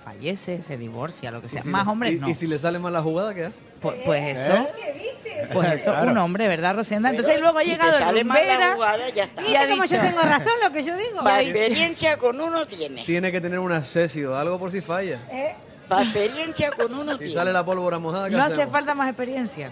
[0.03, 1.61] fallece, se divorcia, lo que sea.
[1.61, 2.29] si Más le- hombres y, no.
[2.29, 3.61] y si le sale mal la jugada, ¿qué hace?
[3.81, 5.47] Pues, pues eso, ¿Eh?
[5.53, 6.11] pues eso, Claro.
[6.11, 7.09] un hombre, ¿verdad, Rosenda?
[7.09, 9.41] Entonces luego ha si llegado te el sale mal la rumbera jugada, ya está.
[9.41, 11.19] y ha ¿Viste como yo tengo razón lo que yo digo?
[11.23, 13.03] Para experiencia con uno tiene.
[13.05, 15.19] Tiene que tener un acceso, algo por si falla.
[15.31, 15.55] ¿Eh?
[15.87, 17.33] Para experiencia con uno tiene.
[17.33, 18.71] sale la pólvora mojada, ¿qué No hace hacemos?
[18.71, 19.71] falta más experiencia.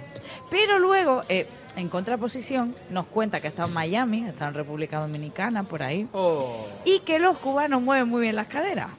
[0.50, 4.56] Pero luego, eh, en contraposición, nos cuenta que ha estado en Miami, ha estado en
[4.56, 6.68] República Dominicana, por ahí, Oh.
[6.86, 8.90] y que los cubanos mueven muy bien las caderas.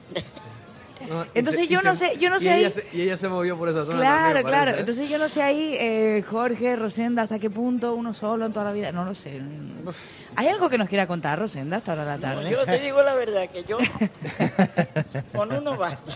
[1.09, 2.87] No, y Entonces se- yo y no sé- yo no y sé ella ahí- se-
[2.93, 4.61] y ella se movió por esa zona Claro, también, claro.
[4.63, 4.79] parece, ¿eh?
[4.79, 8.63] Entonces yo no sé ahí, eh, Jorge, Rosenda, hasta qué punto uno solo en toda
[8.65, 9.41] la vida, no lo sé.
[10.37, 12.49] ¿Hay algo que nos quiera contar, Rosenda, hasta ahora de la tarde?
[12.49, 13.77] Yo te digo la verdad, que yo
[15.35, 16.13] con uno basta.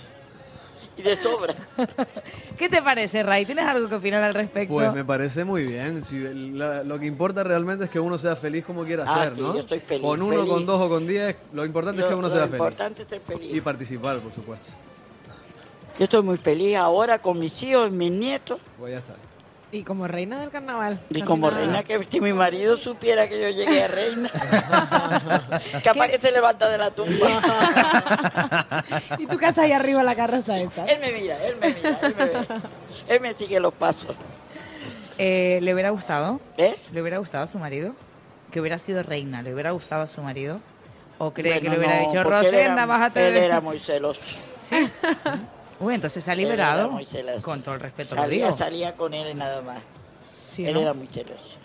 [0.98, 1.54] Y de sobra.
[2.58, 3.46] ¿Qué te parece, Ray?
[3.46, 4.74] ¿Tienes algo que opinar al respecto?
[4.74, 6.04] Pues me parece muy bien.
[6.04, 9.36] Si la- lo que importa realmente es que uno sea feliz como quiera Ah, ser,
[9.36, 9.54] sí, ¿no?
[9.54, 10.50] yo estoy feliz, Con uno, feliz.
[10.50, 12.54] con dos o con diez, lo importante es que Lo- uno lo sea feliz.
[12.56, 13.54] importante es ser feliz.
[13.56, 14.74] Y participar, por supuesto.
[16.00, 18.60] Yo estoy muy feliz ahora con mis hijos y mis nietos.
[18.80, 19.14] Pues ya está.
[19.72, 21.00] Y como reina del carnaval.
[21.10, 21.62] Y como nada.
[21.62, 24.30] reina, que si mi marido supiera que yo llegué a reina,
[25.84, 28.84] capaz que se levanta de la tumba.
[29.18, 30.86] Y tu casa ahí arriba la carroza esa.
[30.86, 33.14] Él me mira, él me mira, él me.
[33.16, 34.16] Él me sigue los pasos.
[35.18, 36.40] Eh, ¿Le hubiera gustado?
[36.58, 36.76] ¿Eh?
[36.94, 37.94] ¿Le hubiera gustado a su marido?
[38.52, 40.62] Que hubiera sido reina, ¿le hubiera gustado a su marido?
[41.18, 44.22] ¿O cree que le hubiera no, dicho, Rosenda, bájate Él era muy celoso.
[45.80, 46.90] Uy, entonces se ha Él era liberado.
[46.92, 47.42] muy celoso.
[47.42, 48.58] Con todo el respeto Salía, digo.
[48.58, 49.80] salía con él y nada más.
[50.52, 50.82] Sí, él ¿no?
[50.82, 51.58] era muy celoso.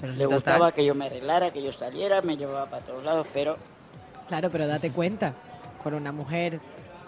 [0.00, 0.36] Pero Le total.
[0.36, 3.56] gustaba que yo me arreglara, que yo saliera, me llevaba para todos lados, pero
[4.28, 5.34] Claro, pero date cuenta,
[5.82, 6.58] con una mujer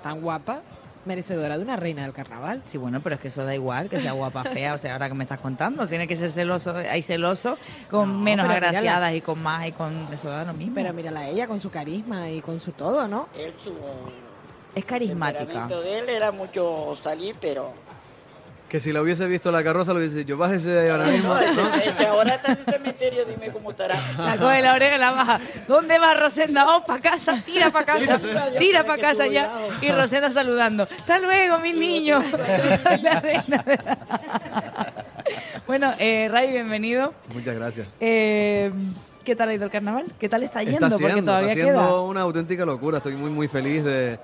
[0.02, 0.60] tan guapa,
[1.06, 2.62] merecedora de una reina del carnaval.
[2.66, 5.08] Sí, bueno, pero es que eso da igual, que sea guapa, fea, o sea, ahora
[5.08, 7.56] que me estás contando, tiene que ser celoso, hay celoso
[7.90, 8.68] con No, menos mírala.
[8.68, 10.74] agraciadas y con más y con eso da lo mismo.
[10.76, 13.28] Pero mírala a ella con su carisma y con su todo, ¿no?
[13.36, 13.74] él su
[14.74, 15.38] es carismática.
[15.40, 17.72] temperamento de él era mucho salir, pero
[18.68, 21.32] Que si la hubiese visto la carroza, lo hubiese dicho, bájese de ahí ahora mismo.
[21.34, 21.74] no, ese, ¿no?
[21.76, 23.94] ese ahora está en el cementerio, dime cómo estará.
[24.18, 25.40] La coge la oreja y la baja.
[25.68, 26.64] ¿Dónde va Rosenda?
[26.64, 28.18] Vamos para casa, tira para casa,
[28.58, 29.48] Tira, para casa ya.
[29.80, 30.82] Y Rosenda saludando.
[30.84, 32.24] Hasta luego, mis niños.
[35.66, 37.14] Bueno, eh, Ray, bienvenido.
[37.32, 37.86] Muchas gracias.
[38.00, 38.70] Eh,
[39.24, 40.04] ¿Qué tal ha ido el carnaval?
[40.18, 40.86] ¿Qué tal está yendo?
[40.86, 42.00] Está Porque siendo, todavía está siendo queda.
[42.02, 42.98] una auténtica locura.
[42.98, 44.18] Estoy muy, muy feliz de,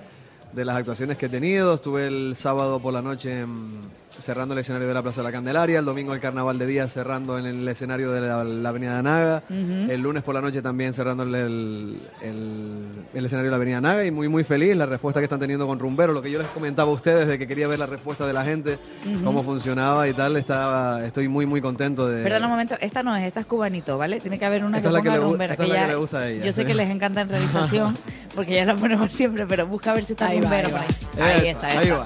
[0.51, 1.73] de las actuaciones que he tenido.
[1.73, 5.31] Estuve el sábado por la noche en- cerrando el escenario de la Plaza de la
[5.31, 8.97] Candelaria, el domingo el Carnaval de Día cerrando en el escenario de la, la Avenida
[8.97, 13.51] de Naga, el lunes por la noche también cerrando el, el- el- el escenario de
[13.51, 16.13] la Avenida Naga y muy, muy feliz la respuesta que están teniendo con Rumbero.
[16.13, 18.43] Lo que yo les comentaba a ustedes de que quería ver la respuesta de la
[18.43, 19.23] gente, Ujú.
[19.23, 22.23] cómo funcionaba y tal, estaba, estoy muy, muy contento de...
[22.23, 24.19] Perdón un momento, esta no es, esta es cubanito, ¿vale?
[24.19, 25.53] Tiene que haber una Esta que es la que ponga le gu- rumbero.
[25.53, 26.67] esta es que la que ya- le gusta a ella, Yo sé sí.
[26.67, 27.97] que les encanta en realización,
[28.35, 30.73] porque ya la ponemos siempre, pero busca a ver si está Ahí va, rumbero ahí
[30.73, 31.25] por va.
[31.25, 31.31] ahí.
[31.41, 32.03] Ahí Esta, está, ahí va.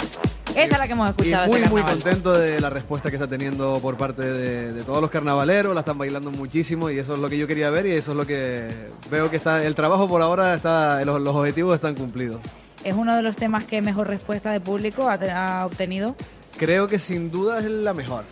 [0.56, 1.48] Esa es la que hemos Y escuchado.
[1.48, 2.04] muy, este muy carnaval.
[2.04, 5.82] contento de la respuesta que está teniendo por parte de, de todos los carnavaleros, la
[5.82, 8.26] están bailando muchísimo y eso es lo que yo quería ver y eso es lo
[8.26, 8.68] que
[9.12, 12.38] veo que está, el trabajo por ahora está, los, los objetivos están cumplidos.
[12.84, 16.16] Es uno de los temas que mejor respuesta de público ha, te- ha obtenido.
[16.58, 18.24] Creo que sin duda es la mejor.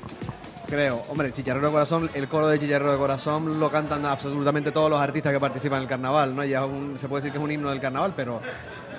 [0.68, 1.02] Creo.
[1.10, 5.00] Hombre, Chicharrero de Corazón, el coro de Chicharrero de Corazón lo cantan absolutamente todos los
[5.00, 6.44] artistas que participan en el carnaval, ¿no?
[6.46, 8.40] Ya un- se puede decir que es un himno del carnaval, pero,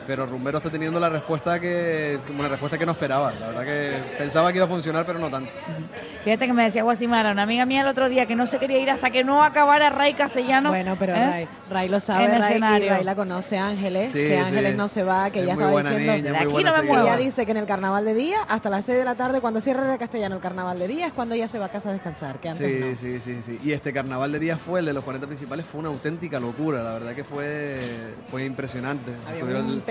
[0.07, 3.33] pero Rumbero está teniendo la respuesta que, como una respuesta que no esperaba.
[3.41, 5.53] La verdad que pensaba que iba a funcionar, pero no tanto.
[6.25, 8.79] Fíjate que me decía Guasimara, una amiga mía el otro día, que no se quería
[8.79, 10.71] ir hasta que no acabara Ray Castellano.
[10.71, 11.27] Bueno, pero ¿eh?
[11.31, 12.91] Ray, Ray lo sabe, En el Ray, y escenario.
[12.91, 14.77] Ray la conoce Ángeles, Sí, que Ángeles sí.
[14.79, 16.13] no se va, que Es ella estaba diciendo...
[16.13, 17.03] niña, De muy aquí buena no me seguidora.
[17.15, 19.61] Ella dice que en el carnaval de día, hasta las 6 de la tarde, cuando
[19.61, 21.93] cierra el castellano el carnaval de día, es cuando ella se va a casa a
[21.93, 22.97] descansar, que antes Sí, no.
[22.97, 23.59] sí, sí, sí.
[23.65, 26.83] Y este carnaval de día fue el de los 40 principales, fue una auténtica locura.
[26.83, 27.79] La verdad que fue,
[28.31, 29.13] fue impresionante.
[29.29, 29.45] Había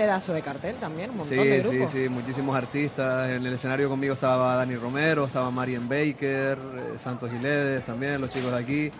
[0.04, 1.90] pedazo de cartel también, un montón Sí, de sí, grupos.
[1.90, 3.30] sí, muchísimos artistas.
[3.30, 8.30] En el escenario conmigo estaba Dani Romero, estaba Marian Baker, eh, Santos Giledes también, los
[8.30, 8.90] chicos de aquí.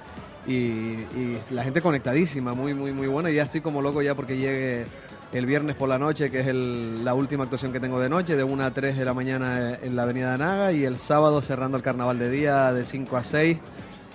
[0.47, 3.31] Y, y la gente conectadísima, muy, muy, muy buena.
[3.31, 4.87] Y ya estoy como loco ya porque llegue
[5.33, 8.35] el viernes por la noche, que es el- la última actuación que tengo de noche,
[8.37, 10.73] de 1 a 3 de la mañana en la Avenida de Naga.
[10.73, 13.59] Y el sábado cerrando el carnaval de día de 5 a 6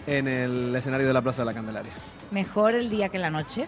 [0.08, 1.92] en el escenario de la Plaza de la Candelaria.
[2.32, 3.68] Mejor el día que la noche.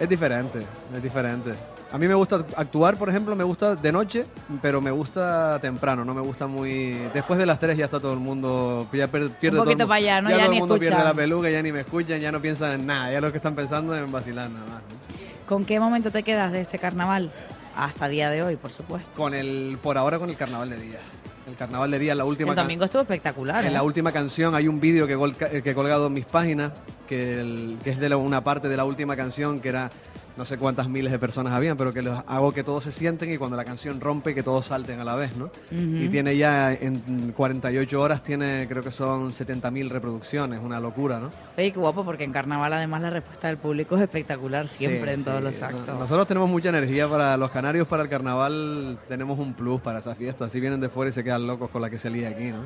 [0.00, 0.58] Es diferente,
[0.94, 1.52] es diferente.
[1.94, 4.26] A mí me gusta actuar, por ejemplo, me gusta de noche,
[4.60, 6.90] pero me gusta temprano, no me gusta muy...
[7.14, 9.98] Después de las 3 ya está todo el mundo, ya pierde todo el poquito para
[9.98, 10.30] allá, ¿no?
[10.30, 12.40] Ya, Ya todo ni el mundo pierde la peluca, ya ni me escuchan, ya no
[12.40, 14.82] piensan en nada, ya lo que están pensando es en vacilar nada más.
[14.82, 15.46] ¿no?
[15.46, 17.30] ¿Con qué momento te quedas de este carnaval?
[17.76, 19.08] Hasta día de hoy, por supuesto.
[19.14, 20.98] Con el, por ahora con el carnaval de día.
[21.46, 22.50] El carnaval de día, la última...
[22.50, 23.62] El domingo estuvo espectacular.
[23.62, 23.74] En ¿eh?
[23.74, 26.72] la última canción hay un vídeo que, he colgado en mis páginas,
[27.06, 29.90] que, el- que es de la- una parte de la última canción que era,
[30.36, 33.32] no sé cuántas miles de personas habían, pero que los hago que todos se sienten
[33.32, 35.50] y cuando la canción rompe que todos salten a la vez, ¿no?
[35.70, 41.30] Y tiene ya en 48 horas, tiene creo que son 70.000 reproducciones, una locura, ¿no?
[41.56, 45.18] Oye, qué guapo, porque en carnaval además la respuesta del público es espectacular siempre Sí,
[45.20, 45.98] en todos los actos.
[45.98, 50.14] Nosotros tenemos mucha energía para los canarios, para el carnaval tenemos un plus para esa
[50.14, 52.46] fiesta, así vienen de fuera y se quedan locos con la que se lía aquí,
[52.46, 52.58] ¿no?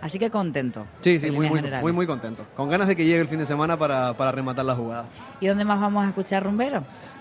[0.00, 0.86] Así que contento.
[1.00, 2.44] Sí, sí, muy, muy, muy, muy contento.
[2.56, 5.04] Con ganas de que llegue el fin de semana para, para rematar la jugada.
[5.40, 6.42] ¿Y dónde más vamos a escuchar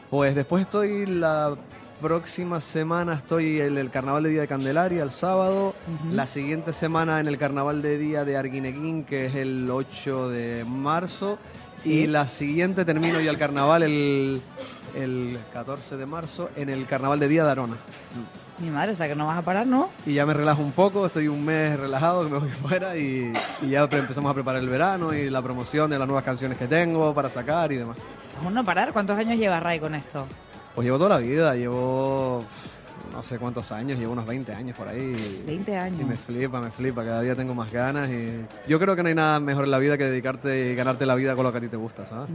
[0.09, 1.55] Pues después estoy la
[2.01, 5.75] próxima semana estoy en el carnaval de Día de Candelaria el sábado,
[6.11, 10.65] la siguiente semana en el carnaval de Día de Arguineguín que es el 8 de
[10.67, 11.37] marzo
[11.77, 11.93] Sí.
[12.01, 14.39] y la siguiente termino ya el carnaval el,
[14.95, 17.75] el 14 de marzo en el carnaval de Día de Arona.
[18.59, 19.89] Mi madre, o sea que no vas a parar, ¿no?
[20.05, 23.33] Y ya me relajo un poco, estoy un mes relajado, que me voy fuera y,
[23.63, 26.67] y ya empezamos a preparar el verano y la promoción de las nuevas canciones que
[26.67, 27.97] tengo para sacar y demás.
[28.41, 28.91] Vamos a no parar.
[28.91, 30.25] ¿Cuántos años lleva Ray con esto?
[30.73, 32.41] Pues llevo toda la vida, llevo,
[33.11, 35.43] no no sé cuántos años, llevo unos 20 años por ahí.
[35.45, 36.01] 20 años.
[36.01, 39.09] Y me flipa, me flipa, cada día tengo más ganas y yo creo que no
[39.09, 41.59] hay nada mejor en la vida que dedicarte y ganarte la vida con lo que
[41.59, 42.29] a ti te gusta, ¿sabes?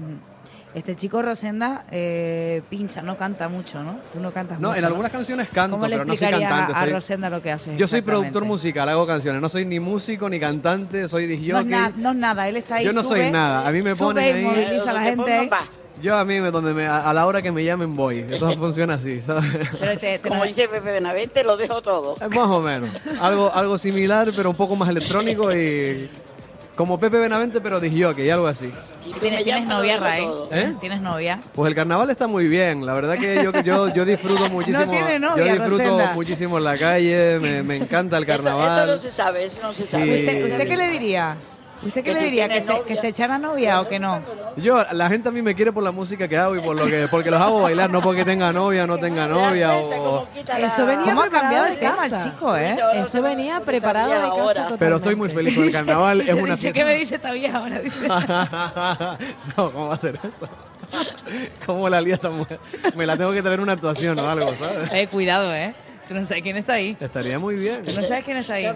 [0.75, 3.97] Este chico Rosenda eh, pincha, no canta mucho, ¿no?
[4.13, 4.79] Tú no cantas No, mucho.
[4.79, 6.73] en algunas canciones canto, ¿Cómo le pero no soy cantante.
[6.73, 7.77] a, a soy- Rosenda lo que hace?
[7.77, 11.67] Yo soy productor musical, hago canciones, no soy ni músico ni cantante, soy No es,
[11.67, 12.85] na- no es nada, él está ahí.
[12.85, 15.01] Yo no soy sube, nada, a mí me sube ponen y ahí- moviliza a la
[15.03, 15.51] gente.
[16.03, 18.25] Yo a mí, me- donde me, a a la hora que me llamen voy.
[18.31, 20.21] Eso funciona así, ¿sabes?
[20.21, 22.17] Como dice Pepe Benavente, lo dejo todo.
[22.21, 22.91] Más o menos.
[23.21, 26.09] Algo, algo similar, pero un poco más electrónico y
[26.77, 28.71] como Pepe Benavente, pero disjockey, algo así.
[29.21, 30.27] ¿Tienes, tienes novia, Ray?
[30.51, 30.75] ¿Eh?
[30.81, 31.39] ¿Tienes novia?
[31.55, 34.91] Pues el carnaval está muy bien, la verdad que yo, yo, yo disfruto muchísimo.
[34.91, 36.13] tiene novia, yo disfruto Rosenda.
[36.13, 39.01] muchísimo en la calle, me, me encanta el Esto no carnaval.
[39.01, 39.89] se sabe, eso no se Sí.
[39.93, 40.19] sabe.
[40.19, 41.37] ¿Usted, usted qué le diría?
[41.83, 42.49] ¿Usted qué Que le si diría?
[42.49, 42.83] ¿Que se.
[42.83, 44.21] ¿Que se echara novia o que no?
[44.57, 46.87] Yo, la gente a mí me quiere por la música que hago y por lo
[46.87, 50.27] que, porque los hago bailar, no porque tenga novia o no tenga novia o...
[50.59, 52.75] Eso venía ¿Cómo ha cambiado de el tema chico, eh?
[52.95, 54.77] Eso venía preparado de casa totalmente.
[54.79, 56.73] Pero estoy muy feliz con el carnaval, es una fiesta.
[56.73, 57.79] ¿Qué me dice esta vieja ahora?
[57.81, 58.09] Dice.
[59.57, 60.49] no, ¿cómo va a ser eso?
[61.67, 62.59] ¿Cómo la lía esta mujer?
[62.95, 64.93] Me la tengo que traer una actuación o algo, ¿sabes?
[64.93, 65.75] Eh, cuidado, ¿eh?
[66.09, 66.97] Tú no sabes quién está ahí.
[67.01, 67.83] Estaría muy bien.
[67.85, 68.67] Tú no sabes quién está ahí.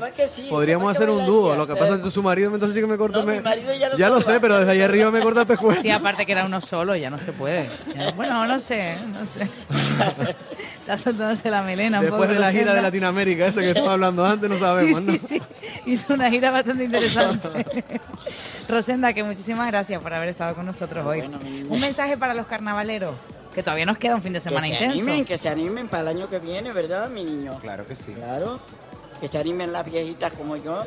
[0.48, 1.54] Podríamos hacer un dúo.
[1.54, 3.22] Lo que pasa es que su marido entonces sí que me corta.
[3.22, 3.42] me-
[3.78, 5.82] ya Ya lo sé, pero desde ahí arriba me corta el pescuezo.
[5.82, 7.68] Sí, aparte que era uno solo, ya no se puede.
[7.94, 9.48] Ya- bueno, no sé, no sé.
[10.80, 13.90] Está soltándose la melena un Después poco, de la gira de Latinoamérica, esa que estamos
[13.90, 15.12] hablando antes, no sabemos, ¿no?
[15.12, 15.42] Sí, sí,
[15.86, 17.48] hizo una gira bastante interesante.
[18.68, 21.22] Rosenda, que muchísimas gracias por haber estado con nosotros hoy.
[21.68, 23.14] Un mensaje para los carnavaleros,
[23.54, 25.02] que todavía nos queda un fin de semana que se intenso.
[25.04, 27.58] animen, que se animen para el año que viene, ¿verdad, mi niño?
[27.60, 28.12] Claro que sí.
[28.12, 28.58] Claro.
[29.20, 30.84] Que se animen las viejitas como yo.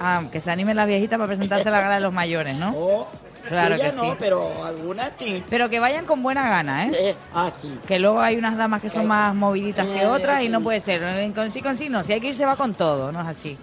[0.00, 3.06] Ah, que se animen las viejitas para presentarse a la gala de los mayores, ¿no?
[3.48, 4.16] Claro Yo ya que no, sí.
[4.18, 5.42] pero algunas sí.
[5.48, 7.14] Pero que vayan con buena gana, ¿eh?
[7.34, 7.78] ah, sí.
[7.86, 10.80] Que luego hay unas damas que son más moviditas que Eh, otras y no puede
[10.80, 11.02] ser.
[11.02, 12.02] En Con sí, con sí, no.
[12.04, 13.56] Si hay que ir, se va con todo, no es así.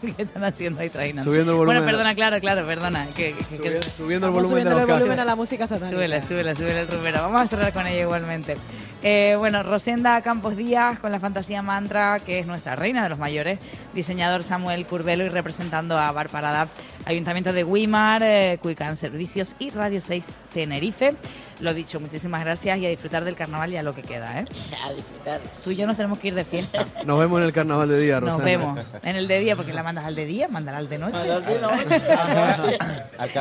[0.16, 1.30] ¿Qué están haciendo ahí traicionando?
[1.30, 1.78] Subiendo el volumen.
[1.82, 3.06] Bueno, perdona, claro, claro, perdona.
[3.14, 5.96] Que, que- que- Subiendo- subiendo el volumen subiendo el volumen a la música satánica.
[5.96, 7.22] Súbele, súbele, súbele el rumero.
[7.22, 8.56] Vamos a cerrar con ella igualmente.
[9.02, 13.18] Eh, bueno, Rosenda Campos Díaz con la fantasía mantra, que es nuestra reina de los
[13.18, 13.58] mayores,
[13.94, 16.68] diseñador Samuel Curvelo y representando a Bar Parada,
[17.04, 21.12] Ayuntamiento de Guimar, eh, Cuican Servicios y Radio 6 Tenerife.
[21.60, 24.44] Lo dicho, muchísimas gracias y a disfrutar del carnaval y a lo que queda, ¿eh?
[24.84, 25.40] A disfrutar.
[25.64, 26.84] Tú y yo nos tenemos que ir de fiesta.
[27.06, 28.44] Nos vemos en el carnaval de día, Nos Rosana.
[28.44, 31.18] vemos en el de día, porque la mandas al de día, mándala al de noche.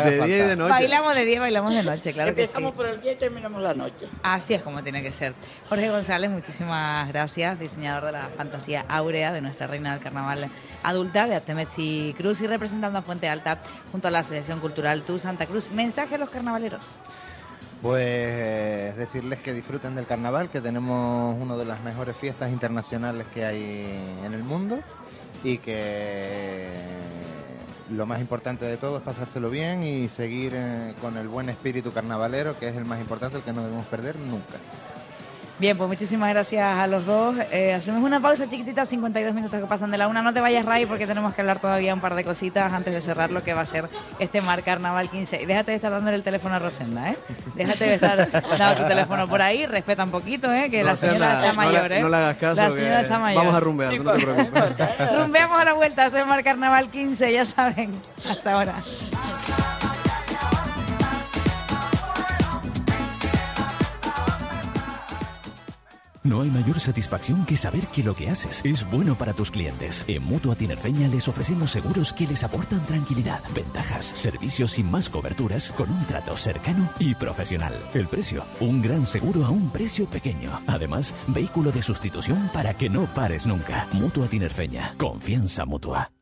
[0.06, 0.70] De día y de noche.
[0.70, 2.48] Bailamos de día, bailamos de noche, claro que sí.
[2.48, 4.08] Empezamos por el día y terminamos la noche.
[4.24, 5.34] Así es como tiene que ser.
[5.70, 10.50] Jorge González, muchísimas gracias, diseñador de la fantasía áurea de nuestra reina del carnaval
[10.84, 13.60] adulta de Artemesi Cruz y representando a Fuente Alta
[13.92, 15.72] junto a la Asociación Cultural Tu Santa Cruz.
[15.72, 16.86] Mensaje a los carnavaleros.
[17.86, 23.46] Pues decirles que disfruten del carnaval, que tenemos una de las mejores fiestas internacionales que
[23.46, 23.62] hay
[24.26, 24.80] en el mundo
[25.44, 26.68] y que
[27.92, 31.92] lo más importante de todo es pasárselo bien y seguir eh, con el buen espíritu
[31.92, 34.58] carnavalero, que es el más importante, el que no debemos perder nunca.
[35.58, 37.34] Bien, pues muchísimas gracias a los dos.
[37.50, 40.22] Eh, hacemos una pausa chiquitita, 52 minutos que pasan de la una.
[40.22, 43.00] No te vayas, Ray, porque tenemos que hablar todavía un par de cositas antes de
[43.00, 43.88] cerrar lo que va a ser
[44.20, 45.42] este Mar Carnaval 15.
[45.42, 47.18] Y déjate de estar dándole el teléfono a Rosenda, ¿eh?
[47.56, 49.66] Déjate de estar dando tu teléfono por ahí.
[49.66, 50.70] Respeta un poquito, ¿eh?
[50.70, 52.02] Que la señora está mayor, ¿eh?
[52.02, 53.44] no le hagas caso, La señora está mayor.
[53.44, 54.64] vamos a rumbear, no te preocupes.
[55.18, 56.10] Rumbeamos a la vuelta.
[56.10, 57.92] Soy Mar Carnaval 15, ya saben.
[58.30, 58.74] Hasta ahora.
[66.26, 70.04] No hay mayor satisfacción que saber que lo que haces es bueno para tus clientes.
[70.08, 75.72] En Mutua Tinerfeña les ofrecemos seguros que les aportan tranquilidad, ventajas, servicios y más coberturas
[75.72, 77.76] con un trato cercano y profesional.
[77.94, 80.60] El precio, un gran seguro a un precio pequeño.
[80.66, 83.88] Además, vehículo de sustitución para que no pares nunca.
[83.92, 86.15] Mutua Tinerfeña, confianza mutua.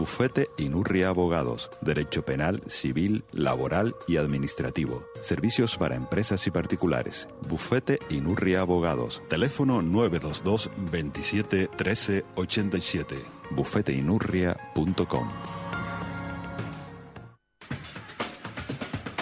[0.00, 1.68] Bufete Inurria Abogados.
[1.82, 5.04] Derecho penal, civil, laboral y administrativo.
[5.20, 7.28] Servicios para empresas y particulares.
[7.46, 9.22] Bufete Inurria Abogados.
[9.28, 13.16] Teléfono 922 27 13 87.
[13.50, 15.28] Bufeteinurria.com.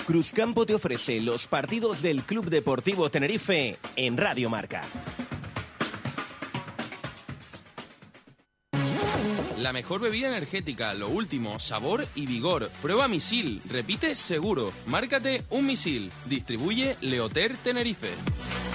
[0.07, 4.83] Cruzcampo te ofrece los partidos del Club Deportivo Tenerife en Radio Marca.
[9.59, 12.71] La mejor bebida energética, lo último, sabor y vigor.
[12.81, 14.73] Prueba misil, repite seguro.
[14.87, 16.13] Márcate un misil.
[16.27, 18.68] Distribuye Leoter Tenerife.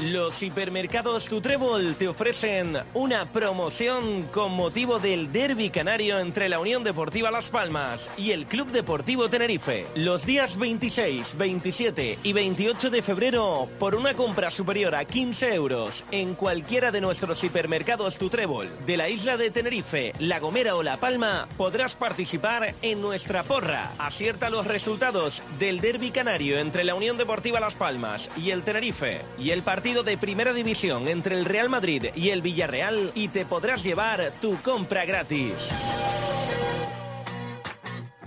[0.00, 6.60] Los hipermercados Tu Trébol te ofrecen una promoción con motivo del Derby Canario entre la
[6.60, 9.86] Unión Deportiva Las Palmas y el Club Deportivo Tenerife.
[9.96, 16.04] Los días 26, 27 y 28 de febrero, por una compra superior a 15 euros
[16.12, 20.84] en cualquiera de nuestros hipermercados Tu Trébol de la isla de Tenerife, La Gomera o
[20.84, 23.90] La Palma, podrás participar en nuestra porra.
[23.98, 29.22] Acierta los resultados del Derby Canario entre la Unión Deportiva Las Palmas y el Tenerife
[29.40, 33.46] y el partido de Primera División entre el Real Madrid y el Villarreal y te
[33.46, 35.70] podrás llevar tu compra gratis.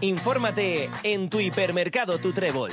[0.02, 2.72] Infórmate en tu hipermercado Tu Trébol.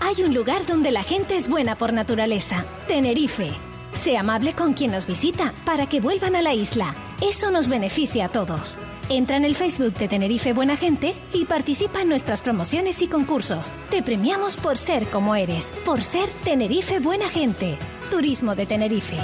[0.00, 3.52] Hay un lugar donde la gente es buena por naturaleza, Tenerife.
[3.94, 6.94] Sé amable con quien nos visita para que vuelvan a la isla.
[7.20, 8.76] Eso nos beneficia a todos.
[9.08, 13.72] Entra en el Facebook de Tenerife Buena Gente y participa en nuestras promociones y concursos.
[13.90, 17.78] Te premiamos por ser como eres, por ser Tenerife Buena Gente.
[18.10, 19.16] Turismo de Tenerife.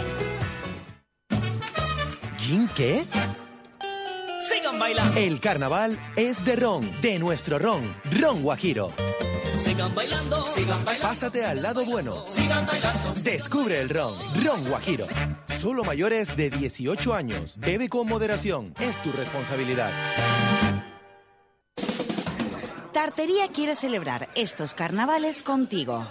[2.38, 3.04] ¿Gin qué?
[4.40, 5.18] Sigan bailando.
[5.18, 7.82] El carnaval es de ron, de nuestro ron,
[8.18, 8.92] Ron Guajiro.
[9.60, 11.08] Sigan bailando, sigan bailando.
[11.08, 12.24] Pásate al lado bueno.
[12.26, 13.12] Sigan bailando.
[13.22, 15.06] Descubre el ron, Ron Guajiro.
[15.60, 17.54] Solo mayores de 18 años.
[17.58, 18.72] Bebe con moderación.
[18.80, 19.90] Es tu responsabilidad.
[22.92, 26.06] Tartería quiere celebrar estos carnavales contigo.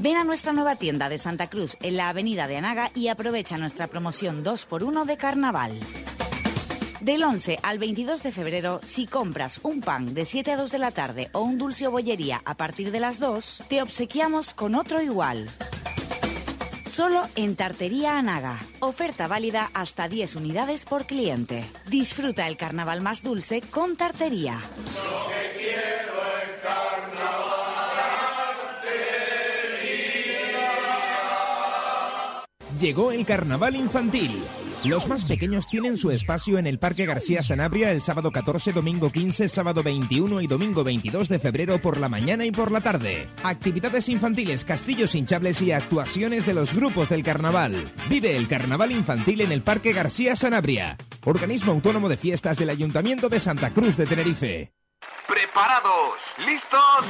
[0.00, 3.56] Ven a nuestra nueva tienda de Santa Cruz en la avenida de Anaga y aprovecha
[3.56, 5.78] nuestra promoción 2x1 de carnaval.
[7.02, 10.78] Del 11 al 22 de febrero, si compras un pan de 7 a 2 de
[10.78, 14.76] la tarde o un dulce o bollería a partir de las 2, te obsequiamos con
[14.76, 15.50] otro igual.
[16.86, 18.60] Solo en Tartería Anaga.
[18.78, 21.64] Oferta válida hasta 10 unidades por cliente.
[21.88, 24.60] Disfruta el carnaval más dulce con Tartería.
[32.82, 34.42] Llegó el carnaval infantil.
[34.84, 39.08] Los más pequeños tienen su espacio en el Parque García Sanabria el sábado 14, domingo
[39.08, 43.28] 15, sábado 21 y domingo 22 de febrero por la mañana y por la tarde.
[43.44, 47.76] Actividades infantiles, castillos hinchables y actuaciones de los grupos del carnaval.
[48.10, 50.96] Vive el carnaval infantil en el Parque García Sanabria.
[51.24, 54.72] Organismo autónomo de fiestas del Ayuntamiento de Santa Cruz de Tenerife.
[55.26, 56.18] ¿Preparados?
[56.44, 57.06] ¿Listos?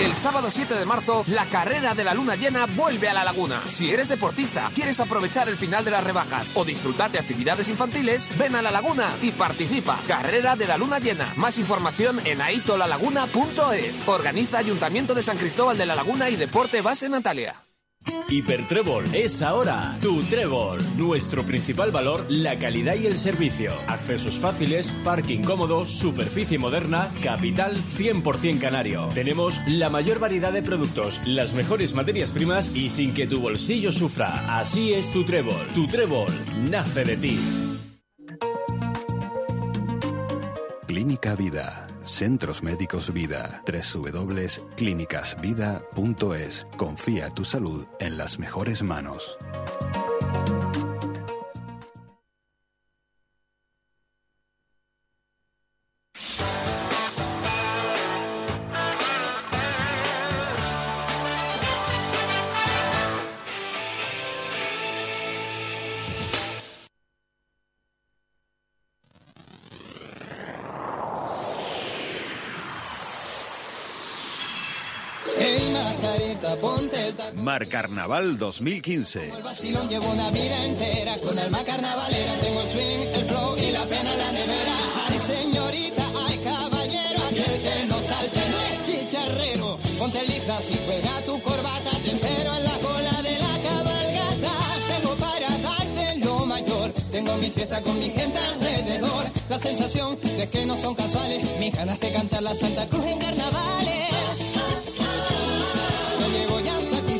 [0.00, 3.62] El sábado 7 de marzo, la carrera de la luna llena vuelve a la laguna.
[3.68, 8.28] Si eres deportista, quieres aprovechar el final de las rebajas o disfrutar de actividades infantiles,
[8.38, 9.98] ven a la laguna y participa.
[10.08, 11.32] Carrera de la luna llena.
[11.36, 14.08] Más información en aitolalaguna.es.
[14.08, 17.69] Organiza Ayuntamiento de San Cristóbal de la Laguna y Deporte Base Natalia.
[18.28, 20.78] Hipertrébol es ahora tu Trébol.
[20.96, 23.72] Nuestro principal valor, la calidad y el servicio.
[23.88, 29.08] Accesos fáciles, parking cómodo, superficie moderna, capital 100% canario.
[29.14, 33.90] Tenemos la mayor variedad de productos, las mejores materias primas y sin que tu bolsillo
[33.90, 34.58] sufra.
[34.58, 35.66] Así es tu Trébol.
[35.74, 36.30] Tu Trébol
[36.70, 37.38] nace de ti.
[40.86, 41.89] Clínica Vida.
[42.10, 43.62] Centros Médicos Vida.
[43.66, 46.66] www.clinicasvida.es.
[46.76, 49.36] Confía tu salud en las mejores manos.
[77.42, 79.32] Mar Carnaval 2015.
[79.36, 82.34] El vacilón llevo una vida entera con alma carnavalera.
[82.40, 84.74] Tengo el swing, el flow y la pena en la nevera.
[85.08, 89.78] Ay, señorita, ay, caballero, aquel que no salte no es chicharrero.
[89.98, 91.90] Ponte disfraz y cuelga tu corbata.
[92.04, 94.52] Te entero en la cola de la cabalgata.
[94.88, 96.92] Tengo para darte lo mayor.
[97.10, 99.26] Tengo mi fiesta con mi gente alrededor.
[99.48, 101.58] La sensación de que no son casuales.
[101.58, 104.09] Mis ganas de cantar la Santa Cruz en carnavales.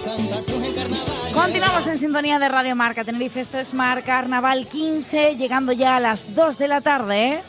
[0.01, 1.33] Santa Cruz en carnaval.
[1.35, 3.41] Continuamos en sintonía de Radio Marca Tenerife.
[3.41, 7.35] Esto es Mar Carnaval 15, llegando ya a las 2 de la tarde.
[7.35, 7.43] ¿eh?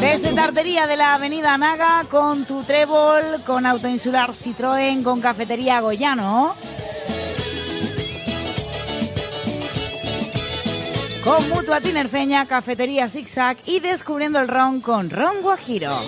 [0.00, 6.56] Desde Tartería de la Avenida Anaga, con tu trébol, con Autoinsular Citroën, con Cafetería Goyano.
[11.22, 16.00] Con Mutua Tinerfeña, Cafetería Zigzag y descubriendo el ron con Ron Guajiro.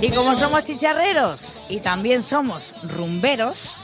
[0.00, 3.76] Y como somos chicharreros y también somos rumberos,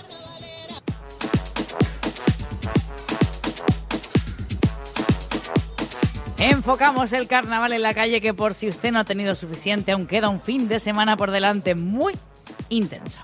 [6.38, 10.06] Enfocamos el carnaval en la calle que por si usted no ha tenido suficiente, aún
[10.06, 12.12] queda un fin de semana por delante muy
[12.68, 13.22] intenso.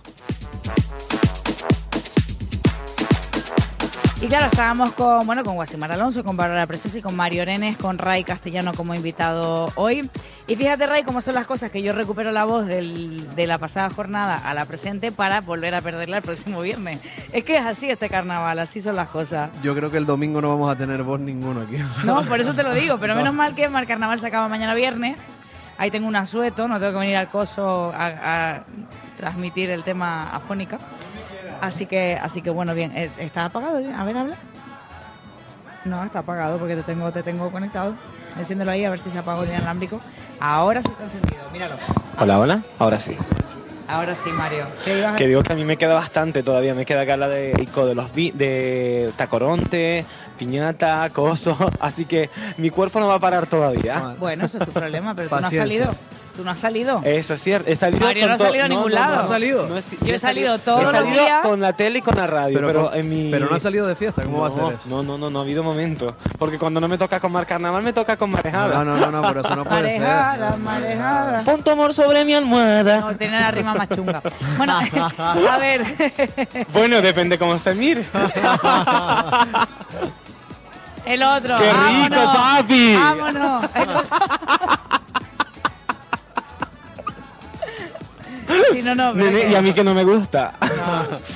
[4.22, 7.76] Y claro, estábamos con, bueno, con Guasimar Alonso, con Bárbara Preciosa y con Mario Orenes,
[7.76, 10.08] con Ray Castellano como invitado hoy.
[10.46, 13.58] Y fíjate, Ray, cómo son las cosas que yo recupero la voz del- de la
[13.58, 17.00] pasada jornada a la presente para volver a perderla el próximo viernes.
[17.32, 19.50] Es que es así este carnaval, así son las cosas.
[19.60, 21.78] Yo creo que el domingo no vamos a tener voz ninguno aquí.
[22.04, 24.74] No, por eso te lo digo, pero menos mal que Mar Carnaval se acaba mañana
[24.74, 25.18] viernes.
[25.78, 28.06] Ahí tengo un asueto, no tengo que venir al coso a,
[28.54, 28.62] a
[29.16, 30.78] transmitir el tema afónica.
[31.62, 32.90] Así que, así que bueno, bien.
[32.96, 33.76] Eh, ¿Está apagado?
[33.96, 34.36] A ver, habla.
[35.84, 37.94] No, está apagado porque te tengo, te tengo conectado.
[38.36, 40.00] Enciéndelo ahí a ver si se apagó el inalámbrico.
[40.40, 41.76] Ahora sí está encendido, míralo.
[42.18, 42.62] Hola, hola.
[42.80, 43.16] Ahora sí.
[43.86, 44.66] Ahora sí, Mario.
[44.84, 46.74] ¿Qué ibas a- Que digo que a mí me queda bastante todavía.
[46.74, 50.04] Me queda acá la de Ico de los vi- de Tacoronte,
[50.38, 51.56] Piñata, Coso.
[51.80, 54.16] Así que mi cuerpo no va a parar todavía.
[54.18, 55.94] Bueno, eso es tu problema, pero tú no has salido.
[56.36, 57.02] Tú no has salido.
[57.04, 57.70] Eso es cierto.
[57.70, 59.10] He salido Mario con no ha salido a ningún lado.
[59.10, 59.66] no ¿No ha salido?
[59.68, 61.40] No es- Yo he salido he todos los salido días.
[61.42, 62.54] con la tele y con la radio.
[62.54, 63.30] Pero Pero, con- en mi...
[63.30, 64.88] pero no ha salido de fiesta, ¿cómo va a No, ser eso?
[64.88, 66.16] No, no, no, no ha habido momento.
[66.38, 68.82] Porque cuando no me toca con Mar Carnaval, me toca con marejada.
[68.82, 70.00] No, no, no, no, pero eso no puede ser.
[70.00, 71.44] Marejada, marejada.
[71.44, 73.00] Pon tu amor sobre mi almohada.
[73.00, 74.22] No, tiene la rima más chunga.
[74.56, 74.80] Bueno,
[75.18, 75.82] a ver.
[76.72, 78.04] Bueno, depende cómo se mire.
[81.04, 81.56] El otro.
[81.56, 82.94] ¡Qué rico, vámonos, papi!
[82.94, 83.70] Vámonos.
[88.72, 90.54] Sí, no, no, pero Nene, que- y a mí que no me gusta.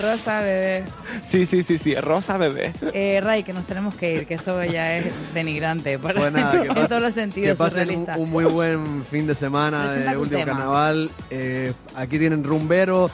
[0.01, 0.85] Rosa, bebé.
[1.25, 1.95] Sí, sí, sí, sí.
[1.97, 2.73] Rosa bebé.
[2.93, 5.99] Eh, Ray, que nos tenemos que ir, que eso ya es denigrante.
[5.99, 9.85] Para, nada, que en pasen- todos los que pasen un, muy buen fin de semana
[9.89, 10.53] Presenta de último tema.
[10.53, 11.11] carnaval.
[11.31, 13.11] Eh, aquí tienen Rumbero.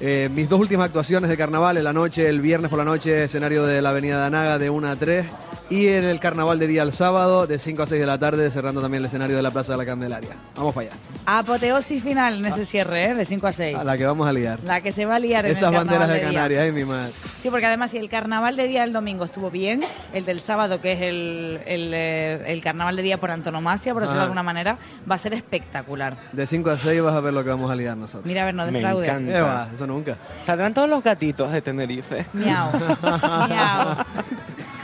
[0.00, 3.24] Eh, mis dos últimas actuaciones de carnaval en la noche, el viernes por la noche,
[3.24, 5.26] escenario de la Avenida de Anaga de 1 a 3
[5.72, 8.50] y en el carnaval de día el sábado de 5 a 6 de la tarde,
[8.50, 10.36] cerrando también el escenario de la Plaza de la Candelaria.
[10.54, 13.14] Vamos para allá, Apoteosis final en ese cierre, ¿eh?
[13.14, 13.78] De 5 a 6.
[13.78, 14.58] a la que vamos a liar.
[14.64, 16.34] La que se va a liar en Esas el carnaval banderas de.
[16.34, 17.12] Canarias, ay mi madre.
[17.40, 19.82] Sí, porque además si el carnaval de día del domingo estuvo bien,
[20.12, 24.02] el del sábado, que es el, el, eh, el carnaval de día por antonomasia, por
[24.02, 24.24] decirlo de Ajá.
[24.26, 24.76] alguna manera,
[25.10, 26.16] va a ser espectacular.
[26.32, 28.26] De 5 a 6 vas a ver lo que vamos a liar nosotros.
[28.26, 29.06] Mira, a ver, no Me defraude.
[29.06, 29.38] encanta.
[29.38, 30.16] Eh, va, eso nunca.
[30.44, 32.26] Saldrán todos los gatitos de Tenerife.
[32.34, 32.68] Miau.
[33.48, 33.96] miau.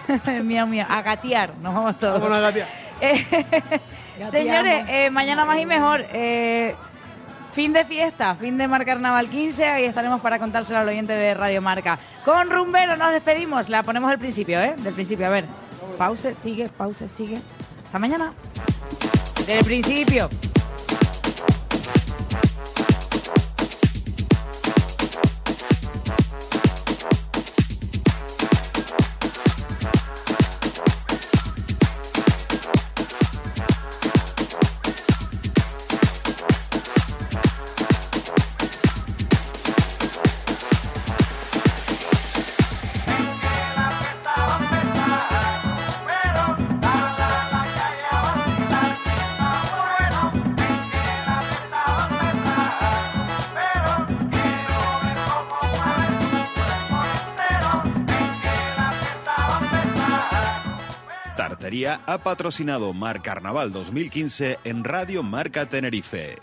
[0.45, 0.87] miau, miau.
[0.89, 2.23] A gatear, nos vamos todos.
[2.23, 2.69] A gatear.
[4.21, 6.05] Eh, señores, eh, mañana más y mejor.
[6.13, 6.75] eh,
[7.55, 9.65] fin de fiesta, fin de Mar Carnaval 15.
[9.69, 11.99] Ahí estaremos para contárselo al oyente de Radio Marca.
[12.25, 13.69] Con Rumbero nos despedimos.
[13.69, 14.75] La ponemos al principio, ¿eh?
[14.79, 15.27] Del principio.
[15.27, 15.45] A ver.
[15.97, 17.39] Pause, sigue, pause, sigue.
[17.87, 18.33] Hasta mañana.
[19.47, 20.29] Del principio.
[61.89, 66.37] Ha patrocinado Mar Carnaval 2015 en Radio Marca Tenerife.